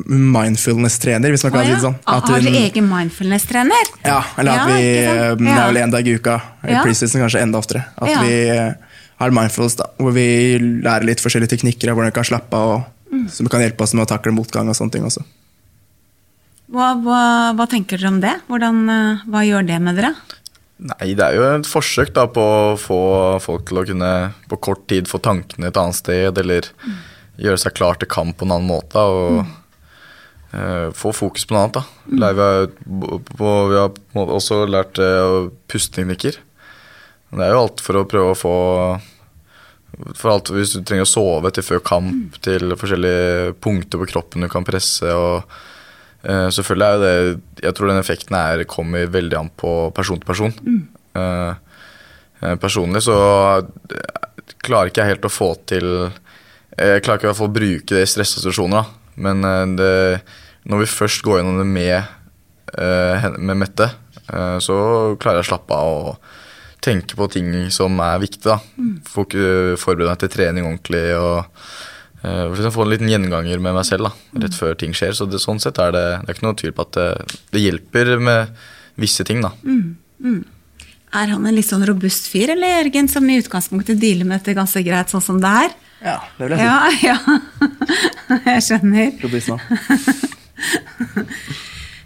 mindfulness-trener, 0.06 1.30
hvis 1.32 1.44
man 1.46 1.52
kan 1.54 1.62
Å, 1.62 1.66
si 1.66 1.72
det 1.72 1.80
sånn. 1.84 1.94
Har 2.04 2.20
hun- 2.20 2.44
dere 2.44 2.64
egen 2.66 2.88
mindfulness-trener? 2.90 3.86
Ja, 4.04 4.22
eller 4.38 4.50
at 4.52 4.68
Ja, 4.68 4.74
vi 4.74 4.82
eh, 4.98 5.34
Det 5.36 5.44
Ja. 5.46 5.68
er 5.68 5.72
vel 5.72 5.82
én 5.82 5.90
dag 5.90 6.06
i 6.06 6.14
uka. 6.18 6.42
I 6.64 6.72
Ja. 6.72 6.82
preseason 6.82 7.20
kanskje 7.22 7.40
enda 7.42 7.58
oftere. 7.58 7.84
At 7.98 8.08
Ja. 8.08 8.20
vi 8.22 8.48
eh, 8.48 8.72
har 9.18 9.30
mindfulness, 9.30 9.76
da, 9.76 9.84
hvor 9.98 10.12
vi 10.12 10.58
lærer 10.58 11.04
litt 11.04 11.20
forskjellige 11.20 11.48
teknikker 11.56 11.88
av 11.90 11.96
hvordan 11.96 12.12
vi 12.12 12.12
kan 12.12 12.24
slappe 12.24 12.52
av, 12.54 12.68
og, 12.80 12.84
Mm. 13.12 13.30
som 13.30 13.46
kan 13.48 13.60
hjelpe 13.60 13.80
oss 13.82 13.94
med 13.94 14.06
å 14.06 14.08
takle 14.08 14.32
motgang 14.32 14.68
og 14.68 14.74
sånne 14.74 14.92
ting 14.92 15.02
også. 15.04 15.22
Hva, 16.72 16.86
hva, 16.98 17.20
hva 17.54 17.66
tenker 17.70 18.00
dere 18.00 18.10
om 18.10 18.20
det? 18.22 18.32
Hvordan, 18.50 18.80
eh, 18.90 19.20
hva 19.30 19.42
gjør 19.46 19.66
det 19.68 19.76
med 19.84 19.98
dere? 20.00 20.14
Nei, 20.76 21.12
det 21.16 21.24
er 21.24 21.36
jo 21.38 21.44
et 21.54 21.68
forsøk 21.70 22.10
da 22.16 22.26
på 22.28 22.42
å 22.42 22.72
få 22.80 22.96
folk 23.40 23.68
til 23.70 23.78
å 23.80 23.84
kunne 23.88 24.10
på 24.50 24.58
kort 24.60 24.82
tid 24.90 25.06
få 25.08 25.20
tankene 25.24 25.70
et 25.70 25.78
annet 25.80 25.96
sted, 25.96 26.36
eller 26.42 26.66
gjøre 27.40 27.60
seg 27.62 27.76
klar 27.78 27.96
til 28.00 28.10
kamp 28.12 28.36
på 28.36 28.44
en 28.44 28.52
annen 28.58 28.68
måte. 28.68 28.98
og 29.00 29.46
eh, 30.52 30.90
få 30.96 31.14
fokus 31.16 31.46
på 31.48 31.54
noe 31.56 31.62
annet. 31.64 31.78
da. 31.78 31.84
Lærer 32.26 32.68
vi, 32.84 33.78
har- 33.78 34.34
også 34.36 34.66
lært 34.68 34.98
uh, 35.00 35.48
pusteteknikker. 35.70 36.36
Det 37.36 37.42
er 37.44 37.52
jo 37.54 37.62
alt 37.64 37.80
for 37.84 37.98
å 38.00 38.06
prøve 38.08 38.32
å 38.34 38.38
få 38.38 38.54
for 40.14 40.28
alt, 40.34 40.50
Hvis 40.52 40.74
du 40.76 40.82
trenger 40.84 41.06
å 41.06 41.08
sove 41.08 41.50
til 41.56 41.64
før 41.64 41.80
kamp, 41.80 42.36
til 42.44 42.74
forskjellige 42.76 43.54
punkter 43.64 44.02
på 44.02 44.08
kroppen 44.12 44.44
du 44.44 44.48
kan 44.52 44.64
presse. 44.66 45.08
og 45.08 45.44
Eh, 46.26 46.48
selvfølgelig 46.50 46.86
er 46.86 46.94
jo 46.94 47.02
det 47.04 47.64
Jeg 47.68 47.76
tror 47.76 47.90
den 47.90 48.00
effekten 48.00 48.36
er, 48.38 48.64
kommer 48.68 49.06
veldig 49.10 49.38
an 49.38 49.50
på 49.54 49.72
person 49.94 50.20
til 50.20 50.26
person. 50.26 50.54
Mm. 50.66 50.82
Uh, 51.16 51.54
personlig 52.60 53.00
så 53.06 53.14
klarer 54.60 54.90
ikke 54.90 55.00
jeg 55.00 55.14
helt 55.14 55.24
å 55.24 55.32
få 55.32 55.54
til 55.64 55.86
Jeg 56.76 57.00
klarer 57.00 57.16
ikke 57.16 57.24
i 57.24 57.30
hvert 57.30 57.38
fall 57.38 57.48
å 57.48 57.56
bruke 57.56 57.94
det 57.94 58.02
i 58.04 58.10
stressa 58.10 58.42
situasjoner. 58.42 58.82
da. 58.82 59.14
Men 59.16 59.78
det, 59.78 60.20
når 60.68 60.82
vi 60.82 60.90
først 60.92 61.22
går 61.24 61.38
gjennom 61.38 61.62
det 61.62 61.68
med, 61.70 62.04
med 63.38 63.56
Mette, 63.56 63.86
så 64.60 64.76
klarer 65.16 65.40
jeg 65.40 65.46
å 65.46 65.48
slappe 65.48 65.78
av 65.80 65.94
og 66.10 66.26
tenke 66.84 67.16
på 67.16 67.30
ting 67.32 67.48
som 67.72 67.96
er 68.04 68.20
viktig. 68.20 68.44
da. 68.44 68.58
Mm. 68.76 68.98
forberede 69.08 70.10
meg 70.10 70.20
til 70.20 70.34
trening 70.36 70.68
ordentlig. 70.68 71.06
og 71.16 71.48
Uh, 72.26 72.70
få 72.74 72.82
en 72.82 72.90
liten 72.90 73.10
gjenganger 73.10 73.58
med 73.62 73.74
meg 73.76 73.84
selv 73.86 74.08
da, 74.08 74.12
rett 74.42 74.54
før 74.56 74.74
ting 74.78 74.92
skjer. 74.96 75.12
Så 75.14 75.24
det, 75.30 75.38
sånn 75.42 75.60
sett 75.62 75.78
er 75.82 75.90
det, 75.94 76.06
det 76.24 76.30
er 76.32 76.36
ikke 76.38 76.48
noe 76.48 76.58
tvil 76.58 76.74
på 76.74 76.82
at 76.88 76.92
det, 76.98 77.08
det 77.54 77.62
hjelper 77.62 78.06
med 78.18 78.40
visse 78.98 79.22
ting. 79.28 79.38
da. 79.44 79.50
Er 81.16 81.26
han 81.30 81.46
en 81.46 81.54
litt 81.54 81.68
sånn 81.68 81.86
robust 81.86 82.26
fyr, 82.32 82.48
eller 82.56 82.68
Jørgen, 82.80 83.08
som 83.12 83.30
i 83.30 83.40
utgangspunktet 83.40 84.00
dealer 84.02 84.26
med 84.26 84.34
dette 84.40 84.58
ganske 84.58 84.80
greit 84.84 85.08
sånn 85.12 85.24
som 85.24 85.36
det 85.42 85.52
er? 85.62 85.70
Ja, 86.02 86.18
det 86.36 86.42
vil 86.48 86.56
jeg 86.56 86.60
si. 86.60 86.66
Ja, 86.66 86.76
ja. 87.10 87.18
Jeg 88.50 88.60
skjønner. 88.66 89.08
Robust 89.22 89.48
nå. 89.54 89.58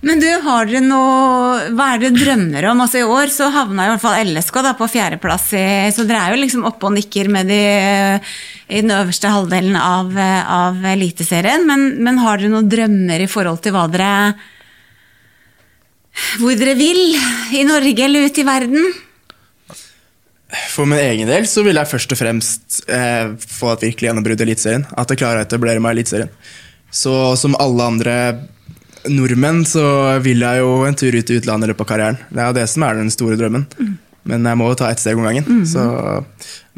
Men 0.00 0.20
du, 0.20 0.28
har 0.44 0.68
dere 0.68 0.80
noe 0.80 1.72
Hva 1.76 1.90
er 1.92 2.00
det 2.00 2.12
du 2.14 2.22
drømmer 2.22 2.64
om? 2.70 2.78
Altså 2.80 3.02
I 3.02 3.08
år 3.08 3.32
så 3.32 3.50
havna 3.52 3.84
i 3.84 3.90
hvert 3.92 4.02
fall 4.02 4.30
LSK 4.30 4.60
da 4.64 4.72
på 4.78 4.88
fjerdeplass, 4.88 5.50
så 5.92 6.06
dere 6.08 6.22
er 6.22 6.34
jo 6.34 6.40
liksom 6.40 6.64
oppe 6.68 6.88
og 6.88 6.94
nikker 6.96 7.28
med 7.32 7.50
de 7.52 7.60
i 8.70 8.80
den 8.80 8.94
øverste 8.94 9.28
halvdelen 9.32 9.76
av, 9.76 10.14
av 10.14 10.80
Eliteserien. 10.92 11.66
Men, 11.68 11.98
men 12.00 12.20
har 12.22 12.40
dere 12.40 12.52
noen 12.52 12.70
drømmer 12.70 13.24
i 13.24 13.28
forhold 13.30 13.60
til 13.64 13.74
hva 13.76 13.84
dere 13.92 14.14
Hvor 16.40 16.56
dere 16.58 16.76
vil? 16.78 17.02
I 17.58 17.66
Norge 17.68 18.06
eller 18.06 18.30
ute 18.30 18.42
i 18.42 18.46
verden? 18.48 18.92
For 20.70 20.88
min 20.88 20.98
egen 20.98 21.28
del 21.30 21.44
så 21.46 21.62
vil 21.66 21.78
jeg 21.78 21.90
først 21.90 22.14
og 22.14 22.18
fremst 22.18 22.80
eh, 22.90 23.34
få 23.38 23.74
et 23.74 23.84
virkelig 23.90 24.08
gjennombrudd 24.08 24.40
i 24.40 24.46
Eliteserien. 24.48 24.86
At 24.98 25.12
jeg 25.12 25.20
klarer 25.20 25.42
å 25.42 25.46
etablere 25.46 25.82
meg 25.82 25.94
i 25.94 26.00
Eliteserien. 26.00 26.32
Så 26.90 27.12
som 27.38 27.54
alle 27.62 27.86
andre 27.86 28.16
nordmenn 29.08 29.62
så 29.68 29.82
vil 30.24 30.42
jeg 30.44 30.60
jo 30.60 30.70
en 30.86 30.94
tur 30.98 31.14
ut 31.16 31.30
i 31.32 31.38
utlandet 31.40 31.68
i 31.68 31.72
løpet 31.72 31.84
av 31.86 31.90
karrieren. 31.92 32.18
Det 32.30 32.42
er 32.42 32.50
jo 32.50 32.56
det 32.58 32.66
som 32.68 32.82
er 32.86 32.98
den 33.00 33.10
store 33.14 33.38
drømmen. 33.40 33.64
Men 34.28 34.44
jeg 34.44 34.58
må 34.60 34.66
jo 34.68 34.76
ta 34.76 34.90
ett 34.92 35.00
steg 35.00 35.16
om 35.16 35.24
gangen. 35.24 35.46
Så, 35.66 35.84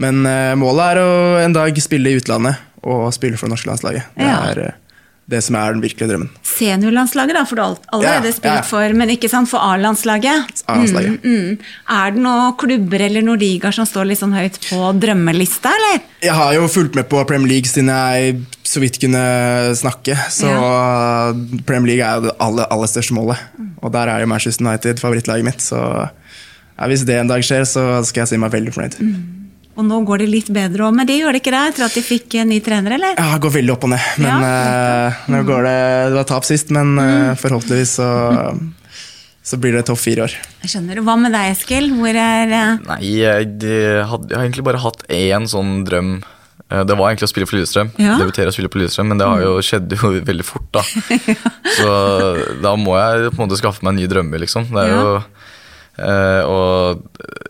men 0.03 0.23
eh, 0.29 0.53
målet 0.61 0.93
er 0.93 1.01
å 1.03 1.09
en 1.43 1.57
dag 1.57 1.81
spille 1.83 2.13
i 2.13 2.21
utlandet 2.21 2.61
og 2.87 3.09
spille 3.15 3.37
for 3.39 3.47
det 3.49 3.57
norske 3.57 3.71
landslaget. 3.71 4.07
Det 4.17 4.29
Ja. 4.29 4.39
er 4.53 4.59
eh, 4.69 4.79
det 5.31 5.39
som 5.47 5.55
er 5.57 5.73
den 5.77 5.83
virkelige 5.85 6.11
drømmen. 6.11 6.31
Seniorlandslaget, 6.45 7.37
da, 7.39 7.43
for 7.49 7.57
du 7.57 7.63
har 7.63 7.77
allerede 7.95 8.27
Ja, 8.29 8.35
spilt 8.35 8.59
ja. 8.59 8.65
for, 8.67 8.95
men 8.99 9.13
ikke 9.15 9.31
sant, 9.31 9.49
for 9.49 9.63
A-landslaget. 9.63 10.63
Mm, 10.69 11.21
mm. 11.23 11.59
Er 11.95 12.11
det 12.17 12.21
noen 12.25 12.57
klubber 12.61 13.05
eller 13.07 13.25
noen 13.25 13.41
ligaer 13.41 13.73
som 13.73 13.87
står 13.89 14.11
litt 14.11 14.21
sånn 14.21 14.35
høyt 14.37 14.59
på 14.67 14.81
drømmelista, 15.01 15.73
eller? 15.79 16.03
Jeg 16.27 16.35
har 16.37 16.57
jo 16.59 16.67
fulgt 16.69 16.99
med 16.99 17.09
på 17.09 17.23
Premier 17.31 17.55
League 17.55 17.71
siden 17.71 17.89
jeg 17.93 18.43
så 18.67 18.83
vidt 18.83 18.99
kunne 19.03 19.23
snakke. 19.79 20.17
Så 20.33 20.51
Premier 21.67 21.95
League 21.95 22.05
er 22.07 22.19
jo 22.19 22.27
det 22.29 22.35
aller, 22.43 22.67
aller 22.73 22.91
største 22.91 23.15
målet. 23.17 23.41
Og 23.83 23.93
der 23.95 24.11
er 24.11 24.21
jo 24.25 24.31
Manchester 24.31 24.67
United 24.67 25.01
favorittlaget 25.03 25.45
mitt. 25.47 25.63
Så 25.63 25.79
ja, 25.79 26.89
hvis 26.91 27.07
det 27.07 27.19
en 27.21 27.31
dag 27.31 27.45
skjer, 27.47 27.65
så 27.69 27.87
skal 28.07 28.25
jeg 28.25 28.35
si 28.35 28.43
meg 28.43 28.53
veldig 28.55 28.75
fornøyd. 28.75 28.99
Og 29.77 29.87
nå 29.89 30.03
går 30.05 30.21
det 30.21 30.27
litt 30.29 30.51
bedre 30.53 30.85
òg 30.89 30.93
men 30.99 31.07
det 31.09 31.15
gjør 31.21 31.33
det 31.33 31.41
ikke 31.41 31.53
det? 31.55 31.63
Etter 31.73 31.87
at 31.87 31.95
de 31.97 32.03
fikk 32.05 32.35
en 32.43 32.51
ny 32.53 32.59
trener, 32.65 32.93
eller? 32.99 33.15
Ja, 33.17 33.31
det 33.37 33.41
går 33.47 33.55
veldig 33.55 33.73
opp 33.73 33.87
og 33.89 33.93
ned. 33.95 34.09
Men 34.21 34.29
Ja, 34.45 34.53
uh, 35.09 35.23
nå 35.33 35.41
går 35.49 35.63
det 35.65 35.77
Det 36.13 36.19
var 36.19 36.29
tap 36.29 36.45
sist, 36.49 36.69
men 36.77 36.93
uh, 37.01 37.33
forhåpentligvis 37.41 37.95
så, 37.97 38.09
så 39.43 39.57
blir 39.63 39.73
det 39.79 39.87
topp 39.89 39.99
fire 40.03 40.27
år. 40.27 40.37
Jeg 40.63 40.75
skjønner. 40.75 41.01
Hva 41.07 41.17
med 41.25 41.33
deg, 41.35 41.55
Eskil? 41.57 41.89
Hvor 41.97 42.13
er 42.21 42.53
uh... 42.53 42.85
Nei, 42.91 43.01
jeg, 43.23 43.49
de 43.65 43.79
hadde, 44.11 44.29
jeg 44.29 44.39
har 44.39 44.45
egentlig 44.47 44.67
bare 44.69 44.83
hatt 44.85 45.07
én 45.09 45.49
sånn 45.51 45.73
drøm. 45.89 46.13
Eh, 46.69 46.85
Det 46.89 46.99
var 47.01 47.09
egentlig 47.11 47.31
å 47.31 47.33
spille 47.33 47.49
for 47.49 47.57
Lillestrøm. 47.59 47.91
Ja. 48.01 48.19
Debutere 48.21 48.53
og 48.53 48.57
spille 48.59 48.71
på 48.73 48.79
Lillestrøm, 48.83 49.09
men 49.15 49.19
det 49.25 49.27
har 49.33 49.41
jo, 49.43 49.57
skjedd 49.65 49.97
jo 49.97 50.13
veldig 50.31 50.47
fort, 50.47 50.69
da. 50.77 50.85
Så 51.79 51.89
da 52.63 52.77
må 52.77 52.95
jeg 53.01 53.33
på 53.33 53.41
en 53.41 53.47
måte 53.49 53.59
skaffe 53.61 53.85
meg 53.89 53.97
nye 53.99 54.13
drømmer, 54.13 54.45
liksom. 54.45 54.69
Det 54.73 54.85
er 54.85 54.93
Ja. 54.93 55.01
jo 55.01 55.17
eh, 55.99 56.43
Og 56.47 57.03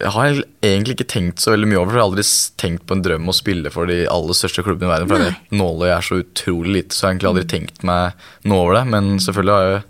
jeg 0.02 0.12
har 0.16 0.38
egentlig 0.62 0.96
ikke 0.96 1.10
tenkt 1.12 1.42
så 1.42 1.52
veldig 1.54 1.68
mye 1.70 1.80
over 1.80 1.90
det. 1.90 1.92
for 1.92 1.98
Jeg 1.98 2.04
har 2.04 2.10
aldri 2.10 2.26
tenkt 2.62 2.86
på 2.86 2.96
en 2.96 3.04
drøm 3.04 3.28
å 3.30 3.36
spille 3.36 3.70
for 3.74 3.90
de 3.90 4.00
aller 4.10 4.38
største 4.38 4.64
klubbene 4.66 4.88
i 4.88 4.92
verden. 4.94 5.10
For 5.12 5.22
Nei. 5.22 5.28
jeg 5.30 5.60
nåløyet 5.60 5.96
er 5.96 6.08
så 6.08 6.20
utrolig 6.22 6.74
lite, 6.78 6.96
så 6.96 7.02
jeg 7.02 7.06
har 7.06 7.14
egentlig 7.14 7.30
aldri 7.32 7.46
tenkt 7.52 7.86
meg 7.86 8.26
noe 8.50 8.64
over 8.64 8.80
det. 8.80 8.84
Men 8.94 9.14
selvfølgelig 9.22 9.54
har 9.58 9.68
jeg 9.70 9.84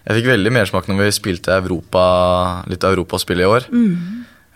Jeg 0.00 0.16
fikk 0.16 0.30
veldig 0.30 0.50
mersmak 0.56 0.86
når 0.88 0.96
vi 0.96 1.10
spilte 1.12 1.52
Europa, 1.60 2.02
litt 2.72 2.84
Europaspill 2.88 3.42
i 3.44 3.44
år. 3.46 3.66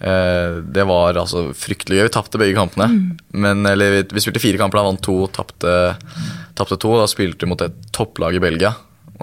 Eh, 0.05 0.57
det 0.75 0.85
var 0.89 1.17
altså 1.21 1.51
fryktelig 1.53 1.99
gøy. 2.01 2.07
Vi 2.09 2.15
tapte 2.17 2.41
begge 2.41 2.57
kampene. 2.57 2.89
Men, 3.33 3.61
eller, 3.69 3.99
vi, 3.99 4.03
vi 4.17 4.25
spilte 4.25 4.43
fire 4.43 4.59
kamper, 4.61 4.81
da 4.81 4.89
vant 4.89 5.05
to, 5.05 5.19
tapte 5.37 6.79
to. 6.81 6.97
Da 6.99 7.07
spilte 7.11 7.45
vi 7.45 7.53
mot 7.53 7.65
et 7.65 7.77
topplag 7.95 8.37
i 8.37 8.43
Belgia. 8.43 8.73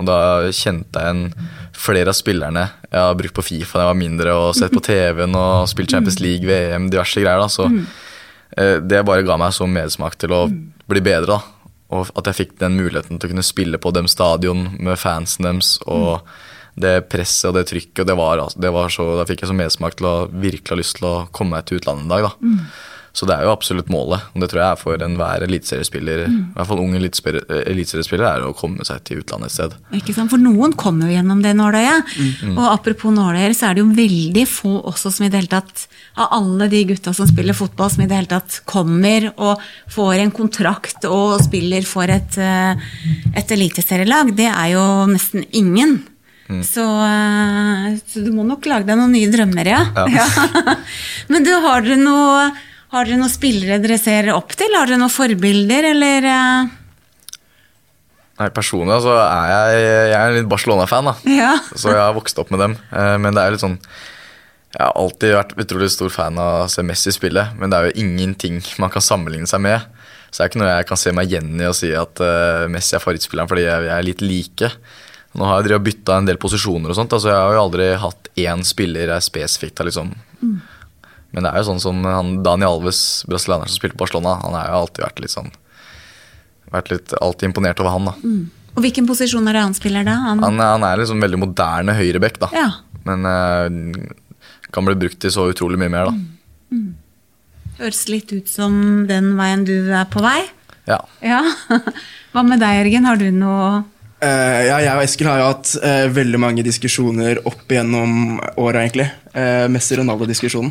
Og 0.02 0.08
da 0.10 0.20
kjente 0.50 1.02
jeg 1.02 1.08
igjen 1.08 1.50
flere 1.78 2.12
av 2.12 2.18
spillerne 2.18 2.68
jeg 2.92 3.00
har 3.00 3.16
brukt 3.18 3.38
på 3.38 3.46
Fifa 3.46 3.78
da 3.80 3.86
jeg 3.86 3.92
var 3.94 4.00
mindre, 4.02 4.36
og 4.36 4.56
sett 4.58 4.74
på 4.76 4.84
TV-en 4.84 5.38
og 5.40 5.70
spilt 5.72 5.94
Champions 5.94 6.20
League, 6.20 6.44
VM, 6.48 6.90
diverse 6.92 7.24
greier. 7.24 7.40
da, 7.40 7.48
så 7.48 7.70
eh, 8.58 8.78
Det 8.84 9.06
bare 9.08 9.24
ga 9.28 9.38
meg 9.40 9.56
så 9.56 9.68
medsmak 9.70 10.18
til 10.20 10.36
å 10.36 10.44
bli 10.92 11.04
bedre. 11.06 11.38
da, 11.38 11.70
Og 11.96 12.12
at 12.20 12.28
jeg 12.28 12.40
fikk 12.42 12.58
den 12.60 12.76
muligheten 12.80 13.20
til 13.20 13.30
å 13.30 13.34
kunne 13.34 13.48
spille 13.48 13.80
på 13.80 13.94
dem 13.96 14.10
stadion 14.12 14.76
med 14.80 15.00
fansen 15.00 15.48
deres. 15.48 15.78
og 15.88 16.26
det 16.82 17.10
presset 17.12 17.50
og 17.50 17.58
det 17.58 17.66
trykket, 17.68 18.00
og 18.00 18.08
det 18.08 18.16
var, 18.16 18.42
det 18.56 18.70
var 18.72 18.88
så, 18.90 19.04
da 19.20 19.26
fikk 19.28 19.42
jeg 19.44 19.50
så 19.52 19.56
medsmak 19.58 19.98
til 20.00 20.08
å 20.08 20.14
virkelig 20.32 20.72
ha 20.72 20.80
lyst 20.80 20.96
til 21.00 21.08
å 21.10 21.28
komme 21.36 21.58
meg 21.58 21.66
til 21.68 21.82
utlandet 21.82 22.06
en 22.08 22.14
dag. 22.14 22.30
da. 22.30 22.32
Så 23.12 23.28
det 23.28 23.36
er 23.36 23.44
jo 23.44 23.52
absolutt 23.52 23.90
målet, 23.92 24.24
og 24.32 24.44
det 24.44 24.48
tror 24.52 24.62
jeg 24.62 24.72
er 24.72 24.80
for 24.80 25.04
enhver 25.04 25.44
eliteseriespiller, 25.44 26.22
i 26.30 26.36
hvert 26.56 26.70
fall 26.70 26.80
unge 26.80 26.96
eliteseriespiller, 26.96 27.64
eliteseriespiller, 27.68 28.28
er 28.30 28.46
å 28.48 28.54
komme 28.56 28.86
seg 28.88 29.02
til 29.08 29.20
utlandet 29.20 29.52
et 29.52 29.56
sted. 29.58 29.76
Ikke 30.00 30.16
sant? 30.16 30.32
For 30.32 30.40
noen 30.40 30.72
kommer 30.80 31.10
jo 31.10 31.18
gjennom 31.18 31.42
det 31.44 31.52
nåløyet. 31.60 32.14
Og 32.54 32.64
apropos 32.70 33.12
nåløyer, 33.16 33.56
så 33.58 33.68
er 33.68 33.76
det 33.76 33.84
jo 33.84 33.90
veldig 33.98 34.46
få 34.48 34.78
også 34.94 35.12
som 35.12 35.28
i 35.28 35.32
det 35.32 35.42
hele 35.42 35.52
tatt 35.52 35.88
Av 36.22 36.34
alle 36.36 36.68
de 36.68 36.82
gutta 36.90 37.14
som 37.16 37.28
spiller 37.28 37.56
fotball, 37.56 37.88
som 37.92 38.02
i 38.04 38.08
det 38.10 38.18
hele 38.18 38.28
tatt 38.28 38.58
kommer 38.68 39.30
og 39.32 39.62
får 39.92 40.20
en 40.20 40.34
kontrakt 40.36 41.06
og 41.08 41.38
spiller 41.40 41.86
for 41.88 42.12
et, 42.12 42.36
eh, 42.36 42.76
et 43.40 43.54
eliteserielag, 43.56 44.34
det 44.36 44.50
er 44.52 44.74
jo 44.74 44.84
nesten 45.08 45.46
ingen. 45.56 46.02
Så, 46.68 46.84
eh, 46.84 47.96
så 48.12 48.26
du 48.26 48.32
må 48.36 48.44
nok 48.44 48.68
lage 48.68 48.90
deg 48.90 49.00
noen 49.00 49.14
nye 49.16 49.32
drømmer, 49.32 49.72
ja. 49.72 49.86
ja. 50.12 50.28
Men 51.32 51.48
du, 51.48 51.54
har 51.64 51.86
dere 51.86 52.00
noe 52.02 52.50
har 52.92 53.08
dere 53.08 53.20
noen 53.22 53.32
spillere 53.32 53.80
dere 53.84 53.98
ser 54.02 54.30
opp 54.36 54.54
til? 54.60 54.74
Har 54.76 54.90
dere 54.90 55.00
noen 55.02 55.12
forbilder, 55.14 55.90
eller? 55.94 56.28
eh? 56.28 56.78
Nei, 58.42 58.48
Personlig 58.56 58.98
så 59.04 59.14
er 59.22 59.52
jeg, 59.52 59.84
jeg 60.12 60.18
er 60.18 60.36
litt 60.40 60.50
Barcelona-fan, 60.50 61.12
da. 61.12 61.14
Ja. 61.30 61.52
så 61.80 61.92
jeg 61.94 62.02
har 62.02 62.16
vokst 62.18 62.40
opp 62.42 62.50
med 62.54 62.64
dem. 62.64 62.78
Eh, 62.92 63.18
Men 63.22 63.38
det 63.38 63.44
er 63.44 63.54
litt 63.56 63.64
sånn 63.64 63.78
Jeg 64.72 64.82
har 64.82 64.96
alltid 64.98 65.36
vært 65.36 65.56
utrolig 65.62 65.92
stor 65.94 66.10
fan 66.14 66.40
av 66.42 66.64
å 66.64 66.70
se 66.72 66.84
Messi 66.88 67.12
spille, 67.14 67.44
men 67.60 67.70
det 67.72 67.78
er 67.80 67.90
jo 67.92 68.02
ingenting 68.06 68.62
man 68.82 68.94
kan 68.94 69.04
sammenligne 69.06 69.50
seg 69.50 69.62
med. 69.68 69.88
Så 70.32 70.40
det 70.40 70.46
er 70.46 70.52
ikke 70.54 70.62
noe 70.64 70.74
jeg 70.78 70.88
kan 70.88 71.00
se 71.02 71.12
meg 71.16 71.28
igjen 71.32 71.54
i 71.60 71.66
og 71.68 71.76
si 71.76 71.90
at 71.96 72.22
eh, 72.24 72.68
Messi 72.72 72.96
er 72.96 73.04
favorittspilleren 73.04 73.52
fordi 73.52 73.66
jeg, 73.68 73.88
jeg 73.90 73.96
er 73.98 74.08
litt 74.08 74.24
like. 74.26 74.72
Nå 75.36 75.48
har 75.48 75.68
jeg 75.68 75.84
bytta 75.84 76.18
en 76.20 76.28
del 76.28 76.40
posisjoner 76.42 76.92
og 76.92 76.98
sånt, 76.98 77.14
altså 77.16 77.30
jeg 77.32 77.40
har 77.40 77.54
jo 77.56 77.64
aldri 77.66 77.86
hatt 78.00 78.30
én 78.42 78.64
spiller 78.68 79.14
jeg 79.14 79.24
spesifikt 79.28 79.80
har 79.80 79.88
liksom 79.88 80.10
Men 81.32 81.46
det 81.46 81.52
er 81.52 81.62
jo 81.62 81.70
sånn 81.70 81.84
som 81.84 82.00
han 82.06 82.40
Dani 82.46 82.68
Alves, 82.68 83.24
brasilianer 83.30 83.70
som 83.70 83.80
spilte 83.80 83.96
på 83.96 84.04
Barcelona, 84.04 84.38
han 84.44 84.56
har 84.58 84.70
jo 84.70 84.80
alltid 84.82 85.06
vært 85.08 85.22
litt 85.24 85.36
sånn 85.36 85.52
Vært 86.72 86.88
litt 86.88 87.14
alltid 87.20 87.50
imponert 87.50 87.82
over 87.84 87.92
han, 87.92 88.06
da. 88.08 88.14
Og 88.78 88.86
hvilken 88.86 89.04
posisjon 89.04 89.48
er 89.52 89.58
det 89.58 89.64
han 89.66 89.74
spiller 89.76 90.06
da? 90.08 90.14
Han, 90.30 90.40
Han, 90.40 90.62
han 90.64 90.86
er 90.88 91.02
liksom 91.02 91.20
veldig 91.20 91.40
moderne 91.42 91.96
høyreback, 91.98 92.38
da. 92.40 92.48
Ja. 92.56 92.70
Men 93.04 93.28
uh, 93.28 94.06
kan 94.72 94.88
bli 94.88 94.96
brukt 95.02 95.20
til 95.20 95.34
så 95.36 95.50
utrolig 95.52 95.82
mye 95.82 95.92
mer, 95.92 96.08
da. 96.08 96.80
Høres 97.82 98.06
litt 98.08 98.32
ut 98.32 98.48
som 98.48 98.72
den 99.10 99.34
veien 99.36 99.66
du 99.68 99.92
er 99.92 100.08
på 100.08 100.24
vei. 100.24 100.46
Ja. 100.88 101.02
Ja. 101.20 101.42
Hva 102.32 102.46
med 102.48 102.64
deg, 102.64 102.78
Jørgen? 102.80 103.10
Har 103.12 103.20
du 103.20 103.28
noe 103.36 103.82
Uh, 104.22 104.60
ja, 104.68 104.76
jeg 104.84 104.94
og 104.94 105.02
Eskil 105.02 105.28
har 105.32 105.40
jo 105.40 105.46
hatt 105.48 105.70
uh, 105.82 106.04
veldig 106.14 106.38
mange 106.38 106.62
diskusjoner 106.62 107.40
opp 107.50 107.74
igjennom 107.74 108.36
åra, 108.54 108.84
egentlig. 108.84 109.08
Uh, 109.34 109.66
Messi-Ronaldo-diskusjonen. 109.74 110.70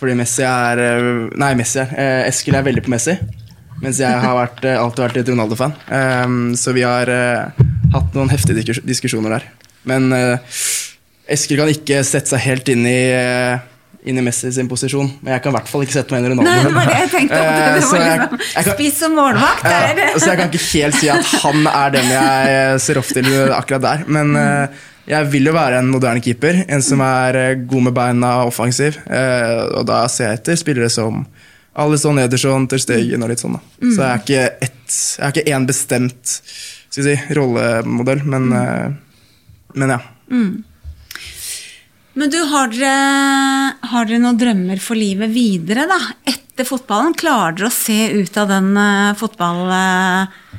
Fordi 0.00 0.16
Messi 0.16 0.44
er 0.46 0.80
eh, 0.80 1.10
Nei, 1.40 1.52
Messi 1.58 1.82
er 1.82 1.94
eh, 1.94 2.28
Eskil 2.30 2.56
er 2.56 2.66
veldig 2.66 2.86
på 2.86 2.92
Messi. 2.94 3.18
Mens 3.80 4.00
jeg 4.02 4.12
har 4.24 4.36
vært, 4.36 4.64
eh, 4.68 4.76
alltid 4.76 5.04
vært 5.06 5.18
litt 5.20 5.32
Ronaldo-fan. 5.32 5.74
Um, 5.88 6.40
så 6.56 6.74
vi 6.76 6.84
har 6.84 7.08
uh, 7.08 7.64
hatt 7.94 8.16
noen 8.16 8.32
heftige 8.32 8.76
diskusjoner 8.84 9.38
der. 9.38 9.46
Men 9.88 10.10
uh, 10.12 10.58
Eskil 11.30 11.60
kan 11.60 11.70
ikke 11.70 12.02
sette 12.06 12.32
seg 12.32 12.42
helt 12.44 12.68
inn 12.72 12.84
i, 12.88 13.00
eh, 13.14 13.62
inn 14.06 14.18
i 14.18 14.22
Messi 14.24 14.50
sin 14.52 14.68
posisjon. 14.68 15.10
Men 15.20 15.34
jeg 15.34 15.42
kan 15.44 15.52
i 15.52 15.56
hvert 15.58 15.68
fall 15.68 15.82
ikke 15.84 15.92
sette 15.98 16.12
meg 16.14 16.22
inn 16.24 16.26
i 16.26 16.34
Ronaldo. 16.34 16.50
Nei, 16.50 16.62
det 16.64 16.74
var 16.74 16.86
det 16.88 16.98
jeg 17.00 17.10
tenkte. 17.14 17.40
Eh, 17.40 17.56
Det 17.56 17.64
var 17.64 17.74
liksom 17.80 17.98
jeg 18.00 18.64
kan- 18.64 18.74
Spiss 18.74 18.98
som 18.98 19.12
målvakt. 19.18 19.64
Ja, 19.64 19.80
er 19.90 19.94
det? 19.98 20.06
så 20.22 20.26
jeg 20.30 20.38
kan 20.38 20.48
ikke 20.50 20.62
helt 20.72 20.94
si 20.94 21.08
at 21.10 21.24
han 21.42 21.66
er 21.66 21.90
den 21.90 22.08
jeg 22.14 22.80
ser 22.80 22.98
opp 23.02 23.10
til 23.12 23.28
akkurat 23.52 23.82
der. 23.84 24.04
Men 24.08 24.36
eh, 24.36 24.68
jeg 25.10 25.26
vil 25.32 25.44
jo 25.50 25.52
være 25.52 25.78
en 25.82 25.90
moderne 25.90 26.20
keeper. 26.24 26.64
En 26.68 26.82
som 26.82 27.00
er 27.04 27.36
eh, 27.36 27.54
god 27.66 27.82
med 27.82 27.94
beina 27.94 28.32
og 28.44 28.52
offensiv. 28.54 28.96
Eh, 29.10 29.66
og 29.76 29.84
da 29.86 30.06
ser 30.08 30.30
jeg 30.30 30.40
etter 30.40 30.56
spillere 30.56 30.88
som 30.90 31.26
Alisson, 31.76 32.18
Ederson, 32.18 32.66
Ter 32.68 32.78
Stegen 32.82 33.22
og 33.22 33.28
litt 33.30 33.38
sånn. 33.44 33.52
da. 33.54 33.60
Så 33.94 34.08
jeg 34.26 34.50
er 34.58 35.28
ikke 35.30 35.44
én 35.54 35.66
bestemt 35.68 36.40
si, 36.90 37.14
rollemodell, 37.36 38.24
men, 38.24 38.52
eh, 38.52 38.90
men 39.74 39.88
ja. 39.94 40.00
Men 42.20 42.28
du, 42.28 42.36
har 42.50 42.68
dere, 42.68 43.76
har 43.88 44.08
dere 44.08 44.20
noen 44.20 44.36
drømmer 44.36 44.80
for 44.84 44.98
livet 44.98 45.30
videre, 45.32 45.86
da? 45.88 45.96
Etter 46.28 46.66
fotballen? 46.68 47.14
Klarer 47.16 47.54
dere 47.56 47.70
å 47.70 47.72
se 47.72 47.96
ut 48.12 48.34
av 48.42 48.50
den 48.50 48.74
uh, 48.76 49.16
fotball... 49.16 49.62
Uh, 49.72 50.50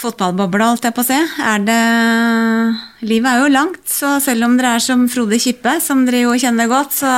fotballbobla, 0.00 0.70
holdt 0.72 0.88
jeg 0.88 0.96
på 0.96 1.04
å 1.04 1.08
si? 1.08 1.18
Er 1.40 1.60
det 1.64 1.76
Livet 3.04 3.28
er 3.28 3.42
jo 3.42 3.52
langt, 3.52 3.82
så 3.88 4.16
selv 4.24 4.48
om 4.48 4.56
dere 4.56 4.74
er 4.78 4.84
som 4.84 5.04
Frode 5.12 5.36
Kippe, 5.40 5.76
som 5.84 6.06
dere 6.08 6.24
jo 6.24 6.32
kjenner 6.40 6.68
godt, 6.70 6.96
så 7.02 7.12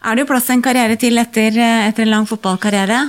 er 0.00 0.16
det 0.16 0.24
jo 0.24 0.30
plass 0.34 0.48
til 0.48 0.58
en 0.58 0.64
karriere 0.64 1.00
til 1.00 1.20
etter, 1.20 1.56
etter 1.88 2.04
en 2.04 2.14
lang 2.18 2.28
fotballkarriere. 2.28 3.02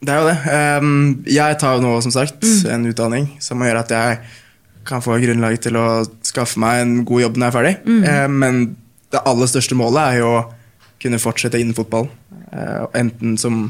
Det 0.00 0.14
er 0.14 0.22
jo 0.22 0.28
det. 0.30 0.36
Ehm, 0.56 1.00
jeg 1.28 1.58
tar 1.62 1.78
jo 1.78 1.86
nå, 1.86 1.96
som 2.02 2.14
sagt, 2.14 2.46
en 2.70 2.86
utdanning 2.90 3.34
som 3.42 3.62
gjør 3.62 3.82
at 3.82 3.94
jeg 3.94 4.22
kan 4.90 5.04
få 5.04 5.18
grunnlag 5.22 5.58
til 5.62 5.78
å 5.78 5.86
skaffe 6.26 6.60
meg 6.60 6.82
en 6.82 6.94
god 7.08 7.24
jobb 7.24 7.38
når 7.38 7.46
jeg 7.46 7.52
er 7.52 7.58
ferdig. 7.58 7.74
Ehm, 8.10 8.38
men 8.42 8.60
det 9.10 9.22
aller 9.26 9.50
største 9.50 9.78
målet 9.78 10.02
er 10.02 10.20
jo 10.20 10.32
å 10.34 10.42
kunne 11.00 11.20
fortsette 11.22 11.60
innen 11.60 11.76
fotball. 11.76 12.10
Eh, 12.52 12.84
enten 13.00 13.38
som 13.40 13.62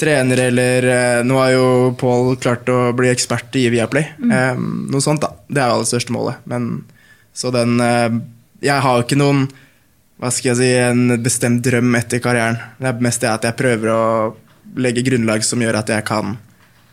trener 0.00 0.40
eller 0.48 0.86
eh, 0.88 1.22
Nå 1.24 1.38
har 1.40 1.50
jo 1.54 1.64
Pål 2.00 2.34
klart 2.40 2.68
å 2.72 2.90
bli 2.96 3.10
ekspert 3.12 3.56
i 3.60 3.66
Viaplay. 3.72 4.06
Ehm, 4.32 4.86
noe 4.92 5.04
sånt, 5.04 5.24
da. 5.24 5.34
Det 5.48 5.60
er 5.60 5.70
jo 5.72 5.78
aller 5.80 5.90
største 5.90 6.14
målet. 6.14 6.44
Men 6.50 6.70
så 7.36 7.52
den 7.54 7.80
eh, 7.84 8.20
Jeg 8.64 8.84
har 8.84 8.98
jo 8.98 9.08
ikke 9.08 9.20
noen 9.20 9.48
hva 10.20 10.28
skal 10.28 10.50
jeg 10.50 10.58
si, 10.58 10.66
en 10.76 11.22
bestemt 11.24 11.62
drøm 11.64 11.94
etter 11.96 12.20
karrieren. 12.20 12.58
Det 12.76 12.90
er 12.90 12.98
mest 13.00 13.22
det 13.24 13.30
at 13.30 13.46
jeg 13.48 13.56
prøver 13.56 13.88
å 13.88 14.02
legge 14.76 15.04
grunnlag 15.06 15.40
som 15.46 15.62
gjør 15.64 15.78
at 15.80 15.88
jeg 15.94 16.04
kan 16.04 16.34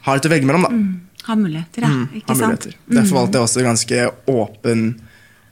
ha 0.07 0.15
litt 0.15 0.27
å 0.29 0.31
velge 0.31 0.47
mellom. 0.47 0.63
da. 0.63 1.06
Ha 1.27 1.35
muligheter, 1.35 1.83
ja. 1.85 1.91
Mm, 1.91 2.07
Ikke 2.21 2.35
sant? 2.35 2.41
muligheter. 2.41 2.77
Derfor 2.97 3.19
valgte 3.19 3.39
jeg 3.39 3.47
også 3.47 3.65
ganske 3.65 4.05
åpen 4.31 4.85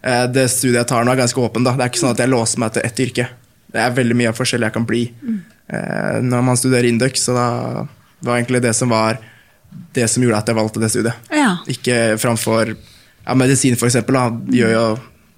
eh, 0.01 0.25
Det 0.31 0.45
studiet 0.51 0.79
jeg 0.81 0.89
tar 0.91 1.03
nå, 1.05 1.11
er 1.11 1.21
ganske 1.23 1.43
åpen. 1.43 1.65
da. 1.67 1.75
Det 1.75 1.85
er 1.85 1.91
ikke 1.93 2.03
sånn 2.03 2.15
at 2.15 2.23
jeg 2.23 2.31
låser 2.31 2.63
meg 2.63 2.73
til 2.75 2.87
ett 2.87 3.03
yrke. 3.07 3.27
Det 3.75 3.83
er 3.83 3.95
veldig 3.97 4.17
mye 4.21 4.33
forskjellig 4.37 4.69
jeg 4.69 4.75
kan 4.77 4.87
bli 4.87 5.03
eh, 5.11 6.17
når 6.23 6.45
man 6.47 6.59
studerer 6.59 6.87
Induc. 6.87 7.19
Så 7.19 7.35
da 7.35 7.47
var 8.25 8.37
egentlig 8.37 8.63
det 8.63 8.73
som 8.79 8.93
var 8.95 9.19
det 9.95 10.07
som 10.07 10.23
gjorde 10.23 10.39
at 10.39 10.49
jeg 10.51 10.57
valgte 10.57 10.81
det 10.83 10.91
studiet. 10.93 11.31
Ja. 11.35 11.57
Ikke 11.71 11.99
framfor 12.21 12.71
ja, 12.71 13.35
medisin, 13.35 13.75
for 13.79 13.89
eksempel. 13.89 14.15
Da, 14.15 14.29
gjør 14.55 14.75
jo, 14.75 14.85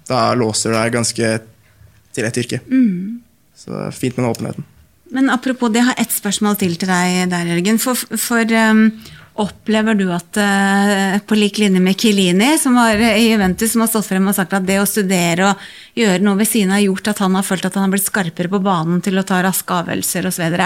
da 0.08 0.24
låser 0.38 0.72
du 0.72 0.78
deg 0.78 0.94
ganske 0.94 1.30
til 2.14 2.28
ett 2.28 2.40
yrke. 2.44 2.60
Mm. 2.70 3.20
Så 3.58 3.72
det 3.74 3.86
er 3.88 3.96
fint 3.96 4.16
med 4.16 4.24
den 4.24 4.32
åpenheten. 4.32 4.68
Men 5.10 5.30
apropos 5.32 5.72
det, 5.72 5.80
jeg 5.80 5.88
har 5.88 6.00
ett 6.02 6.12
spørsmål 6.12 6.58
til 6.60 6.76
til 6.76 6.90
deg 6.90 7.30
der, 7.32 7.48
Jørgen. 7.54 7.78
For, 7.80 7.96
for 8.20 8.44
um, 8.70 8.90
opplever 9.38 9.94
du 9.98 10.08
at 10.14 10.38
uh, 10.40 11.18
på 11.26 11.36
lik 11.38 11.60
linje 11.62 11.82
med 11.82 11.98
Kilini, 12.00 12.50
som 12.58 12.74
var 12.78 12.98
i 12.98 13.28
Juventus, 13.28 13.72
som 13.72 13.84
har 13.84 13.90
stått 13.92 14.08
frem 14.08 14.26
og 14.30 14.36
sagt 14.36 14.56
at 14.56 14.66
det 14.66 14.80
å 14.82 14.88
studere 14.88 15.52
og 15.52 15.68
gjøre 15.98 16.24
noe 16.24 16.40
ved 16.40 16.50
siden 16.50 16.74
har 16.74 16.82
gjort 16.84 17.12
at 17.12 17.22
han 17.22 17.38
har 17.38 17.46
følt 17.46 17.68
at 17.68 17.78
han 17.78 17.86
har 17.86 17.94
blitt 17.94 18.08
skarpere 18.08 18.50
på 18.50 18.62
banen 18.64 19.02
til 19.04 19.20
å 19.20 19.26
ta 19.26 19.40
raske 19.44 19.78
avgjørelser 19.82 20.28
osv. 20.30 20.58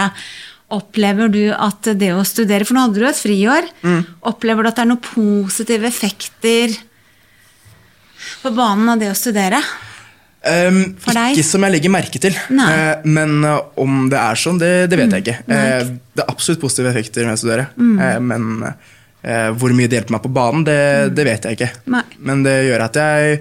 Opplever 0.73 1.29
du 1.29 1.43
at 1.53 1.91
det 1.99 2.13
å 2.15 2.23
studere 2.25 2.65
For 2.65 2.73
nå 2.73 2.87
hadde 2.87 3.01
du 3.03 3.05
et 3.05 3.19
friår. 3.19 3.69
Opplever 4.31 4.65
du 4.65 4.71
at 4.71 4.79
det 4.79 4.85
er 4.85 4.89
noen 4.89 5.05
positive 5.05 5.85
effekter 5.85 6.73
på 8.41 8.53
banen 8.55 8.95
av 8.95 9.01
det 9.01 9.11
å 9.11 9.17
studere? 9.17 9.59
Um, 10.43 10.79
ikke 10.99 11.45
som 11.47 11.63
jeg 11.63 11.71
legger 11.77 11.91
merke 11.93 12.19
til. 12.19 12.35
Eh, 12.35 13.05
men 13.07 13.37
uh, 13.47 13.61
om 13.79 14.09
det 14.11 14.19
er 14.19 14.39
sånn, 14.39 14.59
det, 14.59 14.71
det 14.91 14.99
vet 14.99 15.15
jeg 15.15 15.23
ikke. 15.23 15.37
Uh, 15.47 15.93
det 16.11 16.25
er 16.25 16.33
absolutt 16.33 16.59
positive 16.59 16.91
effekter 16.91 17.23
med 17.27 17.37
å 17.37 17.39
studere. 17.39 17.69
Eh, 17.79 18.19
men 18.23 18.67
hvor 19.23 19.71
mye 19.71 19.87
det 19.87 20.01
hjelper 20.01 20.17
meg 20.17 20.23
på 20.25 20.33
banen, 20.35 20.65
det, 20.67 20.79
det 21.15 21.23
vet 21.23 21.45
jeg 21.47 21.55
ikke. 21.55 21.69
Nei. 21.93 22.01
Men 22.27 22.41
det 22.43 22.57
gjør 22.65 22.81
at 22.89 22.97
jeg, 22.99 23.37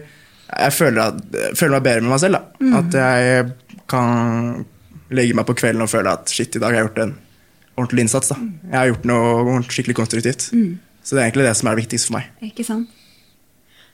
jeg 0.53 0.75
føler, 0.77 1.01
at, 1.09 1.41
føler 1.59 1.75
meg 1.75 1.87
bedre 1.89 2.05
med 2.05 2.13
meg 2.13 2.21
selv. 2.23 2.39
Da. 2.39 2.69
At 2.79 2.97
jeg 3.01 3.49
kan 3.91 4.63
legge 5.11 5.35
meg 5.35 5.49
på 5.49 5.57
kvelden 5.59 5.83
og 5.83 5.91
føle 5.91 6.15
at 6.15 6.31
shit, 6.31 6.55
i 6.55 6.63
dag 6.63 6.71
har 6.71 6.85
jeg 6.85 6.87
gjort 6.87 7.03
en 7.03 7.17
ordentlig 7.75 8.07
innsats. 8.07 8.31
Da. 8.31 8.39
Jeg 8.69 8.79
har 8.79 8.93
gjort 8.93 9.11
noe 9.11 9.59
skikkelig 9.67 9.99
konstruktivt. 9.99 10.47
Så 11.03 11.17
det 11.17 11.19
er 11.19 11.27
egentlig 11.27 11.49
det 11.51 11.57
som 11.59 11.67
er 11.67 11.75
det 11.75 11.83
viktigste 11.83 12.13
for 12.13 12.21
meg. 12.21 12.31
Ikke 12.53 12.69
sant? 12.69 13.02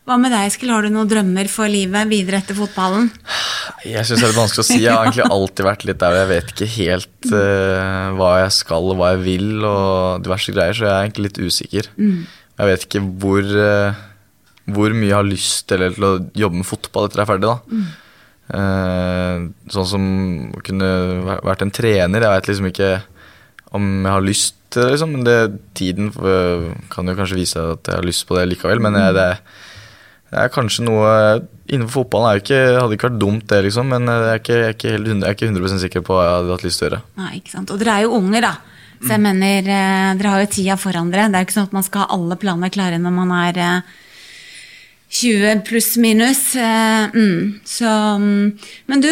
Hva 0.08 0.16
med 0.16 0.32
deg, 0.32 0.46
Eskil? 0.48 0.70
Har 0.72 0.86
du 0.86 0.88
noen 0.88 1.08
drømmer 1.08 1.50
for 1.52 1.68
livet 1.68 2.08
videre 2.08 2.38
etter 2.40 2.56
fotballen? 2.56 3.10
Jeg 3.84 4.08
syns 4.08 4.22
det 4.22 4.30
er 4.30 4.38
vanskelig 4.38 4.62
å 4.62 4.64
si. 4.64 4.78
Jeg 4.80 4.94
har 4.94 5.04
egentlig 5.04 5.26
alltid 5.36 5.66
vært 5.66 5.84
litt 5.84 6.00
der 6.00 6.16
jeg 6.16 6.28
vet 6.30 6.52
ikke 6.54 6.68
helt 6.78 7.28
uh, 7.34 8.06
hva 8.16 8.30
jeg 8.40 8.54
skal 8.56 8.88
og 8.88 8.96
hva 8.96 9.10
jeg 9.12 9.20
vil, 9.26 9.50
og 9.68 10.24
diverse 10.24 10.54
greier, 10.56 10.72
så 10.72 10.86
jeg 10.86 10.94
er 10.94 11.04
egentlig 11.10 11.26
litt 11.28 11.42
usikker. 11.44 11.90
Jeg 12.56 12.70
vet 12.70 12.88
ikke 12.88 13.04
hvor, 13.20 13.52
uh, 13.52 14.00
hvor 14.72 14.96
mye 14.96 15.10
jeg 15.10 15.18
har 15.18 15.28
lyst 15.28 15.68
til, 15.68 15.84
eller 15.84 16.00
til 16.00 16.08
å 16.08 16.14
jobbe 16.46 16.62
med 16.62 16.70
fotball 16.72 17.10
etter 17.10 17.20
jeg 17.20 17.28
er 17.28 17.32
ferdig. 17.34 17.52
da. 17.52 17.86
Eh, 18.48 19.42
sånn 19.68 19.88
som 19.92 20.04
å 20.56 20.64
kunne 20.64 20.90
vært 21.44 21.66
en 21.66 21.74
trener. 21.74 22.24
Jeg 22.24 22.32
vet 22.38 22.46
liksom 22.48 22.72
ikke 22.72 22.92
om 23.76 23.90
jeg 23.98 24.14
har 24.14 24.24
lyst 24.24 24.54
til 24.72 24.86
det, 24.86 24.92
liksom. 24.94 25.16
Men 25.18 25.28
det, 25.28 25.40
tiden 25.76 26.12
kan 26.88 27.12
jo 27.12 27.16
kanskje 27.18 27.42
vise 27.44 27.70
at 27.76 27.84
jeg 27.84 28.00
har 28.00 28.08
lyst 28.08 28.24
på 28.24 28.40
det 28.40 28.48
likevel. 28.48 28.80
Men 28.80 28.96
jeg, 28.96 29.18
det, 29.20 29.32
det 30.28 30.42
er 30.42 30.50
kanskje 30.52 30.84
noe 30.88 31.12
Innenfor 31.68 32.02
fotballen 32.02 32.30
er 32.30 32.38
jo 32.38 32.42
ikke, 32.46 32.58
hadde 32.80 32.96
ikke 32.96 33.08
vært 33.10 33.20
dumt, 33.20 33.42
det, 33.50 33.58
liksom. 33.66 33.90
Men 33.92 34.08
jeg 34.08 34.28
er 34.32 34.38
ikke, 34.40 34.54
jeg 34.56 34.64
er 34.64 34.72
ikke, 34.72 34.92
helt, 34.94 35.08
jeg 35.10 35.20
er 35.28 35.34
ikke 35.36 35.48
100% 35.50 35.82
sikker 35.82 36.04
på 36.06 36.14
hva 36.16 36.22
jeg 36.24 36.36
hadde 36.38 36.54
hatt 36.54 36.62
lyst 36.64 36.80
til 36.80 36.86
å 36.86 36.88
gjøre. 36.88 37.00
Nei, 37.20 37.32
ikke 37.42 37.52
sant? 37.52 37.72
Og 37.74 37.82
dere 37.82 37.92
er 37.92 38.04
jo 38.06 38.14
unger, 38.16 38.46
da. 38.46 38.52
Så 39.02 39.10
jeg 39.12 39.22
mener, 39.22 39.68
eh, 39.68 40.06
dere 40.16 40.32
har 40.32 40.40
jo 40.42 40.48
tida 40.54 40.78
foran 40.80 41.10
dere. 41.12 41.26
Det 41.28 41.36
er 41.36 41.44
jo 41.44 41.48
ikke 41.50 41.56
sånn 41.58 41.68
at 41.68 41.76
man 41.76 41.84
skal 41.86 42.06
ha 42.06 42.16
alle 42.16 42.38
planer 42.40 42.72
klare 42.72 43.02
når 43.02 43.14
man 43.18 43.34
er 43.36 43.60
eh, 43.60 43.92
20 45.08 45.62
pluss 45.64 45.96
minus. 45.96 46.54
eh, 46.56 47.08
Mm. 47.14 47.60
Så, 47.64 47.88
mm. 48.20 48.58
men 48.86 49.00
du, 49.00 49.08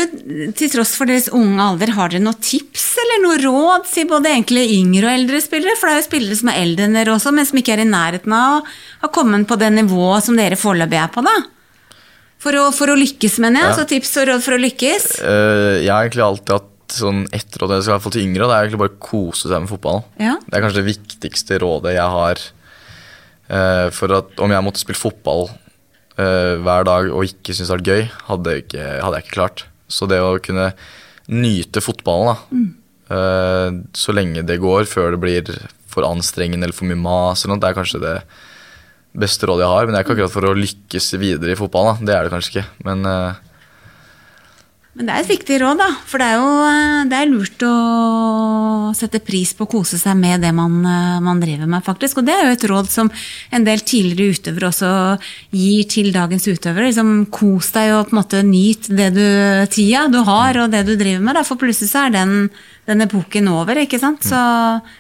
til 0.53 0.69
tross 0.71 0.93
for 0.99 1.09
deres 1.09 1.29
unge 1.33 1.57
alder, 1.63 1.95
har 1.97 2.11
dere 2.13 2.21
noen 2.21 2.37
tips 2.45 2.85
eller 3.01 3.23
noe 3.25 3.39
råd 3.41 3.87
til 3.89 4.07
både 4.11 4.29
egentlig 4.35 4.67
yngre 4.77 5.09
og 5.09 5.15
eldre 5.17 5.41
spillere? 5.41 5.77
For 5.81 5.89
det 5.89 5.95
er 5.97 6.03
jo 6.03 6.09
spillere 6.11 6.37
som 6.37 6.51
er 6.53 6.61
eldre 6.63 6.85
enn 6.85 6.99
dere 6.99 7.15
også, 7.17 7.33
men 7.33 7.49
som 7.49 7.59
ikke 7.63 7.73
er 7.79 7.85
i 7.87 7.89
nærheten 7.89 8.37
av 8.37 8.61
å 8.61 8.65
ha 9.07 9.09
kommet 9.15 9.49
på 9.49 9.57
det 9.61 9.73
nivået 9.73 10.27
som 10.29 10.37
dere 10.37 10.59
foreløpig 10.61 11.01
er 11.01 11.13
på, 11.17 11.25
da. 11.25 11.37
For 12.45 12.53
å, 12.61 12.69
for 12.77 12.93
å 12.93 12.99
lykkes, 13.01 13.39
mener 13.43 13.63
jeg. 13.65 13.71
Ja. 13.73 13.77
Så 13.81 13.89
tips 13.89 14.13
og 14.21 14.29
råd 14.29 14.45
for 14.45 14.55
å 14.59 14.61
lykkes. 14.61 15.07
Eh, 15.25 15.75
jeg 15.87 15.91
har 15.91 16.05
egentlig 16.05 16.27
alltid 16.29 16.53
hatt 16.59 16.73
sånn 16.93 17.25
etterråd 17.35 17.73
råd 17.73 17.79
jeg 17.81 17.87
skal 17.89 17.99
hvert 18.05 18.15
til 18.15 18.23
yngre, 18.29 18.47
det 18.47 18.55
er 18.55 18.67
egentlig 18.69 18.83
bare 18.85 18.93
å 18.95 19.01
kose 19.09 19.49
seg 19.51 19.65
med 19.65 19.73
fotball. 19.73 20.05
Ja. 20.23 20.37
Det 20.45 20.55
er 20.55 20.63
kanskje 20.63 20.83
det 20.85 20.91
viktigste 20.93 21.59
rådet 21.65 21.97
jeg 21.97 22.13
har. 22.21 22.45
eh, 23.49 23.89
for 23.97 24.13
at 24.21 24.39
om 24.45 24.51
jeg 24.53 24.63
måtte 24.67 24.83
spille 24.85 24.99
fotball 25.01 25.49
eh, 26.21 26.57
hver 26.63 26.87
dag 26.89 27.11
og 27.13 27.27
ikke 27.29 27.55
synes 27.55 27.71
det 27.71 27.77
var 27.77 27.87
gøy, 27.87 28.09
hadde 28.31 28.55
jeg, 28.55 28.67
ikke, 28.67 28.89
hadde 29.05 29.21
jeg 29.21 29.27
ikke 29.27 29.39
klart. 29.39 29.65
Så 29.89 30.09
det 30.11 30.21
å 30.23 30.37
kunne 30.43 30.71
nyte 31.33 31.83
fotballen, 31.83 32.35
da, 32.35 32.67
eh, 33.17 33.81
så 33.97 34.15
lenge 34.15 34.47
det 34.47 34.61
går, 34.63 34.87
før 34.91 35.15
det 35.15 35.23
blir 35.23 35.57
for 35.91 36.07
anstrengende 36.09 36.69
eller 36.69 36.77
for 36.77 36.89
mye 36.89 37.01
mas, 37.01 37.45
eller 37.45 37.57
noe, 37.57 37.63
det 37.63 37.71
er 37.71 37.79
kanskje 37.79 38.03
det 38.03 38.17
beste 39.17 39.49
rådet 39.49 39.65
jeg 39.65 39.73
har. 39.73 39.87
Men 39.87 39.95
det 39.95 40.01
er 40.01 40.07
ikke 40.07 40.17
akkurat 40.19 40.37
for 40.37 40.49
å 40.51 40.57
lykkes 40.57 41.13
videre 41.23 41.55
i 41.55 41.59
fotballen, 41.59 42.01
da. 42.01 42.09
det 42.11 42.17
er 42.17 42.27
det 42.27 42.35
kanskje 42.35 42.53
ikke. 42.55 42.67
Men 42.89 43.09
eh, 43.11 43.43
Men 44.97 45.11
det 45.11 45.13
er 45.13 45.25
et 45.27 45.29
viktig 45.29 45.57
råd, 45.61 45.77
da. 45.77 45.87
For 46.09 46.23
det 46.23 46.27
er 46.27 46.39
jo 46.41 46.53
eh, 46.65 47.01
det 47.11 47.17
er 47.19 47.29
lurt 47.29 47.65
å 47.69 47.73
sette 48.97 49.21
pris 49.21 49.51
på 49.53 49.67
å 49.67 49.69
kose 49.69 49.99
seg 50.01 50.17
med 50.17 50.41
det 50.41 50.55
man, 50.57 50.79
eh, 50.89 51.19
man 51.21 51.43
driver 51.43 51.69
med, 51.69 51.85
faktisk. 51.85 52.23
Og 52.23 52.25
det 52.25 52.33
er 52.33 52.47
jo 52.47 52.55
et 52.55 52.65
råd 52.71 52.89
som 52.89 53.11
en 53.53 53.67
del 53.67 53.83
tidligere 53.85 54.39
utøvere 54.39 54.71
også 54.71 54.93
gir 55.53 55.91
til 55.93 56.09
dagens 56.15 56.49
utøvere. 56.49 56.89
Liksom, 56.89 57.11
kos 57.29 57.69
deg 57.77 57.93
og 57.93 58.09
på 58.09 58.17
en 58.17 58.21
måte 58.23 58.41
nyt 58.47 58.89
det 58.89 59.11
du, 59.19 59.27
tida 59.75 60.07
du 60.09 60.23
har 60.25 60.63
og 60.63 60.73
det 60.73 60.87
du 60.89 60.95
driver 60.95 61.27
med. 61.29 61.37
Da. 61.37 61.45
For 61.45 61.61
plutselig 61.61 61.93
så 61.93 62.07
er 62.07 62.17
den, 62.17 62.49
den 62.89 63.05
epoken 63.05 63.53
over, 63.53 63.77
ikke 63.83 64.01
sant. 64.01 64.25
Så 64.25 64.41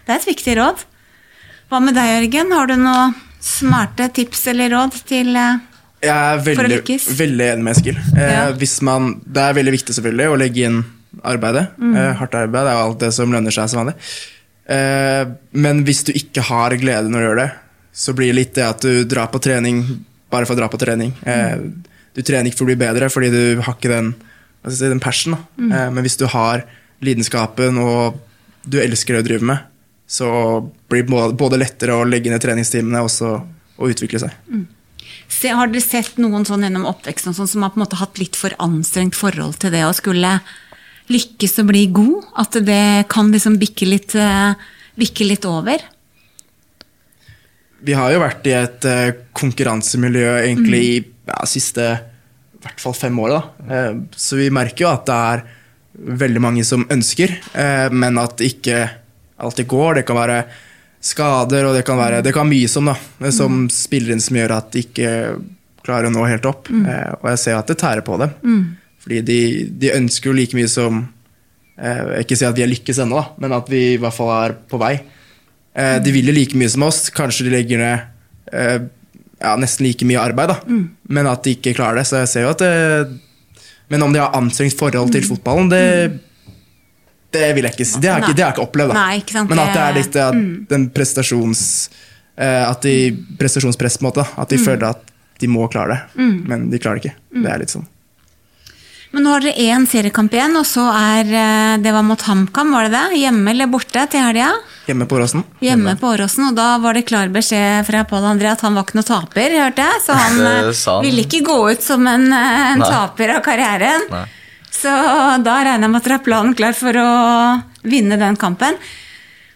det 0.04 0.12
er 0.12 0.20
et 0.20 0.28
viktig 0.34 0.58
råd. 0.60 0.84
Hva 1.72 1.80
med 1.80 1.96
deg, 1.96 2.18
Jørgen? 2.18 2.52
Har 2.52 2.68
du 2.68 2.76
noen 2.82 3.16
smarte 3.40 4.10
tips 4.12 4.44
eller 4.52 4.76
råd 4.76 5.00
til 5.08 5.32
eh, 5.40 5.64
Jeg 6.02 6.12
er 6.12 6.42
veldig, 6.44 6.80
veldig 7.18 7.46
enig 7.52 7.64
med 7.64 7.76
Eskil. 7.76 7.96
Eh, 8.16 8.32
Ja. 8.32 8.52
det 8.52 9.42
er 9.42 9.54
veldig 9.56 9.72
viktig 9.72 9.94
selvfølgelig 9.96 10.28
å 10.28 10.38
legge 10.38 10.64
inn 10.66 10.84
arbeidet. 11.24 11.68
Mm. 11.78 11.96
Eh, 11.96 12.12
hardt 12.20 12.34
arbeid 12.34 12.66
er 12.66 12.76
alt 12.76 12.98
det 13.00 13.12
som 13.14 13.32
lønner 13.32 13.50
seg 13.54 13.68
som 13.70 13.80
vanlig. 13.84 13.94
Eh, 14.68 15.24
men 15.52 15.84
hvis 15.84 16.04
du 16.04 16.12
ikke 16.12 16.42
har 16.42 16.70
glede 16.76 17.08
når 17.08 17.18
du 17.20 17.26
gjør 17.26 17.36
det, 17.44 17.50
så 17.96 18.12
blir 18.14 18.32
det 18.32 18.38
litt 18.40 18.54
det 18.54 18.66
at 18.66 18.80
du 18.84 19.04
drar 19.08 19.30
på 19.32 19.40
trening 19.40 19.82
bare 20.30 20.44
for 20.44 20.54
å 20.54 20.58
dra 20.58 20.68
på 20.68 20.78
trening. 20.78 21.14
Eh, 21.24 21.56
du 22.14 22.22
trener 22.22 22.50
ikke 22.50 22.58
for 22.58 22.66
å 22.66 22.72
bli 22.72 22.80
bedre, 22.80 23.08
fordi 23.08 23.30
du 23.30 23.60
har 23.62 23.74
ikke 23.74 23.88
den, 23.92 24.14
si, 24.68 24.84
den 24.88 25.00
passion. 25.00 25.38
Mm. 25.58 25.72
Eh, 25.72 25.90
men 25.90 26.04
hvis 26.04 26.18
du 26.18 26.26
har 26.26 26.64
lidenskapen 27.00 27.78
og 27.78 28.20
du 28.68 28.78
elsker 28.82 29.16
det 29.16 29.24
du 29.24 29.28
driver 29.30 29.46
med, 29.54 29.58
så 30.08 30.28
blir 30.90 31.02
det 31.02 31.10
både- 31.10 31.36
både 31.36 31.58
lettere 31.58 31.94
å 31.96 32.06
legge 32.08 32.30
ned 32.30 32.40
treningstimene 32.40 33.00
og 33.00 33.08
også 33.08 33.42
og 33.78 33.90
utvikle 33.90 34.20
seg. 34.20 34.30
Se, 35.28 35.50
har 35.50 35.70
dere 35.70 35.82
sett 35.82 36.20
noen 36.22 36.46
sånn 36.46 36.64
gjennom 36.66 36.86
oppveksten 36.88 37.34
sånn, 37.34 37.48
som 37.50 37.64
har 37.64 37.72
på 37.74 37.80
en 37.80 37.84
måte 37.84 37.98
hatt 37.98 38.20
litt 38.20 38.38
for 38.38 38.54
anstrengt 38.62 39.18
forhold 39.18 39.58
til 39.62 39.74
det 39.74 39.82
å 39.86 39.94
skulle 39.96 40.38
lykkes 41.12 41.58
og 41.62 41.70
bli 41.70 41.84
god? 41.94 42.30
At 42.42 42.58
det 42.66 43.06
kan 43.12 43.32
liksom 43.34 43.58
bikke 43.60 43.88
litt, 43.88 44.14
eh, 44.14 44.54
bikke 44.98 45.26
litt 45.26 45.46
over? 45.48 45.82
Vi 47.86 47.94
har 47.94 48.12
jo 48.12 48.22
vært 48.22 48.46
i 48.46 48.54
et 48.56 48.84
eh, 48.88 49.16
konkurransemiljø 49.36 50.36
egentlig 50.44 50.82
i 50.82 50.96
ja, 51.26 51.42
siste 51.46 51.88
i 52.56 52.62
hvert 52.62 52.80
fall 52.82 52.94
fem 52.96 53.18
år. 53.18 53.34
Da. 53.34 53.42
Eh, 53.70 53.92
så 54.16 54.38
vi 54.38 54.50
merker 54.54 54.86
jo 54.86 54.92
at 54.94 55.06
det 55.10 55.18
er 55.32 55.44
veldig 55.96 56.42
mange 56.44 56.64
som 56.68 56.82
ønsker, 56.92 57.30
men 57.88 58.18
at 58.20 58.34
det 58.36 58.50
ikke 58.50 58.82
alltid 59.40 59.64
går. 59.70 59.94
Det 59.96 60.02
kan 60.04 60.18
være 60.18 60.42
skader, 61.00 61.68
og 61.68 61.76
det 61.76 61.84
kan 61.86 61.98
være 62.00 62.22
det 62.24 62.32
kan 62.34 62.48
mye 62.48 62.68
som, 62.70 62.88
da, 62.90 62.96
som 63.30 63.34
som 63.36 63.66
spiller 63.72 64.14
inn 64.14 64.22
som 64.22 64.36
gjør 64.38 64.56
at 64.56 64.72
de 64.74 64.82
ikke 64.86 65.10
klarer 65.86 66.08
å 66.08 66.14
nå 66.14 66.24
helt 66.26 66.46
opp. 66.48 66.70
Eh, 66.70 67.12
og 67.20 67.28
jeg 67.30 67.42
ser 67.44 67.58
at 67.58 67.68
det 67.70 67.78
tærer 67.78 68.02
på 68.06 68.16
dem. 68.18 68.32
Fordi 69.02 69.20
de, 69.22 69.40
de 69.70 69.92
ønsker 69.94 70.32
jo 70.32 70.34
like 70.34 70.56
mye 70.58 70.66
som 70.66 71.04
eh, 71.78 72.00
Jeg 72.16 72.26
ikke 72.26 72.38
si 72.40 72.46
at 72.48 72.56
vi 72.56 72.64
har 72.64 72.72
lykkes 72.72 72.98
ennå, 73.04 73.22
men 73.38 73.54
at 73.54 73.68
vi 73.70 73.82
i 73.94 74.00
hvert 74.02 74.16
fall 74.16 74.32
er 74.34 74.56
på 74.66 74.80
vei. 74.82 74.96
Eh, 75.76 75.98
de 76.02 76.14
vil 76.14 76.32
jo 76.32 76.34
like 76.34 76.58
mye 76.58 76.72
som 76.72 76.82
oss. 76.88 77.04
Kanskje 77.14 77.46
de 77.46 77.54
legger 77.54 77.78
ned 77.78 78.52
eh, 78.52 78.80
ja, 79.38 79.54
nesten 79.60 79.86
like 79.86 80.06
mye 80.08 80.18
arbeid, 80.18 80.48
da. 80.48 80.58
men 81.12 81.28
at 81.30 81.44
de 81.44 81.54
ikke 81.54 81.76
klarer 81.76 82.00
det. 82.00 82.06
Så 82.08 82.22
jeg 82.24 82.32
ser 82.32 82.46
jo 82.48 82.54
at 82.56 82.64
det, 82.64 83.20
Men 83.88 84.02
om 84.02 84.12
de 84.12 84.18
har 84.18 84.34
anstrengt 84.34 84.74
forhold 84.74 85.12
til 85.14 85.22
fotballen, 85.22 85.68
det, 85.70 86.18
det 87.32 87.54
vil 87.56 87.64
jeg 87.68 87.76
ikke 87.76 87.88
si. 87.88 88.00
Det 88.00 88.10
har 88.12 88.22
jeg 88.22 88.36
ikke, 88.36 88.62
opplevd. 88.62 88.92
Da. 88.94 89.00
Nei, 89.00 89.18
ikke 89.22 89.36
sant, 89.38 89.50
Men 89.50 89.62
at 89.64 89.74
det 89.74 89.82
er 89.82 89.98
litt 89.98 90.20
at 90.22 90.38
den 90.70 90.86
prestasjons... 90.94 91.64
eh, 92.36 92.62
at 92.68 92.82
de 92.86 92.94
prestasjonspress, 93.40 93.98
på 93.98 94.06
en 94.06 94.10
måte. 94.10 94.26
At 94.36 94.52
de 94.52 94.58
føler 94.62 94.88
at 94.94 95.12
de 95.40 95.50
må 95.52 95.66
klare 95.68 95.92
det, 96.16 96.24
men 96.48 96.70
de 96.72 96.78
klarer 96.80 97.00
det 97.02 97.10
ikke. 97.10 97.42
Det 97.42 97.50
er 97.52 97.60
litt 97.64 97.74
sånn. 97.74 97.86
Men 99.14 99.22
nå 99.24 99.30
har 99.32 99.44
dere 99.44 99.62
én 99.72 99.84
seriekamp 99.88 100.34
igjen, 100.34 100.56
og 100.58 100.66
så 100.68 100.82
er 100.92 101.28
eh, 101.30 101.76
Det 101.80 101.92
var 101.94 102.02
mot 102.04 102.20
HamKam, 102.20 102.72
var 102.74 102.84
det 102.84 102.90
det? 102.92 103.20
Hjemme 103.22 103.52
eller 103.54 103.68
borte 103.70 104.02
til 104.12 104.20
helga? 104.20 104.50
Hjemme 104.86 105.06
på 105.08 105.16
Åråsen. 105.16 105.44
Hjemme 105.64 105.94
på 106.00 106.10
Åråsen, 106.10 106.48
og 106.50 106.56
da 106.58 106.66
var 106.82 106.94
det 106.98 107.06
klar 107.08 107.30
beskjed 107.32 107.86
fra 107.88 108.02
Pål 108.08 108.26
André 108.34 108.50
at 108.52 108.64
han 108.66 108.76
var 108.76 108.84
ikke 108.84 108.98
noe 108.98 109.08
taper, 109.08 109.54
hørte 109.56 109.86
jeg. 109.86 110.02
Så 110.04 110.16
han 110.20 110.40
eh, 110.42 110.68
han. 110.72 111.06
ville 111.06 111.24
ikke 111.24 111.40
gå 111.46 111.56
ut 111.72 111.86
som 111.86 112.06
en, 112.10 112.26
en 112.32 112.84
taper 112.84 113.36
av 113.38 113.40
karrieren. 113.46 114.04
Nei. 114.12 114.24
Så 114.76 114.92
da 115.46 115.56
regner 115.64 115.86
jeg 115.86 115.92
med 115.92 116.00
at 116.02 116.06
dere 116.08 116.18
har 116.18 116.24
planen 116.26 116.54
klar 116.58 116.74
for 116.76 116.98
å 117.00 117.08
vinne 117.88 118.18
den 118.20 118.36
kampen. 118.40 118.76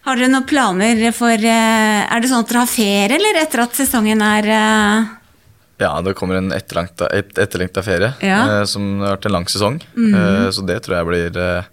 Har 0.07 0.17
dere 0.17 0.31
noen 0.33 0.47
planer 0.49 1.03
for 1.13 1.35
eh, 1.37 2.01
Er 2.09 2.23
det 2.23 2.31
sånn 2.31 2.41
at 2.47 2.49
dere 2.49 2.63
har 2.65 2.71
ferie, 2.71 3.19
eller 3.19 3.41
etter 3.43 3.61
at 3.67 3.77
sesongen 3.77 4.23
er 4.25 4.49
eh, 4.49 5.11
Ja, 5.83 5.91
det 6.05 6.15
kommer 6.17 6.39
en 6.41 6.49
etterlengta, 6.57 7.11
et, 7.13 7.35
etterlengta 7.41 7.85
ferie 7.85 8.15
Ja. 8.25 8.39
eh, 8.61 8.65
som 8.71 8.87
har 9.05 9.19
vært 9.19 9.29
en 9.29 9.37
lang 9.37 9.47
sesong. 9.53 9.77
Eh, 9.97 10.47
så 10.57 10.65
det 10.69 10.79
tror 10.87 10.97
jeg 11.03 11.11
blir 11.11 11.39
eh, 11.45 11.69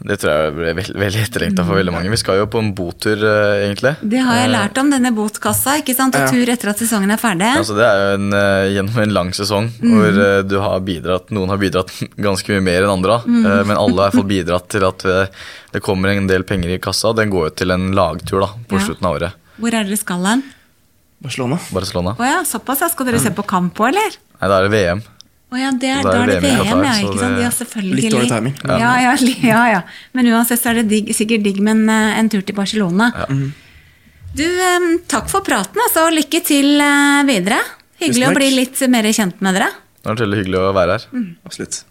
Det 0.00 0.16
tror 0.16 0.30
jeg 0.32 0.52
ble 0.56 0.70
veld, 0.78 0.94
veldig 0.96 1.22
etterlengta 1.26 1.64
for 1.68 1.76
veldig 1.76 1.92
mange. 1.92 2.08
Vi 2.08 2.16
skal 2.16 2.38
jo 2.40 2.46
på 2.48 2.58
en 2.62 2.70
botur, 2.74 3.20
uh, 3.20 3.58
egentlig. 3.66 3.90
Det 4.00 4.22
har 4.24 4.38
jeg 4.40 4.50
lært 4.54 4.78
om, 4.80 4.88
denne 4.94 5.10
botkassa. 5.12 5.74
ikke 5.82 5.92
sant? 5.94 6.14
Og 6.16 6.22
Ja. 6.24 6.30
tur 6.32 6.48
etter 6.54 6.70
at 6.72 6.78
sesongen 6.80 7.12
er 7.12 7.20
ferdig. 7.20 7.50
Altså, 7.60 7.76
det 7.76 7.84
er 7.84 7.98
jo 8.00 8.14
en, 8.16 8.32
uh, 8.32 8.64
gjennom 8.72 9.02
en 9.02 9.12
lang 9.12 9.32
sesong 9.36 9.68
hvor 9.82 10.08
uh, 10.16 10.40
du 10.48 10.56
har 10.58 10.80
bidratt, 10.80 11.28
noen 11.36 11.52
har 11.52 11.60
bidratt 11.60 11.92
ganske 12.16 12.48
mye 12.48 12.64
mer 12.64 12.86
enn 12.88 12.94
andre. 12.96 13.18
eh, 13.28 13.60
men 13.68 13.76
alle 13.76 14.06
har 14.08 14.10
fått 14.16 14.26
bidratt 14.30 14.68
til 14.72 14.84
at 14.88 15.04
eh, 15.04 15.26
det 15.72 15.82
kommer 15.84 16.08
en 16.16 16.26
del 16.26 16.42
penger 16.48 16.72
i 16.72 16.78
kassa. 16.80 17.12
Den 17.12 17.28
går 17.30 17.50
jo 17.50 17.54
til 17.60 17.70
en 17.76 17.90
lagtur 17.92 18.40
da, 18.40 18.48
på 18.68 18.80
Ja. 18.80 18.86
slutten 18.88 19.04
av 19.06 19.18
året. 19.20 19.32
Hvor 19.60 19.68
er 19.76 19.84
dere 19.84 19.96
skal 20.00 20.24
hen? 20.24 20.42
Barcelona. 21.20 21.58
Barcelona. 21.76 22.16
Å 22.16 22.24
ja, 22.24 22.40
såpass. 22.48 22.80
ja. 22.80 22.88
Skal 22.88 23.04
dere 23.06 23.20
se 23.20 23.30
på 23.36 23.44
kamp 23.44 23.76
òg, 23.76 23.92
eller? 23.92 24.16
Nei, 24.40 24.48
da 24.48 24.56
er 24.62 24.68
det 24.68 24.72
VM. 24.72 25.02
Å 25.50 25.58
ja, 25.58 25.70
det 25.74 25.88
er, 25.90 26.04
Da 26.06 26.12
er 26.14 26.30
det 26.30 26.36
VM 26.44 26.60
Qatar, 26.62 26.84
ja. 26.86 26.92
ikke 27.02 27.18
sant? 27.18 27.40
Ja, 27.42 27.48
selvfølgelig. 27.50 27.96
Litt 27.98 28.14
dårlig 28.14 28.30
timing. 28.30 28.54
Ja, 28.70 28.92
ja, 29.02 29.14
ja, 29.42 29.62
ja. 29.72 29.80
Men 30.14 30.30
uansett 30.30 30.62
så 30.62 30.70
er 30.70 30.80
det 30.80 30.86
digg, 30.92 31.10
sikkert 31.16 31.42
digg 31.42 31.58
med 31.58 31.74
en, 31.74 31.90
eh, 31.90 32.20
en 32.20 32.30
tur 32.30 32.44
til 32.46 32.54
Barcelona. 32.54 33.10
Du, 34.30 34.46
eh, 34.46 34.88
takk 35.10 35.26
for 35.32 35.42
praten, 35.46 35.82
altså. 35.88 36.06
Lykke 36.14 36.42
til 36.46 36.78
eh, 36.78 37.20
videre. 37.26 37.58
Hyggelig 38.00 38.30
å 38.30 38.34
bli 38.38 38.50
litt 38.60 38.86
mer 38.88 39.10
kjent 39.10 39.42
med 39.42 39.58
dere. 39.58 39.72
Det 40.00 40.12
var 40.12 40.22
veldig 40.22 40.38
hyggelig 40.44 40.60
å 40.62 40.72
være 40.76 40.96
her. 40.96 41.08
Absolutt. 41.44 41.82